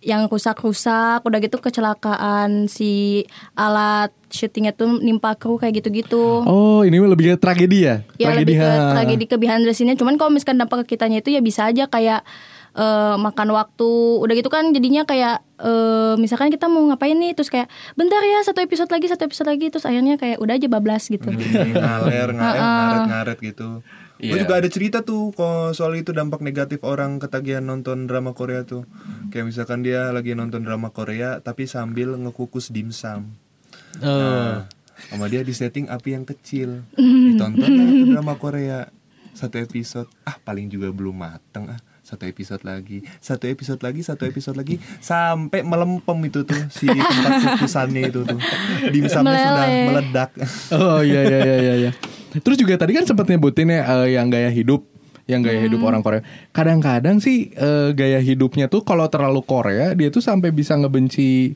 [0.00, 6.40] yang rusak-rusak udah gitu kecelakaan si alat syutingnya tuh nimpa kru kayak gitu-gitu.
[6.48, 8.00] Oh, ini lebih ke tragedi ya?
[8.16, 8.96] Ya lebih ke ha.
[8.96, 10.00] tragedi ke behind the scene-nya.
[10.00, 12.24] Cuman kalau misalkan dampak ke kitanya itu ya bisa aja kayak
[12.72, 13.90] eh, makan waktu.
[14.20, 18.42] Udah gitu kan jadinya kayak eh, misalkan kita mau ngapain nih terus kayak bentar ya
[18.42, 21.30] satu episode lagi satu episode lagi terus akhirnya kayak udah aja bablas gitu.
[21.30, 23.82] Ngaler, ngaler, ngaret, ngaret gitu.
[24.20, 24.44] Gue Iya.
[24.44, 28.84] juga ada cerita tuh kok soal itu dampak negatif orang ketagihan nonton drama Korea tuh.
[29.32, 33.32] Kayak misalkan dia lagi nonton drama Korea tapi sambil ngekukus dimsum.
[33.96, 34.68] Nah,
[35.08, 36.84] sama dia di setting api yang kecil.
[37.32, 38.92] Ditonton lah drama Korea
[39.32, 40.12] satu episode.
[40.28, 41.80] Ah paling juga belum mateng ah.
[42.10, 47.54] Satu episode lagi, satu episode lagi, satu episode lagi, sampai melempem itu tuh si tempat
[47.54, 48.34] kukusannya itu tuh.
[48.90, 49.86] Dimsumnya sudah Meleleh.
[49.86, 50.30] meledak.
[50.74, 51.74] Oh iya iya iya iya.
[51.86, 51.90] iya.
[52.42, 54.90] Terus juga tadi kan sempat nyebutin ya eh, yang gaya hidup,
[55.30, 56.26] yang gaya hidup orang Korea.
[56.50, 61.54] Kadang-kadang sih eh, gaya hidupnya tuh kalau terlalu Korea dia tuh sampai bisa ngebenci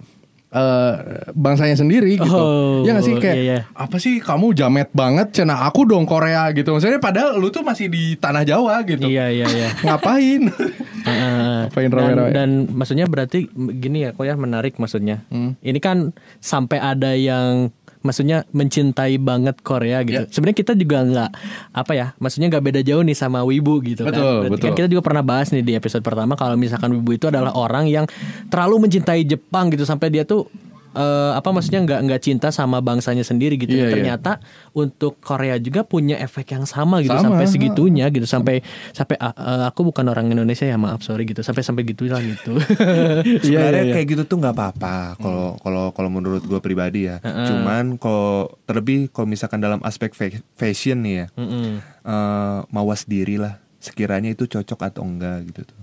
[0.55, 0.93] eh,
[1.35, 2.31] bangsanya sendiri gitu.
[2.31, 3.59] Oh, ya gak sih kayak iya, iya.
[3.75, 6.71] apa sih kamu jamet banget cina aku dong Korea gitu.
[6.71, 9.11] Maksudnya padahal lu tuh masih di tanah Jawa gitu.
[9.11, 9.69] Iya iya iya.
[9.87, 10.43] Ngapain?
[11.05, 12.31] Ngapain dan, rame-rame?
[12.33, 15.27] dan maksudnya berarti gini ya, kok ya menarik maksudnya.
[15.29, 15.59] Hmm.
[15.61, 17.75] Ini kan sampai ada yang
[18.05, 20.29] maksudnya mencintai banget Korea gitu.
[20.29, 20.31] Ya.
[20.31, 21.31] Sebenarnya kita juga nggak
[21.73, 24.53] apa ya, maksudnya nggak beda jauh nih sama Wibu gitu Betul, kan.
[24.53, 24.67] Berarti betul.
[24.69, 27.89] kan kita juga pernah bahas nih di episode pertama kalau misalkan Wibu itu adalah orang
[27.89, 28.05] yang
[28.53, 30.47] terlalu mencintai Jepang gitu sampai dia tuh
[30.95, 33.75] eh, apa maksudnya nggak nggak cinta sama bangsanya sendiri gitu.
[33.75, 33.93] Iya, iya.
[33.93, 34.39] Ternyata
[34.73, 37.35] untuk Korea juga punya efek yang sama gitu Sama.
[37.35, 41.61] sampai segitunya gitu sampai sampai eh, aku bukan orang Indonesia ya maaf sorry gitu sampai
[41.61, 42.57] sampai gitu lah gitu.
[43.45, 43.95] Sebenarnya iya.
[43.95, 47.19] kayak gitu tuh nggak apa-apa kalau kalau kalau menurut gue pribadi ya.
[47.21, 51.69] Cuman kalau terlebih kalau misalkan dalam aspek fa- fashion nih ya, Mm-mm.
[52.05, 53.59] eh, mawas diri lah.
[53.81, 55.81] Sekiranya itu cocok atau enggak gitu tuh.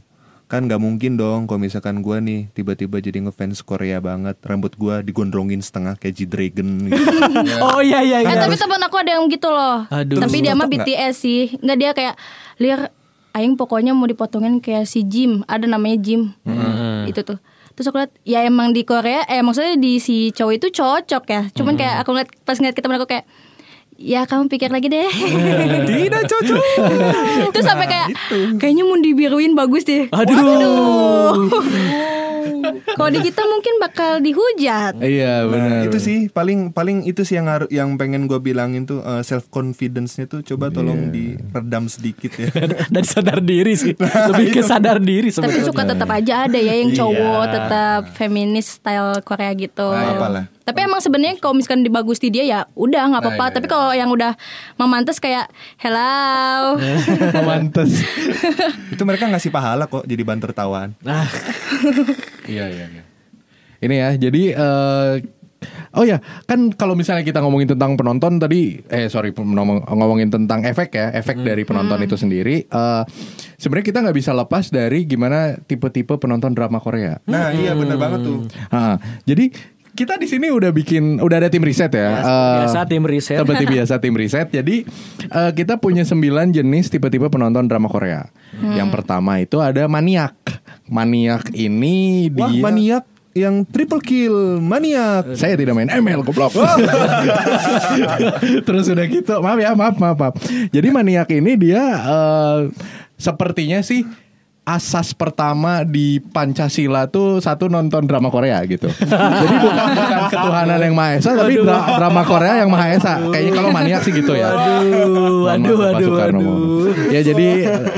[0.51, 4.99] Kan nggak mungkin dong kalau misalkan gue nih tiba-tiba jadi ngefans Korea banget, rambut gue
[5.07, 6.99] digondrongin setengah kayak G-Dragon gitu.
[7.71, 8.35] oh iya iya Eh iya.
[8.35, 9.87] tapi teman aku ada yang gitu loh.
[9.87, 10.19] Aduh.
[10.19, 10.67] Tapi dia mah?
[10.67, 11.55] BTS sih.
[11.55, 12.15] Nggak dia kayak
[12.59, 12.91] Lir
[13.31, 15.47] aing pokoknya mau dipotongin kayak si Jim.
[15.47, 16.35] Ada namanya Jim.
[17.07, 17.39] Itu tuh.
[17.71, 21.41] Terus aku lihat ya emang di Korea eh maksudnya di si cowok itu cocok ya.
[21.55, 23.23] Cuman kayak aku ngeliat pas ngeliat kita aku kayak
[24.01, 25.05] Ya kamu pikir lagi deh
[25.89, 26.63] Tidak cocok.
[27.53, 28.07] Terus sampai kayak
[28.57, 31.47] Kayaknya mau dibiruin bagus deh Aduh.
[32.83, 35.69] Kalau di kita mungkin bakal dihujat Iya benar.
[35.71, 40.25] Nah, itu sih paling paling itu sih yang yang pengen gue bilangin tuh self confidence-nya
[40.25, 42.49] tuh coba tolong diredam sedikit ya.
[42.93, 43.93] Dan sadar diri sih.
[43.95, 45.67] Lebih ke sadar diri Tapi sebetulnya.
[45.67, 47.53] suka tetap aja ada ya yang cowok Iya.
[47.53, 49.87] tetap feminis style Korea gitu.
[49.87, 50.45] Nah, apalah.
[50.61, 53.35] Tapi emang sebenarnya kalau misalkan dibagus di dia ya udah nggak apa-apa.
[53.39, 54.33] Nah, iya, Tapi kalau yang udah
[54.77, 56.77] memantas kayak hello.
[57.49, 58.05] Mantes.
[58.93, 60.89] itu mereka ngasih pahala kok jadi bahan tertawaan.
[61.01, 61.25] Nah,
[62.51, 63.03] Iya iya iya.
[63.81, 65.13] Ini ya, jadi eh
[65.93, 66.17] Oh ya,
[66.49, 71.13] kan kalau misalnya kita ngomongin tentang penonton tadi, eh sorry ngomong- ngomongin tentang efek ya,
[71.13, 72.65] efek dari penonton itu sendiri.
[72.65, 73.03] eh
[73.61, 77.21] Sebenarnya kita nggak bisa lepas dari gimana tipe-tipe penonton drama Korea.
[77.29, 78.41] Nah, iya bener banget tuh.
[78.73, 79.53] Ah, jadi
[79.91, 82.09] kita di sini udah bikin, udah ada tim riset ya.
[82.63, 83.39] Biasa tim riset.
[83.43, 84.47] Seperti biasa tim riset.
[84.49, 84.87] Jadi
[85.27, 86.17] eh, kita punya 9
[86.55, 88.31] jenis tipe-tipe penonton drama Korea.
[88.59, 90.35] Yang pertama itu ada maniak.
[90.91, 95.39] Maniak ini Wah, dia maniak yang triple kill, maniak.
[95.39, 96.51] saya tidak main ML goblok.
[98.67, 100.35] Terus udah gitu, maaf ya, maaf, maaf, maaf.
[100.67, 102.59] Jadi maniak ini dia eh,
[103.15, 104.03] sepertinya sih
[104.61, 108.85] asas pertama di Pancasila tuh satu nonton drama Korea gitu.
[108.93, 113.17] Jadi bukan bukan ketuhanan yang Maha Esa tapi dra- drama Korea yang Maha Esa.
[113.25, 114.53] Kayaknya kalau maniak sih gitu ya.
[114.53, 116.93] Aduh, aduh, aduh, aduh.
[117.09, 117.47] Ya jadi,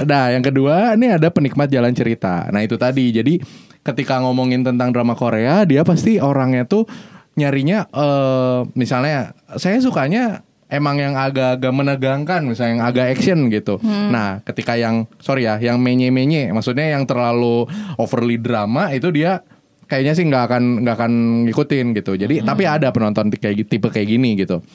[0.07, 2.47] nah yang kedua ini ada penikmat jalan cerita.
[2.47, 3.43] Nah itu tadi, jadi
[3.83, 6.87] ketika ngomongin tentang drama Korea, dia pasti orangnya tuh
[7.35, 13.77] nyarinya, eh misalnya saya sukanya emang yang agak-agak menegangkan, misalnya yang agak action gitu.
[13.85, 17.69] Nah ketika yang, sorry ya, yang menye-menye, maksudnya yang terlalu
[18.01, 19.45] overly drama itu dia
[19.85, 21.13] kayaknya sih nggak akan nggak akan
[21.45, 22.17] ngikutin gitu.
[22.17, 24.65] Jadi tapi ada penonton kayak tipe kayak gini gitu.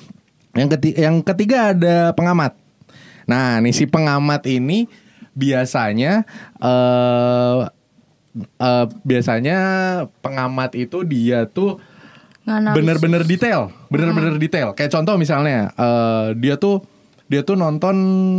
[0.55, 2.55] Yang ketiga, yang ketiga ada pengamat.
[3.29, 4.89] Nah, nih si pengamat ini
[5.35, 6.25] biasanya
[6.63, 7.61] eh
[8.63, 9.59] eh, biasanya
[10.23, 11.83] pengamat itu dia tuh.
[12.73, 14.73] Bener-bener detail, bener-bener detail.
[14.73, 16.81] Kayak contoh misalnya eh, dia tuh
[17.29, 17.97] dia tuh nonton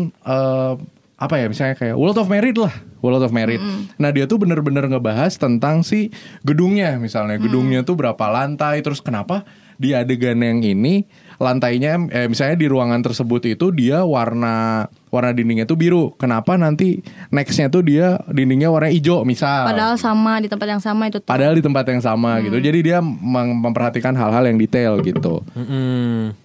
[0.10, 0.74] eh,
[1.20, 3.60] apa ya misalnya kayak World of Merit lah, World of Merit.
[3.99, 6.16] Nah dia tuh bener-bener ngebahas tentang si
[6.47, 6.95] gedungnya.
[6.95, 9.43] Misalnya, gedungnya tuh berapa lantai, terus kenapa
[9.76, 11.07] di adegan yang ini
[11.40, 16.12] lantainya eh, misalnya di ruangan tersebut itu dia warna warna dindingnya tuh biru.
[16.20, 17.00] Kenapa nanti
[17.32, 19.72] nextnya tuh dia dindingnya warna hijau misal.
[19.72, 21.32] Padahal sama di tempat yang sama itu tuh.
[21.32, 22.60] Padahal di tempat yang sama gitu.
[22.60, 25.40] Jadi dia mem- memperhatikan hal-hal yang detail gitu.
[25.56, 26.36] Mm-mm.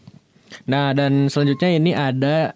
[0.70, 2.54] Nah dan selanjutnya ini ada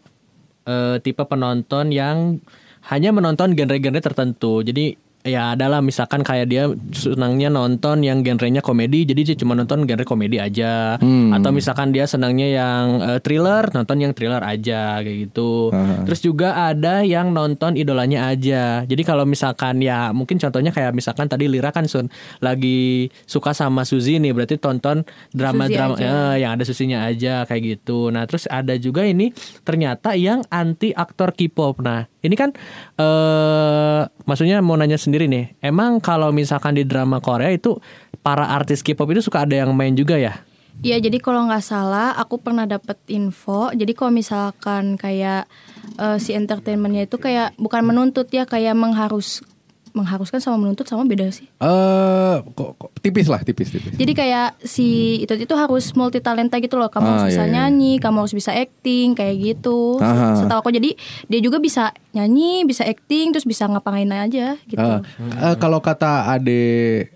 [0.63, 2.39] eh, tipe penonton yang
[2.87, 4.63] hanya menonton genre-genre tertentu.
[4.63, 9.85] Jadi ya adalah misalkan kayak dia senangnya nonton yang genrenya komedi, jadi dia cuma nonton
[9.85, 10.97] genre komedi aja.
[10.97, 11.37] Hmm.
[11.37, 15.71] Atau misalkan dia senangnya yang eh, thriller, nonton yang thriller aja kayak gitu.
[16.09, 18.83] Terus juga ada yang nonton idolanya aja.
[18.89, 22.09] Jadi kalau misalkan ya mungkin contohnya kayak misalkan tadi Lira kan Sun
[22.41, 25.05] lagi suka sama Suzy nih, berarti tonton
[25.37, 28.09] drama-drama Suzy eh, yang ada susinya aja kayak gitu.
[28.09, 29.31] Nah, terus ada juga ini
[29.63, 31.85] ternyata yang anti aktor K-pop.
[31.85, 32.51] Nah, ini kan
[32.99, 35.59] eh maksudnya mau nanya sendiri nih.
[35.63, 37.79] Emang kalau misalkan di drama Korea itu
[38.21, 40.43] para artis K-pop itu suka ada yang main juga ya?
[40.79, 43.75] Iya, jadi kalau nggak salah, aku pernah dapet info.
[43.75, 45.51] Jadi kalau misalkan kayak
[45.99, 49.43] eh, si entertainmentnya itu kayak bukan menuntut ya, kayak mengharus
[49.91, 51.47] mengharuskan sama menuntut sama beda sih.
[51.59, 53.93] Eh kok, kok- tipis lah, tipis tipis.
[53.93, 54.87] Jadi kayak si
[55.19, 56.87] itu itu harus multi talenta gitu loh.
[56.87, 57.55] Kamu Ah, harus bisa iya, iya.
[57.65, 59.97] nyanyi, kamu harus bisa acting kayak gitu.
[59.97, 60.39] Aha.
[60.39, 60.93] Setahu aku jadi
[61.25, 64.77] dia juga bisa nyanyi, bisa acting, terus bisa ngapain aja gitu.
[64.79, 65.01] Eh,
[65.39, 66.63] eh, kalau kata ade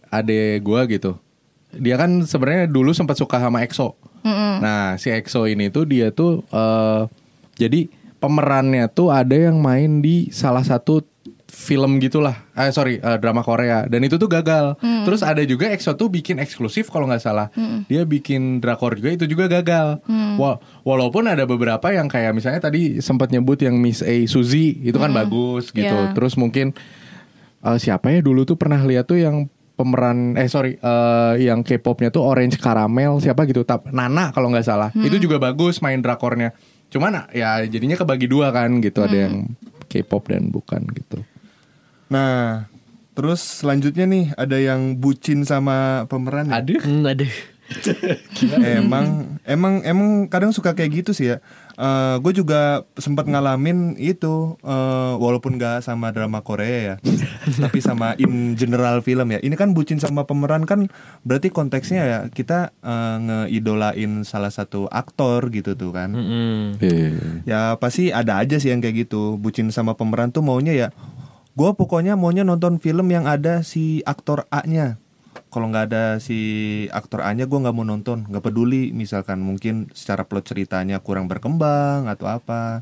[0.07, 1.17] ade gua gitu,
[1.73, 3.97] dia kan sebenarnya dulu sempat suka sama EXO.
[4.23, 7.03] Nah si EXO ini tuh dia tuh eh
[7.55, 11.03] jadi pemerannya tuh ada yang main di salah satu
[11.53, 13.85] film gitulah, eh sorry eh, drama Korea.
[13.85, 14.73] Dan itu tuh gagal.
[15.05, 17.53] Terus ada juga EXO tuh bikin eksklusif kalau nggak salah,
[17.87, 20.01] dia bikin drakor juga itu juga gagal.
[20.35, 24.97] Wa- walaupun ada beberapa yang kayak misalnya tadi sempat nyebut yang Miss A Suzy itu
[24.97, 25.93] kan bagus gitu.
[25.93, 26.17] Iya.
[26.17, 26.73] Terus mungkin
[27.61, 32.09] eh, siapa ya dulu tuh pernah lihat tuh yang pemeran eh sorry eh, yang K-popnya
[32.09, 34.89] tuh Orange Caramel siapa gitu tap Nana kalau nggak salah.
[34.97, 36.57] Itu juga bagus main drakornya.
[36.89, 39.53] Cuman ya jadinya kebagi dua kan gitu ada yang
[39.85, 41.21] K-pop dan bukan gitu
[42.13, 42.69] Nah,
[43.17, 46.53] terus selanjutnya nih ada yang bucin sama pemeran.
[46.53, 46.61] ya?
[46.61, 47.33] aduh Hmm, aduh.
[48.77, 51.39] emang emang emang kadang suka kayak gitu sih ya.
[52.21, 56.97] gue juga sempat ngalamin itu eh, walaupun gak sama drama Korea ya,
[57.65, 59.41] tapi sama in general film ya.
[59.41, 60.87] Ini kan bucin sama pemeran kan
[61.25, 66.13] berarti konteksnya ya kita eh, ngeidolain salah satu aktor gitu tuh kan.
[66.13, 66.79] Mm-mm.
[67.49, 69.41] Ya pasti ada aja sih yang kayak gitu.
[69.41, 70.89] Bucin sama pemeran tuh maunya ya.
[71.53, 74.97] Gue pokoknya maunya nonton film yang ada si aktor A-nya.
[75.53, 76.39] Kalau nggak ada si
[76.89, 78.25] aktor A-nya gue nggak mau nonton.
[78.25, 78.89] nggak peduli.
[78.97, 82.81] Misalkan mungkin secara plot ceritanya kurang berkembang atau apa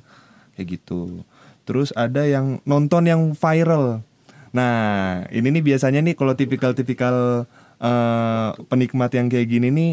[0.54, 1.26] kayak gitu.
[1.66, 4.06] Terus ada yang nonton yang viral.
[4.54, 7.46] Nah ini nih biasanya nih kalau tipikal-tipikal
[7.82, 9.92] eh, penikmat yang kayak gini nih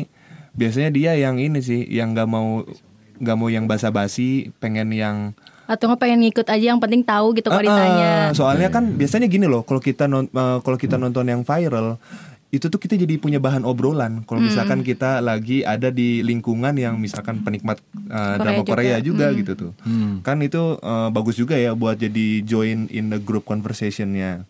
[0.58, 2.66] biasanya dia yang ini sih yang nggak mau
[3.18, 7.47] nggak mau yang basa-basi pengen yang Atau nggak pengen ngikut aja yang penting tahu gitu
[7.47, 8.11] kalau Ah, ditanya.
[8.32, 11.99] soalnya kan biasanya gini loh kalau kita non- eh, kalau kita nonton yang viral
[12.47, 14.24] itu tuh kita jadi punya bahan obrolan.
[14.24, 18.72] Kalau misalkan kita lagi ada di lingkungan yang misalkan penikmat eh, drama juga.
[18.72, 19.72] Korea juga gitu tuh.
[20.24, 24.47] Kan itu eh, bagus juga ya buat jadi join in the group conversationnya.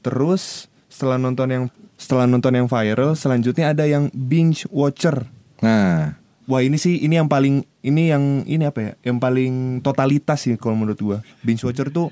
[0.00, 1.64] Terus setelah nonton yang
[1.94, 5.26] setelah nonton yang viral selanjutnya ada yang binge watcher.
[5.58, 6.18] Nah
[6.48, 8.92] Wah ini sih ini yang paling ini yang ini apa ya?
[9.04, 9.52] Yang paling
[9.84, 11.18] totalitas sih kalau menurut gua.
[11.44, 12.08] Binge watcher tuh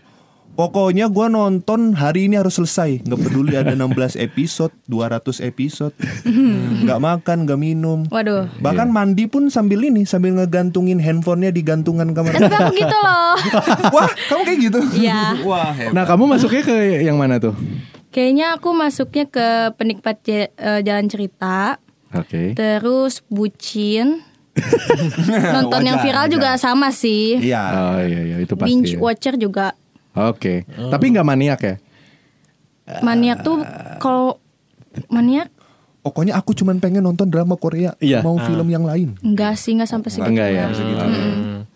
[0.61, 3.01] pokoknya gua nonton hari ini harus selesai.
[3.09, 5.97] nggak peduli ada 16 episode, 200 episode.
[6.85, 8.05] nggak makan, nggak minum.
[8.13, 8.53] Waduh.
[8.61, 12.37] Bahkan mandi pun sambil ini, sambil ngegantungin handphonenya di gantungan kamar.
[12.37, 13.41] Tapi aku gitu loh.
[13.97, 14.81] Wah, kamu kayak gitu?
[15.01, 15.41] Iya.
[15.49, 15.97] Wah, hebat.
[15.97, 17.57] nah kamu masuknya ke yang mana tuh
[18.13, 20.49] Kayaknya aku masuknya ke penikmat eh,
[20.85, 21.81] jalan cerita.
[22.13, 24.23] Oke Terus bucin.
[25.53, 26.33] Nonton yang viral wajar.
[26.33, 27.37] juga sama sih.
[27.37, 27.63] Iya.
[27.73, 28.99] oh iya iya itu pasti Binge ya.
[28.99, 29.77] watcher juga.
[30.13, 31.75] oke tapi nggak maniak ya
[32.99, 33.61] Maniak tuh
[33.97, 34.39] kalau
[35.09, 35.51] maniak
[35.99, 38.23] Pokoknya aku cuman pengen nonton drama Korea, Iya.
[38.23, 39.19] mau film yang lain.
[39.21, 40.31] enggak sih enggak sampai segitu.
[40.31, 41.03] enggak ya segitu.
[41.03, 41.23] Oke.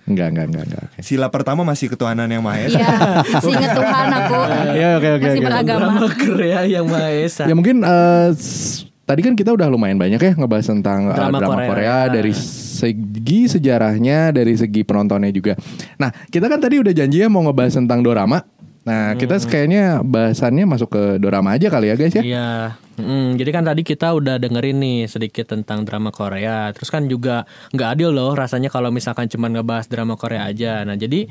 [0.06, 2.78] enggak enggak enggak enggak oke Sila pertama masih ketuhanan yang maha esa.
[2.78, 2.94] Iya,
[3.28, 4.38] masih inget Tuhan aku.
[4.70, 5.44] Iya, oke, oke, Masih oke.
[5.44, 5.80] beragama.
[5.82, 7.44] Drama Korea yang Maha Esa.
[7.44, 11.38] Ya mungkin eh, s- tadi kan kita udah lumayan banyak ya ngebahas tentang eh, Drama
[11.42, 11.66] drama, Korea.
[11.66, 11.98] Korea.
[12.14, 12.32] dari
[12.80, 15.58] segi sejarahnya, dari segi penontonnya juga.
[15.98, 18.38] Nah, kita kan tadi udah janji ya mau ngebahas tentang dorama.
[18.80, 22.22] Nah, kita kayaknya bahasannya masuk ke dorama aja kali ya guys ya.
[22.24, 22.48] Iya.
[22.96, 26.72] Mm, jadi kan tadi kita udah dengerin nih sedikit tentang drama Korea.
[26.72, 27.44] Terus kan juga
[27.76, 30.80] nggak adil loh rasanya kalau misalkan cuma ngebahas drama Korea aja.
[30.88, 31.28] Nah jadi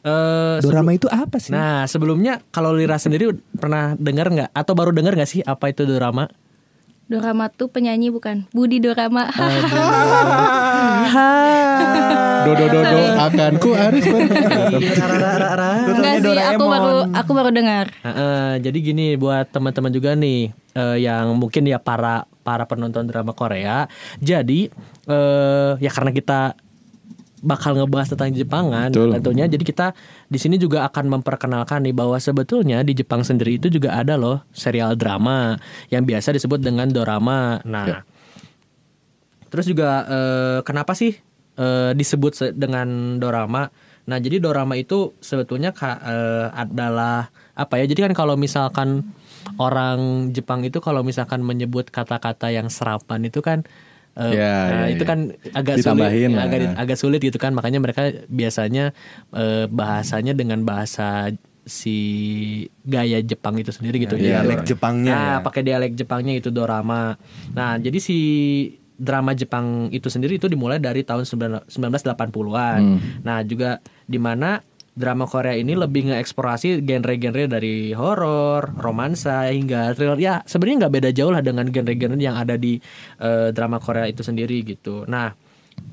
[0.00, 1.52] eh Dorama itu apa sih?
[1.52, 5.84] Nah sebelumnya kalau Lira sendiri pernah dengar nggak atau baru dengar nggak sih apa itu
[5.84, 6.28] drama?
[7.10, 9.26] Dorama tuh penyanyi bukan Budi Dorama.
[12.40, 14.06] Dodo dodo akan ku harus
[15.90, 17.90] Enggak sih, aku baru aku baru dengar.
[18.06, 23.34] Heeh, jadi gini buat teman-teman juga nih eh, yang mungkin ya para para penonton drama
[23.34, 23.90] Korea.
[24.22, 24.70] Jadi
[25.10, 26.54] eh, ya karena kita
[27.40, 29.16] bakal ngebahas tentang Jepangan Betul.
[29.16, 29.86] tentunya jadi kita
[30.26, 34.44] di sini juga akan memperkenalkan nih bahwa sebetulnya di Jepang sendiri itu juga ada loh
[34.50, 35.56] serial drama
[35.88, 37.58] yang biasa disebut dengan dorama.
[37.64, 37.98] Nah, Ya.
[39.48, 41.16] terus juga eh, kenapa sih
[41.56, 42.86] eh, disebut se- dengan
[43.16, 43.72] dorama?
[44.00, 47.84] Nah, jadi dorama itu sebetulnya ka- eh, adalah apa ya?
[47.84, 49.12] Jadi kan kalau misalkan
[49.56, 53.64] orang Jepang itu kalau misalkan menyebut kata-kata yang serapan itu kan
[54.12, 55.08] eh, Ya, nah, ya, itu ya.
[55.08, 55.18] kan
[55.52, 56.44] agak Ditambahin sulit, lah.
[56.46, 57.52] agak agak sulit gitu kan.
[57.52, 58.90] Makanya mereka biasanya
[59.30, 61.30] eh, bahasanya dengan bahasa
[61.62, 61.96] si
[62.82, 64.14] gaya Jepang itu sendiri gitu.
[64.14, 65.36] Jadi- Dialek Jepangnya Nah, ya.
[65.40, 67.14] pakai dialek Jepangnya itu dorama.
[67.50, 68.18] Nah, jadi si
[68.92, 72.80] drama Jepang itu sendiri itu dimulai dari tahun 19- 1980-an.
[73.22, 74.60] Nah, juga di mana
[74.94, 80.18] drama Korea ini lebih ngeksplorasi genre-genre dari horor, romansa hingga thriller.
[80.18, 82.78] Ya, sebenarnya nggak beda jauh lah dengan genre-genre yang ada di
[83.22, 85.06] eh, drama Korea itu sendiri gitu.
[85.06, 85.32] Nah,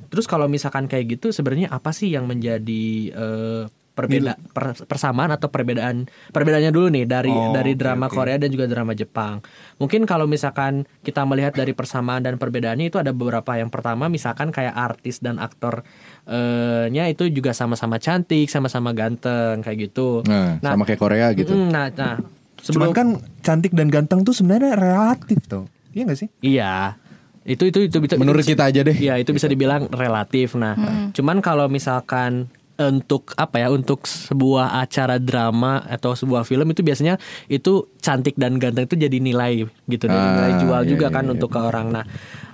[0.09, 3.63] terus kalau misalkan kayak gitu sebenarnya apa sih yang menjadi eh,
[3.97, 8.13] perbeda per- persamaan atau perbedaan perbedaannya dulu nih dari Oh, dari drama oke.
[8.13, 9.41] Korea dan juga drama Jepang.
[9.75, 13.57] Mungkin kalau misalkan kita melihat dari persamaan dan perbedaannya itu ada beberapa.
[13.57, 15.81] Yang pertama misalkan kayak artis dan aktor
[16.23, 20.21] eh, nya itu juga sama-sama cantik, sama-sama ganteng kayak gitu.
[20.23, 21.49] Nah, sama kayak Korea gitu.
[21.49, 22.15] mm, Nah, nah
[22.57, 23.07] Cuman sebelum kan
[23.41, 25.65] cantik dan ganteng tuh sebenarnya relatif tuh.
[25.91, 26.29] Iya gak sih?
[26.39, 26.97] Iya.
[27.41, 28.91] Itu itu itu, itu Menurut itu- kita aja deh.
[28.93, 30.53] Iya, itu bisa dibilang relatif.
[30.53, 30.75] Nah,
[31.09, 37.17] cuman kalau misalkan untuk apa ya untuk sebuah acara drama atau sebuah film itu biasanya
[37.49, 41.15] itu cantik dan ganteng itu jadi nilai gitu jadi Ah, nilai jual iya, juga iya,
[41.15, 41.33] kan iya.
[41.33, 42.05] untuk ke orang nah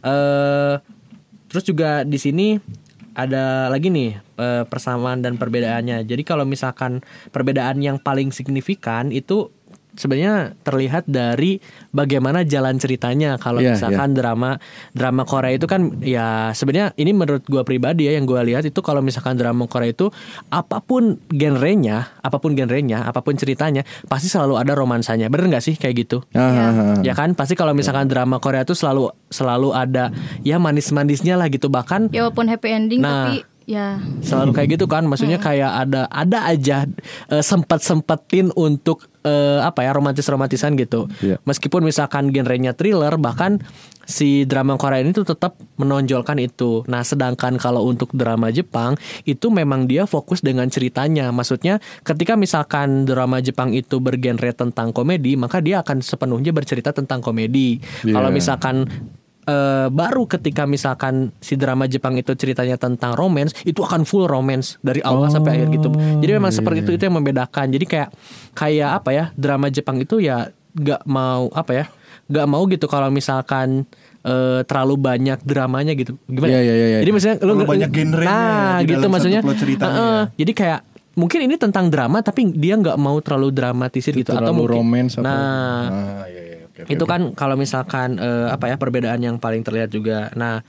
[0.04, 0.74] eh
[1.52, 2.58] terus juga di sini
[3.14, 9.54] ada lagi nih eh, persamaan dan perbedaannya jadi kalau misalkan perbedaan yang paling signifikan itu
[9.94, 11.58] sebenarnya terlihat dari
[11.90, 13.38] bagaimana jalan ceritanya.
[13.38, 14.58] Kalau Iya, misalkan drama
[14.92, 18.80] drama Korea itu kan ya sebenarnya ini menurut gua pribadi ya yang gua lihat itu
[18.82, 20.10] kalau misalkan drama Korea itu
[20.50, 25.30] apa pun genrenya apa pun genrenya apa pun ceritanya pasti selalu ada romansanya.
[25.30, 26.26] Bener nggak sih kayak gitu?
[26.34, 26.96] Ah, ah, ah.
[27.02, 27.38] ya kan?
[27.38, 30.10] Pasti kalau misalkan drama Korea itu selalu selalu ada
[30.42, 31.70] ya manis-manisnya lah gitu.
[31.70, 33.30] Bahkan Ya walaupun happy ending Nah.
[33.30, 34.00] tapi ya.
[34.22, 36.86] Selalu kayak gitu kan maksudnya kayak ada ada aja
[37.42, 41.08] sempat sempetin untuk eh, apa ya romantis romantisan gitu.
[41.24, 41.40] Iya.
[41.48, 43.60] meskipun misalkan genrenya thriller bahkan
[44.04, 46.84] si drama Korea ini tuh tetap menonjolkan itu.
[46.92, 51.32] Nah sedangkan kalau untuk drama Jepang itu memang dia fokus dengan ceritanya.
[51.32, 57.24] Maksudnya ketika misalkan drama Jepang itu bergenre tentang komedi maka dia akan sepenuhnya bercerita tentang
[57.24, 57.80] komedi.
[58.04, 58.14] Iya.
[58.20, 58.76] kalau misalkan
[59.46, 64.76] eh, baru ketika misalkan si drama Jepang itu ceritanya tentang romance itu akan full romance
[64.80, 65.90] dari awal sampai akhir gitu
[66.20, 68.10] jadi memang seperti itu itu yang membedakan jadi kayak
[68.54, 71.86] kayak apa ya drama Jepang itu ya nggak mau apa ya
[72.26, 73.84] nggak mau gitu kalau misalkan
[74.22, 77.00] eh, terlalu banyak dramanya gitu gimana Iya, iya, iya, iya.
[77.02, 80.22] jadi maksudnya lu Terlalu banyak genrenya nah di gitu maksudnya plot ceritanya Heeh.
[80.24, 80.32] ya.
[80.40, 80.80] jadi kayak
[81.14, 85.22] mungkin ini tentang drama tapi dia nggak mau terlalu dramatisir gitu atau mungkin romance apa?
[85.22, 86.53] nah Ah, iya,
[86.84, 90.30] oke, itu kan kalau misalkan eh, apa ya perbedaan yang paling terlihat juga.
[90.36, 90.62] Nah,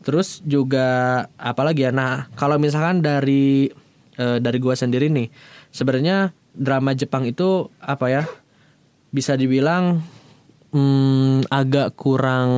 [0.00, 0.86] terus juga
[1.34, 1.92] apalagi ya.
[1.92, 3.68] Nah, kalau misalkan dari
[4.16, 5.28] eh, dari gua sendiri nih,
[5.68, 8.22] sebenarnya drama Jepang itu apa ya?
[9.12, 10.00] Bisa dibilang
[10.72, 12.50] hmm, agak kurang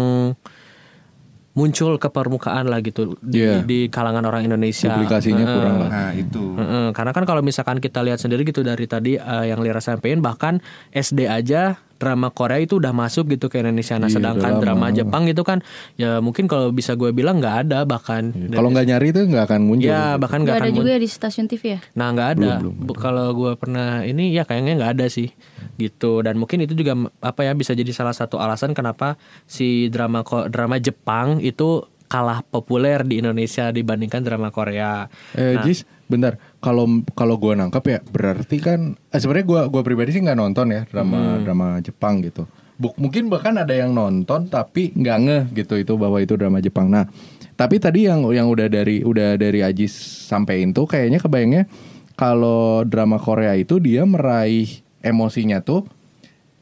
[1.55, 3.63] muncul ke permukaan lah gitu di, Iya.
[3.63, 4.91] di kalangan orang Indonesia.
[4.91, 5.91] Publikasinya kurang lah.
[5.91, 6.43] Nah itu.
[6.59, 10.19] Heeh, karena kan kalau misalkan kita lihat sendiri gitu dari tadi eh, yang Lira sampaikan
[10.19, 10.59] bahkan
[10.91, 13.95] SD aja drama Korea itu udah masuk gitu ke Indonesia.
[13.95, 14.95] Nah, Iya, sedangkan drama lama.
[14.95, 15.59] Jepang gitu kan
[15.95, 18.31] ya mungkin kalau bisa gue bilang nggak ada bahkan.
[18.31, 19.87] Iya, Kalau nggak nyari itu nggak akan muncul.
[19.87, 22.51] ya bahkan nggak Gak ada juga ya di stasiun TV ya Nah nggak ada.
[22.95, 25.31] Kalau gue pernah ini ya kayaknya nggak ada sih
[25.75, 26.21] gitu.
[26.21, 30.47] Dan mungkin itu juga apa ya bisa jadi salah satu alasan kenapa si drama ko-
[30.47, 35.09] drama Jepang itu kalah populer di Indonesia dibandingkan drama Korea.
[35.33, 35.65] Eh, Nah.
[35.65, 36.37] Jis, bentar.
[36.65, 40.73] Kalau kalau gua nangkep ya, berarti kan eh, sebenarnya gua gua pribadi sih nggak nonton
[40.73, 42.49] ya drama drama Jepang gitu.
[42.81, 46.89] Buk, mungkin bahkan ada yang nonton tapi nggak ngeh gitu itu bahwa itu drama Jepang.
[46.89, 47.05] Nah,
[47.55, 49.93] tapi tadi yang yang udah dari udah dari Ajis
[50.25, 51.69] sampein tuh kayaknya kebayangnya
[52.17, 55.87] kalau drama Korea itu dia meraih emosinya tuh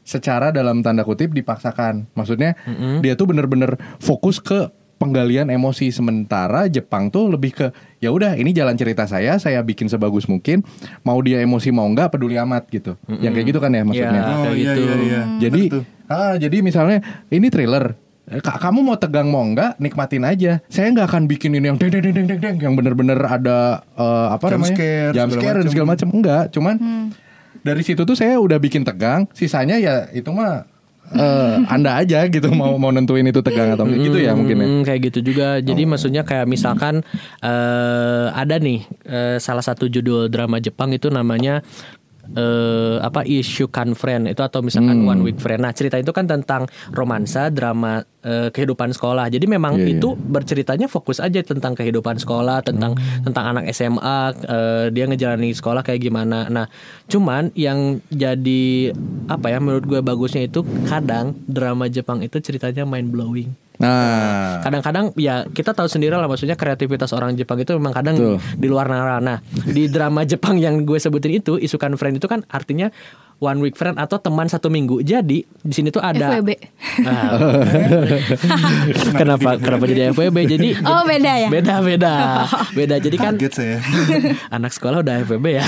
[0.03, 2.11] secara dalam tanda kutip dipaksakan.
[2.13, 2.59] Maksudnya
[2.99, 4.69] dia tuh bener-bener fokus ke
[5.03, 7.67] penggalian emosi sementara Jepang tuh lebih ke
[7.99, 10.63] ya udah ini jalan cerita saya saya bikin sebagus mungkin
[11.01, 14.25] mau dia emosi mau nggak peduli amat gitu yang kayak gitu kan ya maksudnya kayak
[14.39, 14.81] Oh iya gitu.
[14.81, 15.21] iya iya.
[15.39, 15.83] jadi Bener tuh.
[16.07, 16.97] ah jadi misalnya
[17.27, 20.63] ini thriller Eh, Kak, kamu mau tegang mau enggak nikmatin aja.
[20.71, 23.83] Saya nggak akan bikin ini yang deng deng deng deng deng, deng yang bener-bener ada
[23.99, 25.71] eh, apa Jump namanya scare, jump segala scare dan macem.
[25.75, 26.43] segala macam enggak.
[26.55, 26.75] Cuman
[27.59, 29.27] dari situ tuh saya udah bikin tegang.
[29.35, 30.63] Sisanya ya itu mah
[31.11, 34.67] eh, anda aja gitu mau mau nentuin itu tegang atau enggak gitu ya mungkin ya.
[34.67, 35.59] Hmm, kayak gitu juga.
[35.59, 37.03] Jadi maksudnya kayak misalkan
[37.43, 41.59] eh ada nih eh, salah satu judul drama Jepang itu namanya
[42.33, 45.09] eh apa Issukan Friend itu atau misalkan Hmm.
[45.09, 45.59] One Week Friend.
[45.59, 49.27] Nah, cerita itu kan tentang romansa, drama eh, kehidupan sekolah.
[49.27, 49.93] Jadi memang Iya, iya.
[49.99, 53.23] itu berceritanya fokus aja tentang kehidupan sekolah, tentang Hmm.
[53.23, 56.47] tentang anak SMA, eh, dia ngejalani sekolah kayak gimana.
[56.47, 56.71] Nah,
[57.05, 58.95] cuman yang jadi
[59.27, 63.51] apa ya menurut gue bagusnya itu kadang drama Jepang itu ceritanya mind blowing
[63.83, 68.37] Nah, kadang-kadang ya kita tahu sendiri lah maksudnya kreativitas orang Jepang itu memang kadang Betul.
[68.55, 69.19] di luar nalar.
[69.19, 72.87] Nah di drama Jepang yang gue sebutin itu isukan friend itu kan artinya
[73.43, 75.03] one week friend atau teman satu minggu.
[75.03, 76.49] Jadi di sini tuh ada FWB.
[77.03, 77.35] Ah.
[79.19, 80.37] kenapa kenapa jadi FWB?
[80.47, 81.49] Jadi Oh, beda ya?
[81.51, 82.15] Beda beda
[82.71, 82.95] beda.
[83.03, 83.77] Jadi kan Kaget saya.
[84.47, 85.65] anak sekolah udah FWB ya.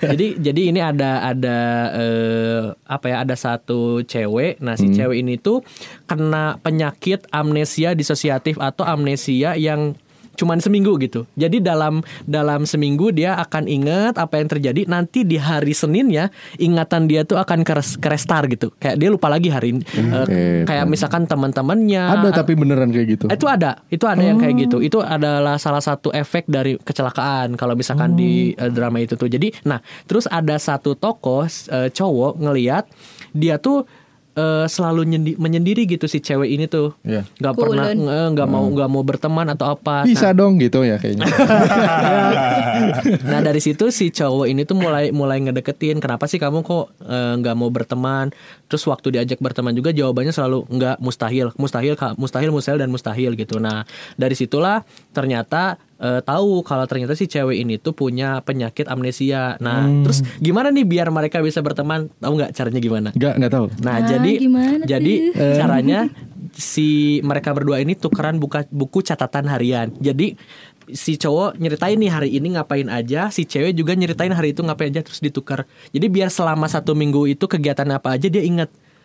[0.00, 1.58] jadi jadi ini ada ada
[1.98, 4.62] eh, apa ya ada satu cewek.
[4.64, 5.60] Nah si cewek ini tuh
[6.06, 6.85] kena penyakit
[7.32, 9.96] amnesia disosiatif atau amnesia yang
[10.36, 11.24] cuman seminggu gitu.
[11.34, 14.84] Jadi dalam dalam seminggu dia akan ingat apa yang terjadi.
[14.86, 16.28] Nanti di hari Seninnya
[16.60, 18.70] ingatan dia tuh akan keres, kerestar gitu.
[18.76, 19.82] Kayak dia lupa lagi hari ini.
[19.82, 23.24] Eh, Oke, kayak misalkan teman-temannya ada tapi beneran kayak gitu.
[23.32, 24.84] itu ada, itu ada yang kayak gitu.
[24.84, 29.26] Itu adalah salah satu efek dari kecelakaan kalau misalkan di eh, drama itu tuh.
[29.32, 32.84] Jadi, nah, terus ada satu tokoh eh, cowok ngeliat
[33.32, 33.88] dia tuh
[34.36, 36.92] eh, selalu nyendi- menyendiri gitu si cewek ini tuh.
[37.02, 37.24] Iya.
[37.34, 37.98] nggak pernah Kulen.
[38.02, 40.04] nge- nggak mau nggak mau berteman atau apa.
[40.04, 41.24] Bisa Nah, dong gitu ya kayaknya.
[43.24, 47.32] Nah dari situ si cowok ini tuh mulai mulai ngedeketin kenapa sih kamu kok eh,
[47.36, 48.28] nggak mau berteman
[48.66, 53.56] terus waktu diajak berteman juga jawabannya selalu nggak mustahil mustahil mustahil mustahil dan mustahil gitu
[53.56, 59.56] nah dari situlah ternyata eh, tahu kalau ternyata si cewek ini tuh punya penyakit amnesia
[59.58, 63.66] nah terus gimana nih biar mereka bisa berteman tahu nggak caranya gimana Enggak, enggak tahu.
[63.80, 65.56] Nah, Ah, jadi gimana jadi tuh?
[65.60, 66.00] caranya
[66.52, 66.88] si
[67.20, 69.92] mereka berdua ini tukeran buka buku catatan harian.
[69.98, 70.36] Jadi
[70.88, 74.88] si cowok nyeritain nih hari ini ngapain aja, si cewek juga nyeritain hari itu ngapain
[74.88, 75.66] aja terus ditukar.
[75.90, 78.40] Jadi biar selama satu minggu itu kegiatan apa aja dia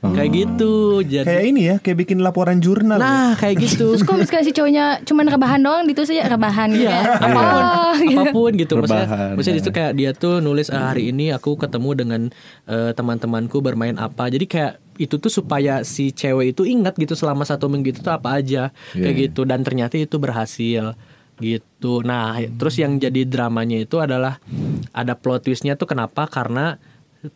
[0.04, 0.16] inget.
[0.16, 0.74] Kayak gitu.
[1.04, 2.98] Jadi Kayak ini ya, kayak bikin laporan jurnal.
[2.98, 3.04] ya.
[3.04, 3.94] Nah, kayak gitu.
[3.94, 7.02] Terus kalau misalkan si cowoknya cuman rebahan doang gitu saja rebahan gitu Iya, ya.
[7.18, 8.18] apa pun, Oh, gitu.
[8.18, 8.74] apa pun gitu.
[8.76, 9.30] Maksudnya, Rebahan.
[9.34, 12.22] maksudnya itu kayak dia tuh nulis "Ah, hari ini aku ketemu dengan
[12.66, 14.28] eh, teman-temanku bermain apa.
[14.28, 18.12] Jadi kayak itu tuh supaya si cewek itu ingat gitu selama satu minggu itu tuh
[18.12, 19.22] apa aja kayak Iya.
[19.28, 19.42] gitu.
[19.44, 20.98] Dan ternyata itu berhasil
[21.38, 22.02] gitu.
[22.02, 24.38] Nah, terus yang jadi dramanya itu adalah
[24.92, 26.26] ada plot twistnya tuh kenapa?
[26.26, 26.78] Karena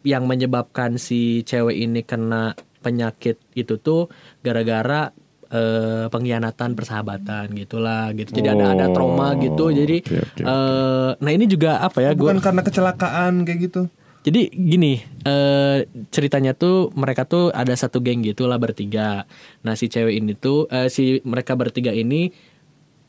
[0.01, 4.09] yang menyebabkan si cewek ini kena penyakit itu tuh
[4.45, 5.09] gara-gara
[5.49, 8.29] eh, pengkhianatan persahabatan gitulah gitu.
[8.33, 9.69] Jadi ada ada trauma gitu.
[9.73, 12.13] Jadi oke, oke, eh, nah ini juga apa ya?
[12.13, 13.83] Bukan Gua, karena kecelakaan kayak gitu.
[14.25, 19.29] jadi gini eh, ceritanya tuh mereka tuh ada satu geng gitulah bertiga.
[19.61, 22.33] Nah si cewek ini tuh eh, si mereka bertiga ini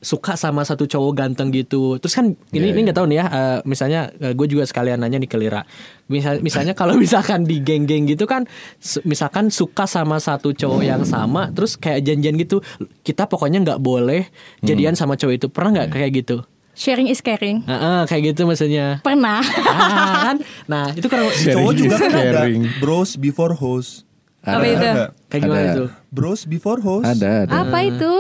[0.07, 1.99] suka sama satu cowok ganteng gitu.
[1.99, 3.27] Terus kan ini ini nggak tahu nih ya.
[3.27, 5.67] eh, misalnya gue juga sekalian nanya nih ke Lira.
[6.07, 8.47] Misal, misalnya kalau misalkan di geng-geng gitu kan,
[8.79, 12.63] su- misalkan suka sama satu cowok yang sama, terus kayak janjian gitu.
[13.03, 14.31] Kita pokoknya nggak boleh
[14.63, 15.47] jadian sama cowok itu.
[15.51, 16.47] Pernah nggak kayak gitu?
[16.77, 17.65] Sharing is caring.
[17.65, 19.01] Nah, kayak gitu maksudnya.
[19.01, 19.41] Pernah.
[19.65, 20.37] Ah, kan?
[20.69, 22.69] Nah itu kan Cowok juga kan ada caring.
[22.79, 24.05] bros before host.
[24.47, 24.79] Apa itu?
[24.79, 25.05] Ada.
[25.27, 25.73] kayak gimana Ada.
[25.73, 25.85] itu?
[26.09, 27.05] Bros before host.
[27.05, 27.53] Ada, ada.
[27.61, 28.13] Apa itu?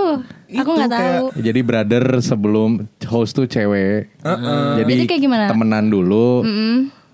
[0.52, 1.26] Aku nggak kayak- tahu.
[1.38, 2.70] Jadi brother sebelum
[3.04, 4.10] host tuh cewek.
[4.76, 5.44] Jadi, Jadi kayak gimana?
[5.46, 6.42] temenan dulu.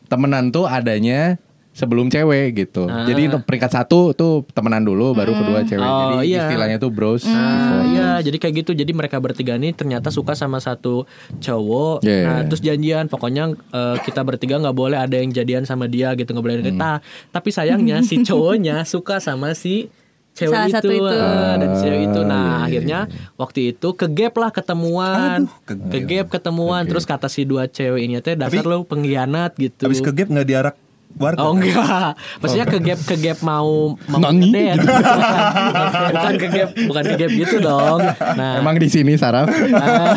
[0.08, 1.36] Temenan tuh adanya
[1.72, 2.84] sebelum cewek gitu.
[2.84, 5.80] Jadi untuk peringkat satu tuh temenan dulu, baru kedua cewek.
[5.80, 6.44] Oh, Jadi iya.
[6.44, 7.24] istilahnya tuh bros.
[7.24, 8.76] Nah, iya, jadi kayak gitu.
[8.76, 11.08] Jadi mereka bertiga ini ternyata suka sama satu
[11.40, 12.04] cowok.
[12.04, 12.28] Yeah.
[12.28, 16.28] Nah, terus janjian pokoknya eh, kita bertiga nggak boleh ada yang jadian sama dia gitu,
[16.36, 16.96] nggak boleh ada Nah,
[17.32, 19.88] tapi sayangnya si cowoknya suka sama si
[20.32, 21.16] cewek Salah itu, satu itu.
[21.16, 22.20] eh, dan si cewek itu.
[22.28, 23.00] Nah, akhirnya
[23.40, 25.48] waktu itu kegap lah ketemuan.
[25.48, 25.88] Aduh, kegap.
[25.88, 29.88] kegap ketemuan terus kata si dua cewek ini teh dasar lo pengkhianat gitu.
[29.88, 30.76] Habis ke gap nggak diarak
[31.18, 31.38] warga.
[31.42, 34.52] Oh enggak, maksudnya ke gap ke gap mau mau Nani?
[34.52, 34.84] ngedate.
[34.84, 38.00] bukan, bukan ke gap bukan ke gap gitu dong.
[38.38, 39.48] Nah, Emang di sini saraf.
[39.48, 40.14] nah,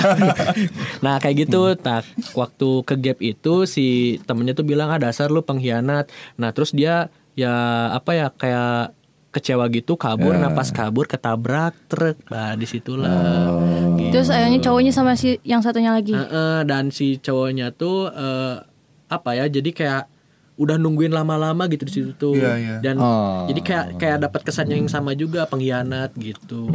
[1.06, 1.76] nah kayak gitu.
[1.82, 2.02] Nah
[2.34, 6.08] waktu ke gap itu si temennya tuh bilang ah dasar lu pengkhianat.
[6.40, 7.54] Nah terus dia ya
[7.92, 8.96] apa ya kayak
[9.36, 12.16] kecewa gitu kabur, napas kabur ketabrak truk.
[12.32, 13.52] Nah di situlah.
[14.00, 14.16] Gitu.
[14.16, 16.16] Terus akhirnya cowoknya sama si yang satunya lagi.
[16.16, 18.64] Heeh, dan si cowoknya tuh eh,
[19.12, 19.52] apa ya?
[19.52, 20.15] Jadi kayak
[20.56, 22.36] udah nungguin lama-lama gitu di situ tuh.
[22.36, 22.76] Iya, iya.
[22.80, 23.44] Dan Oh.
[23.45, 26.72] jadi kayak kayak dapat kesan yang sama juga pengkhianat gitu.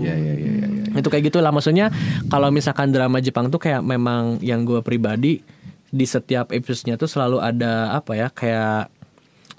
[0.00, 0.66] Iya iya iya iya.
[0.70, 0.84] iya.
[0.94, 1.90] Itu kayak gitulah maksudnya
[2.30, 5.42] kalau misalkan drama Jepang tuh kayak memang yang gue pribadi
[5.90, 8.90] di setiap episodenya tuh selalu ada apa ya kayak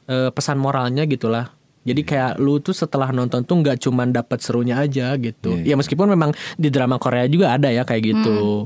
[0.07, 1.51] eh, pesan moralnya gitulah.
[1.85, 5.53] Jadi kayak lu tuh setelah nonton tuh nggak cuman dapat serunya aja gitu.
[5.61, 8.65] Ya meskipun memang di drama Korea juga ada ya kayak gitu.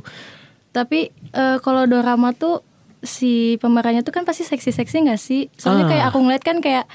[0.69, 2.61] Tapi eh, kalau dorama tuh
[3.01, 5.47] si pemerannya tuh kan pasti seksi-seksi gak sih?
[5.53, 5.89] Soalnya Ah.
[5.89, 6.85] kayak aku ngeliat kan kayak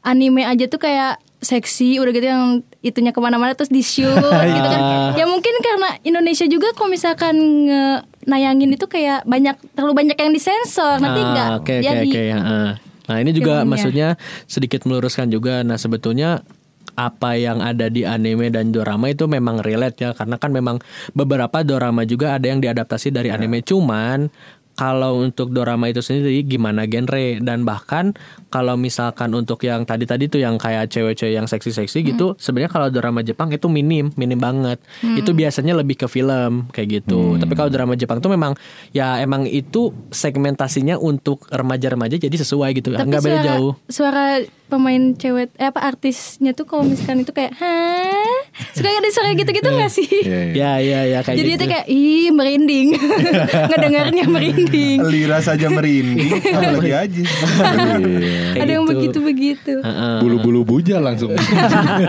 [0.00, 2.44] anime aja tuh kayak seksi udah gitu yang
[2.80, 4.14] itunya ke mana-mana terus di shoot
[4.48, 4.80] gitu kan.
[5.12, 7.34] Ya mungkin karena Indonesia juga kalau misalkan
[7.66, 12.08] nge- nayangin itu kayak banyak terlalu banyak yang disensor nanti Ah, nggak Oke oke jadi.
[12.08, 12.22] oke.
[12.30, 12.68] heeh.
[13.02, 13.66] Nah ini juga Filmnya.
[13.68, 14.08] maksudnya
[14.46, 15.60] sedikit meluruskan juga.
[15.60, 16.46] Nah sebetulnya
[16.92, 20.76] apa yang ada di anime dan dorama itu memang relate ya karena kan memang
[21.10, 24.28] beberapa dorama juga ada yang diadaptasi dari anime cuman
[24.72, 27.38] kalau untuk dorama itu sendiri gimana genre?
[27.40, 28.16] Dan bahkan
[28.48, 33.20] kalau misalkan untuk yang tadi-tadi tuh yang kayak cewek-cewek yang seksi-seksi gitu sebenarnya kalau drama
[33.24, 34.80] Jepang itu minim minim banget.
[35.02, 37.36] Itu biasanya lebih ke film kayak gitu.
[37.36, 38.56] Tapi kalau drama Jepang tuh memang
[38.96, 42.92] ya emang itu segmentasinya untuk remaja-remaja jadi sesuai gitu.
[42.92, 43.72] Tapi nggak beda jauh.
[43.88, 44.40] suara
[44.72, 48.40] pemain cewek eh apa artisnya tuh kalau misalkan itu kayak hah
[48.72, 50.08] suka ada suara gitu-gitu nggak sih?
[50.24, 50.70] Iya iya.
[50.80, 52.88] ya ya ya kayak Jadi gitu itu kayak ih merinding
[53.68, 54.98] ngedengarnya merinding.
[55.04, 57.20] Lira saja merinding, apalagi aja.
[57.20, 58.64] Iya.
[58.64, 58.92] Ada yang gitu.
[58.96, 59.74] begitu-begitu.
[59.84, 60.16] Heeh.
[60.24, 61.36] Bulu-bulu buja langsung.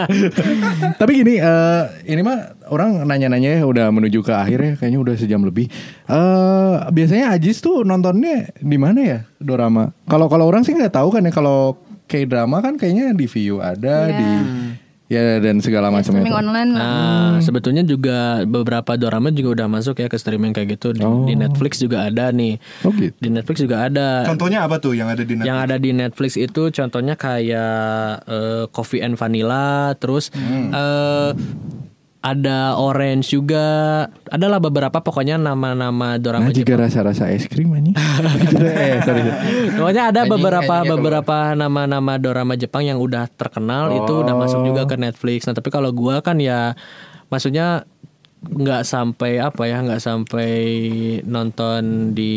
[0.99, 5.15] Tapi gini, eh, ini mah orang nanya-nanya ya udah menuju ke akhir ya, kayaknya udah
[5.19, 5.67] sejam lebih.
[6.07, 9.91] Eh biasanya Ajis tuh nontonnya di mana ya dorama?
[10.07, 11.75] Kalau kalau orang sih nggak tahu kan ya kalau
[12.13, 14.13] kayak drama kan kayaknya di View ada Iya.
[14.13, 14.27] di
[15.05, 16.41] ya dan segala Ya, macam streaming itu.
[16.41, 16.81] online lah.
[16.81, 21.21] Nah, sebetulnya juga beberapa dorama juga udah masuk ya ke streaming kayak gitu di, Oh.
[21.23, 22.57] di Netflix juga ada nih.
[22.81, 23.13] Oh gitu.
[23.15, 24.25] Di Netflix juga ada.
[24.25, 27.73] Contohnya apa tuh yang ada di Yang ada di Netflix itu contohnya kayak
[28.25, 31.29] eh, Coffee and Vanilla, terus eh,
[32.23, 33.67] ada Orange juga.
[34.31, 37.93] Adalah beberapa pokoknya nama-nama dorama Nah, jika rasa-rasa es krim anjing.
[38.63, 39.21] eh, sorry.
[39.75, 41.21] Pokoknya ada Anjing, beberapa anjingnya keluar.
[41.21, 45.43] beberapa nama-nama dorama Jepang yang udah terkenal itu udah masuk juga ke Netflix.
[45.45, 46.79] Nah, tapi kalau gua kan ya
[47.27, 47.83] maksudnya
[48.43, 50.51] nggak sampai apa ya nggak sampai
[51.23, 52.33] nonton di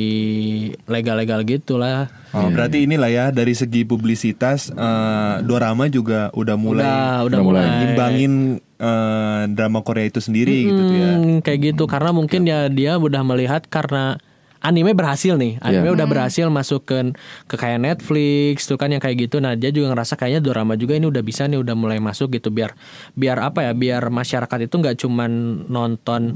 [0.87, 2.07] legal-legal gitu lah.
[2.31, 7.65] Oh, berarti inilah ya dari segi publisitas eh, dorama juga udah mulai Udah, udah mulai.
[7.83, 8.33] ngimbangin
[8.77, 11.13] eh, drama Korea itu sendiri gitu tuh ya.
[11.17, 14.21] Hmm, kayak gitu karena mungkin ya dia udah melihat karena
[14.67, 15.63] anime berhasil nih.
[15.63, 15.95] Anime Iya.
[15.95, 17.15] udah berhasil masuk ke
[17.47, 19.39] ke kayak Netflix tuh kan yang kayak gitu.
[19.39, 22.51] Nah dia juga ngerasa kayaknya drama juga ini udah bisa nih udah mulai masuk gitu.
[22.51, 22.75] Biar
[23.15, 25.31] biar apa ya biar masyarakat itu nggak cuman
[25.71, 26.35] nonton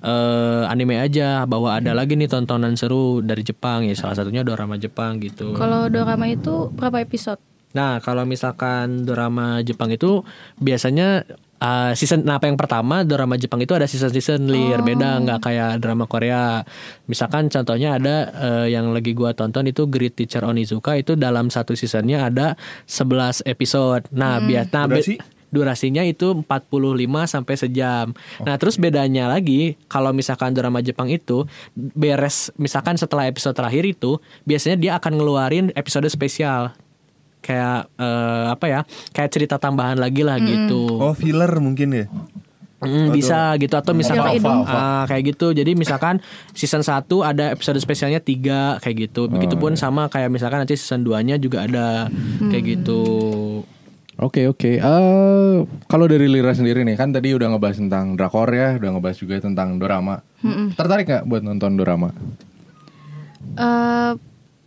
[0.00, 1.42] eh, anime aja.
[1.44, 3.82] Bahwa ada lagi nih tontonan seru dari Jepang.
[3.82, 5.52] Ya salah satunya drama Jepang gitu.
[5.52, 7.42] Kalau dorama itu berapa episode?
[7.72, 10.20] Nah, kalau misalkan drama Jepang itu
[10.60, 11.24] biasanya
[11.62, 15.72] uh, season nah apa yang pertama drama Jepang itu ada season-season lir beda nggak kayak
[15.78, 16.66] drama Korea.
[17.06, 21.78] Misalkan contohnya ada uh, yang lagi gua tonton itu Great Teacher Onizuka itu dalam satu
[21.78, 22.58] seasonnya ada
[22.90, 24.10] 11 episode.
[24.10, 24.90] Nah, biar nah,
[25.52, 26.48] durasinya itu 45
[27.28, 28.06] sampai sejam.
[28.40, 31.44] Nah, terus bedanya lagi kalau misalkan drama Jepang itu
[31.76, 34.16] beres misalkan setelah episode terakhir itu
[34.48, 36.72] biasanya dia akan ngeluarin episode spesial.
[37.42, 38.80] Kayak eh, apa ya?
[39.10, 41.02] Kayak cerita tambahan lagi lah gitu.
[41.02, 42.06] Oh filler mungkin ya.
[42.82, 45.54] Mm, bisa gitu atau misalkan ah, kayak gitu.
[45.54, 46.18] Jadi misalkan
[46.50, 49.30] season 1 ada episode spesialnya tiga kayak gitu.
[49.30, 52.10] Begitupun sama kayak misalkan nanti season 2-nya juga ada
[52.50, 53.02] kayak gitu.
[54.18, 54.82] Oke oke.
[54.82, 55.56] Eh
[55.86, 59.34] kalau dari Lira sendiri nih kan tadi udah ngebahas tentang drakor ya, udah ngebahas juga
[59.38, 60.18] tentang dorama.
[60.74, 62.10] Tertarik nggak buat nonton dorama?
[63.58, 64.12] Eh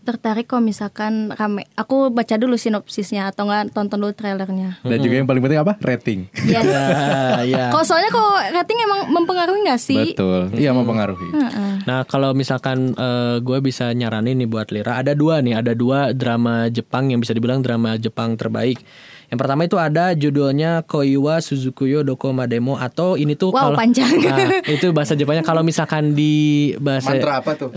[0.05, 1.65] tertarik kok misalkan rame.
[1.73, 4.77] Aku baca dulu sinopsisnya atau enggak tonton dulu trailernya.
[4.85, 5.73] Dan juga yang paling penting apa?
[5.81, 6.19] Rating.
[6.45, 6.63] Yes.
[6.75, 7.65] Ya, ya.
[7.73, 10.13] Kalau soalnya kalau rating emang mempengaruhi nggak sih?
[10.13, 10.53] Betul.
[10.53, 11.33] Iya mempengaruhi.
[11.83, 12.93] Nah kalau misalkan
[13.41, 17.33] gue bisa nyaranin nih buat Lira ada dua nih ada dua drama Jepang yang bisa
[17.33, 18.77] dibilang drama Jepang terbaik.
[19.35, 24.07] Yang pertama itu ada judulnya Koiwa Suzukuyo Doko Mademo atau ini tuh Wow, kalau panjang.
[24.15, 27.75] Nah, itu bahasa Jepangnya kalau misalkan di bahasa Mantra apa tuh?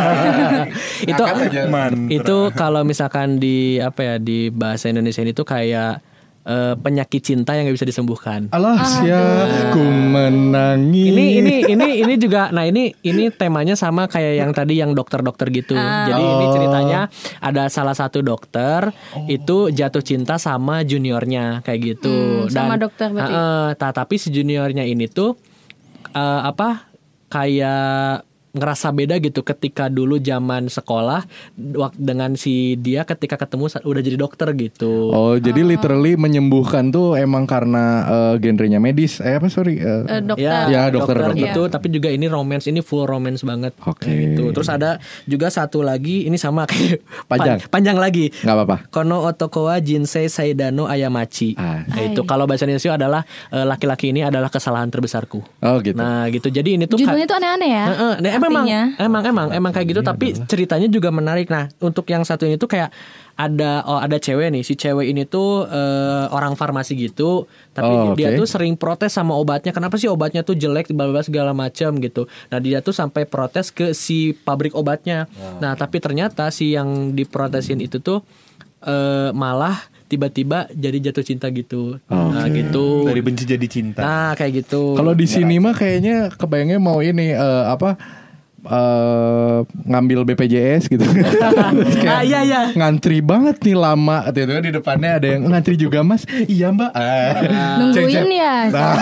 [1.10, 1.64] itu aja.
[2.12, 6.04] itu kalau misalkan di apa ya di bahasa Indonesia itu kayak
[6.44, 8.52] eh, penyakit cinta yang nggak bisa disembuhkan.
[8.52, 9.20] Alah ya,
[9.72, 9.80] ku
[10.30, 11.06] menangis.
[11.06, 15.50] Ini ini ini ini juga nah ini ini temanya sama kayak yang tadi yang dokter-dokter
[15.50, 15.74] gitu.
[15.76, 17.00] Jadi ini ceritanya
[17.38, 18.90] ada salah satu dokter
[19.26, 22.46] itu jatuh cinta sama juniornya kayak gitu.
[22.46, 23.30] Hmm, sama dokter berarti.
[23.30, 25.34] Heeh, ta- tapi si juniornya ini tuh
[26.10, 26.90] eh, apa
[27.28, 31.22] kayak ngerasa beda gitu ketika dulu zaman sekolah
[31.72, 35.08] wak- dengan si dia ketika ketemu udah jadi dokter gitu.
[35.08, 39.18] Oh, jadi literally menyembuhkan tuh emang karena eh, genrenya medis.
[39.18, 39.78] Eh apa sorry?
[39.78, 40.42] eh, Eh, dokter.
[40.42, 41.38] Ya, Ya, dokter, dokter.
[41.40, 43.70] gitu, tapi juga ini romance, ini full romance banget.
[43.80, 44.10] Oke.
[44.34, 44.50] Gitu.
[44.50, 47.58] Terus ada juga satu lagi, ini sama kayak Panjang.
[47.60, 48.34] pan- panjang lagi.
[48.36, 48.76] nggak apa-apa.
[48.90, 51.54] Kono Otokowa Jinsei Saidano Ayamachi.
[51.54, 51.86] Ah.
[51.86, 53.22] Nah, itu kalau bahasa Indonesia adalah
[53.52, 55.40] laki-laki ini adalah kesalahan terbesarku.
[55.60, 55.94] Oh gitu.
[55.94, 56.48] Nah, gitu.
[56.48, 57.84] Jadi ini tuh Judulnya tuh aneh-aneh ya.
[57.86, 58.82] Heeh, nah, emang, artinya.
[58.96, 61.52] emang emang emang kayak gitu tapi ceritanya juga menarik.
[61.52, 62.90] Nah, untuk yang satu ini tuh kayak
[63.36, 64.62] ada oh ada cewek nih.
[64.64, 69.32] Si cewek ini tuh eh, orang farmasi gitu, tapi Oh, dia tuh sering protes sama
[69.36, 69.72] obatnya.
[69.72, 72.28] Kenapa sih obatnya tuh jelek bla bla segala macam gitu.
[72.52, 75.30] Nah, dia tuh sampai protes ke si pabrik obatnya.
[75.60, 78.20] Nah, tapi ternyata si yang diprotesin itu tuh
[78.84, 79.76] eh, malah
[80.10, 82.02] tiba-tiba jadi jatuh cinta gitu.
[82.10, 83.06] Nah, gitu.
[83.06, 84.02] Dari benci jadi cinta.
[84.02, 84.98] Nah, kayak gitu.
[84.98, 87.94] Kalau di sini mah kayaknya kebayangnya mau ini eh, apa
[88.60, 89.58] eh
[89.88, 91.04] ngambil BPJS gitu.
[92.04, 92.60] Kayak Ah, iya, iya.
[92.76, 94.28] Ngantri banget nih lama.
[94.28, 96.28] Tiba-tiba di depannya ada yang ngantri juga mas.
[96.28, 96.92] Iya mbak.
[96.92, 97.80] Ah.
[97.80, 98.56] Nungguin ya.
[98.72, 98.96] Ah,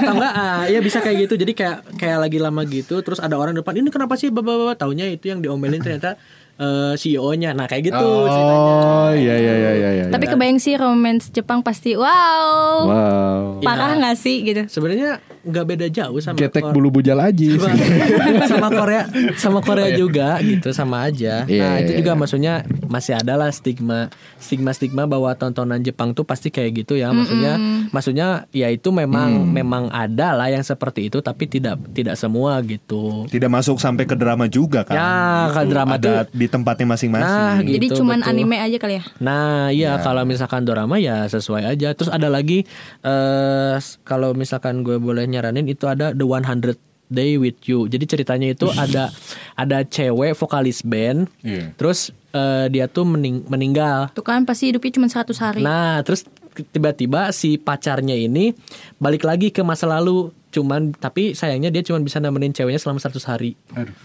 [0.00, 3.36] atau enggak ah, ya bisa kayak gitu jadi kayak kayak lagi lama gitu terus ada
[3.38, 6.16] orang depan ini kenapa sih bapak bapak taunya itu yang diomelin ternyata
[6.58, 9.90] eh, CEO-nya nah kayak gitu ceritanya Oh iya iya iya iya.
[9.92, 10.04] iya.
[10.08, 12.86] Tapi kebayang sih romance Jepang pasti wow.
[12.88, 13.40] wow.
[13.60, 14.62] Parah nggak sih gitu.
[14.68, 17.50] sebenarnya nggak beda jauh sama Ketek bulu bujal aja.
[17.58, 19.02] sama, sama Korea
[19.34, 21.98] sama Korea juga gitu sama aja Iya, nah iya, itu iya.
[21.98, 22.54] juga maksudnya
[22.86, 24.06] masih ada lah stigma
[24.42, 27.56] stigma stigma bahwa tontonan Jepang tuh pasti kayak gitu ya maksudnya
[27.88, 33.24] maksudnya ya itu memang memang ada lah yang seperti itu tapi tidak tidak semua gitu
[33.24, 34.98] Tidak masuk sampai ke drama juga kan.
[34.98, 35.12] Ya,
[35.48, 37.22] ke drama ada tuh- di tempatnya masing-masing.
[37.46, 38.30] Nah, gitu, Jadi cuman betul.
[38.34, 39.02] anime aja kali ya.
[39.18, 41.94] Nah, iya kalau misalkan dorama ya sesuai aja.
[41.94, 42.66] Terus ada lagi
[43.02, 47.84] eh kalau misalkan gue boleh nyaranin itu ada The 100 Day with You.
[47.86, 49.12] Jadi ceritanya itu ada
[49.54, 51.28] ada cewek vokalis band.
[51.40, 51.76] Iya.
[51.76, 54.08] Terus eh, dia tuh mening- meninggal.
[54.10, 55.60] Tuh kan pasti hidupnya cuma 100 hari.
[55.60, 58.52] Nah, terus tiba-tiba si pacarnya ini
[58.96, 60.32] balik lagi ke masa lalu.
[60.52, 63.56] Cuman tapi sayangnya dia cuma bisa nemenin ceweknya selama 100 hari.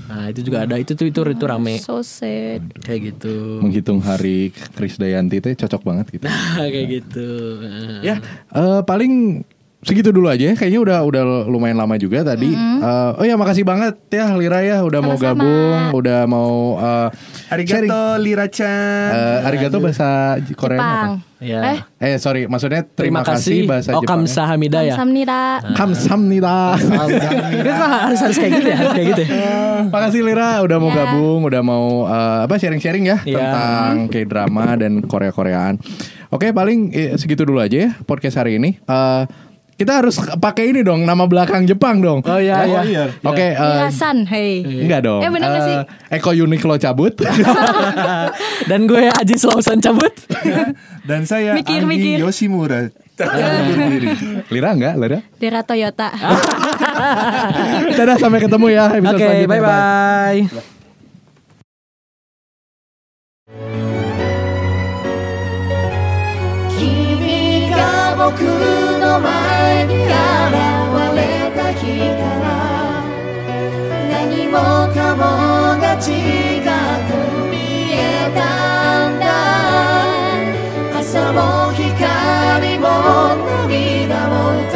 [0.08, 0.80] Nah, itu juga ada.
[0.80, 2.64] Itu tuh itu itu rame So sad.
[2.80, 3.60] kayak gitu.
[3.60, 6.24] Menghitung hari Kris Dayanti itu cocok banget gitu.
[6.72, 7.28] kayak gitu.
[8.00, 8.24] Ya,
[8.56, 9.44] eh, paling
[9.88, 10.44] segitu dulu aja.
[10.44, 10.54] ya.
[10.54, 12.52] Kayaknya udah udah lumayan lama juga tadi.
[12.52, 15.40] Eh, oh ya makasih banget ya Lira ya udah mau Sama-sama.
[15.40, 17.08] gabung, udah mau eh,
[17.48, 17.88] sharing.
[17.88, 19.10] Arigato Lira-chan.
[19.10, 21.12] Eh, arigato bahasa Korea Jepang.
[21.38, 21.62] Ya.
[21.70, 23.60] Eh, Eh sorry, maksudnya Terima, terima, kasih.
[23.64, 24.26] bahasa oh, Jepang.
[24.26, 24.94] kamsahamnida ya.
[24.94, 26.58] Kamsamnida.
[26.78, 29.22] Enggak kok harus harus kayak gitu ya, harus kayak gitu.
[29.24, 29.58] ya.
[29.94, 30.96] Makasih Lira udah mau Ya.
[30.98, 33.38] gabung, udah mau eh, apa sharing-sharing ya Ya.
[33.38, 35.78] tentang K-drama dan Korea-Koreaan.
[36.28, 38.82] Oke, paling eh, segitu dulu aja ya podcast hari ini.
[38.82, 39.24] Eh,
[39.78, 42.26] kita harus pakai ini dong nama belakang Jepang dong.
[42.26, 42.66] Oh iya, ya?
[42.66, 42.80] iya.
[42.82, 42.84] oh, iya.
[42.90, 43.04] iya.
[43.22, 43.38] Oke.
[43.38, 44.66] Okay, uh, Yasan, hey.
[44.66, 44.82] Iya.
[44.90, 45.22] Enggak dong.
[45.22, 45.78] Eh benar uh, sih?
[46.10, 47.14] Eh, Eko Uniqlo cabut.
[48.70, 50.10] Dan gue Aji Lawson cabut.
[51.10, 52.18] Dan saya mikir, Anggi mikir.
[52.26, 52.90] Yoshimura
[54.54, 55.20] Lira enggak, Lira?
[55.42, 56.10] Lira Toyota.
[57.98, 59.46] Dadah sampai ketemu ya episode okay, selanjutnya.
[59.46, 60.42] Oke, bye-bye.
[60.58, 60.76] bye.
[68.28, 68.87] Cool.
[69.20, 70.12] 前に現
[71.16, 71.20] れ
[71.56, 71.82] た日
[72.20, 72.46] から
[74.10, 74.56] 何も
[74.94, 75.22] かも
[75.82, 75.98] が違
[77.08, 77.10] く
[77.52, 77.56] 見
[77.94, 77.96] え
[78.36, 78.40] た
[79.10, 79.26] んだ。
[81.00, 81.40] 朝も
[81.74, 82.86] 光も
[83.68, 84.76] 涙も歌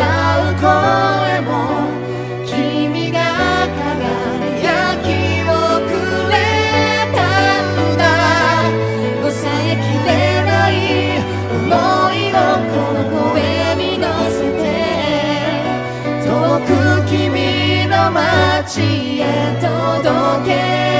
[0.49, 1.49] う声も
[18.80, 20.90] へ届け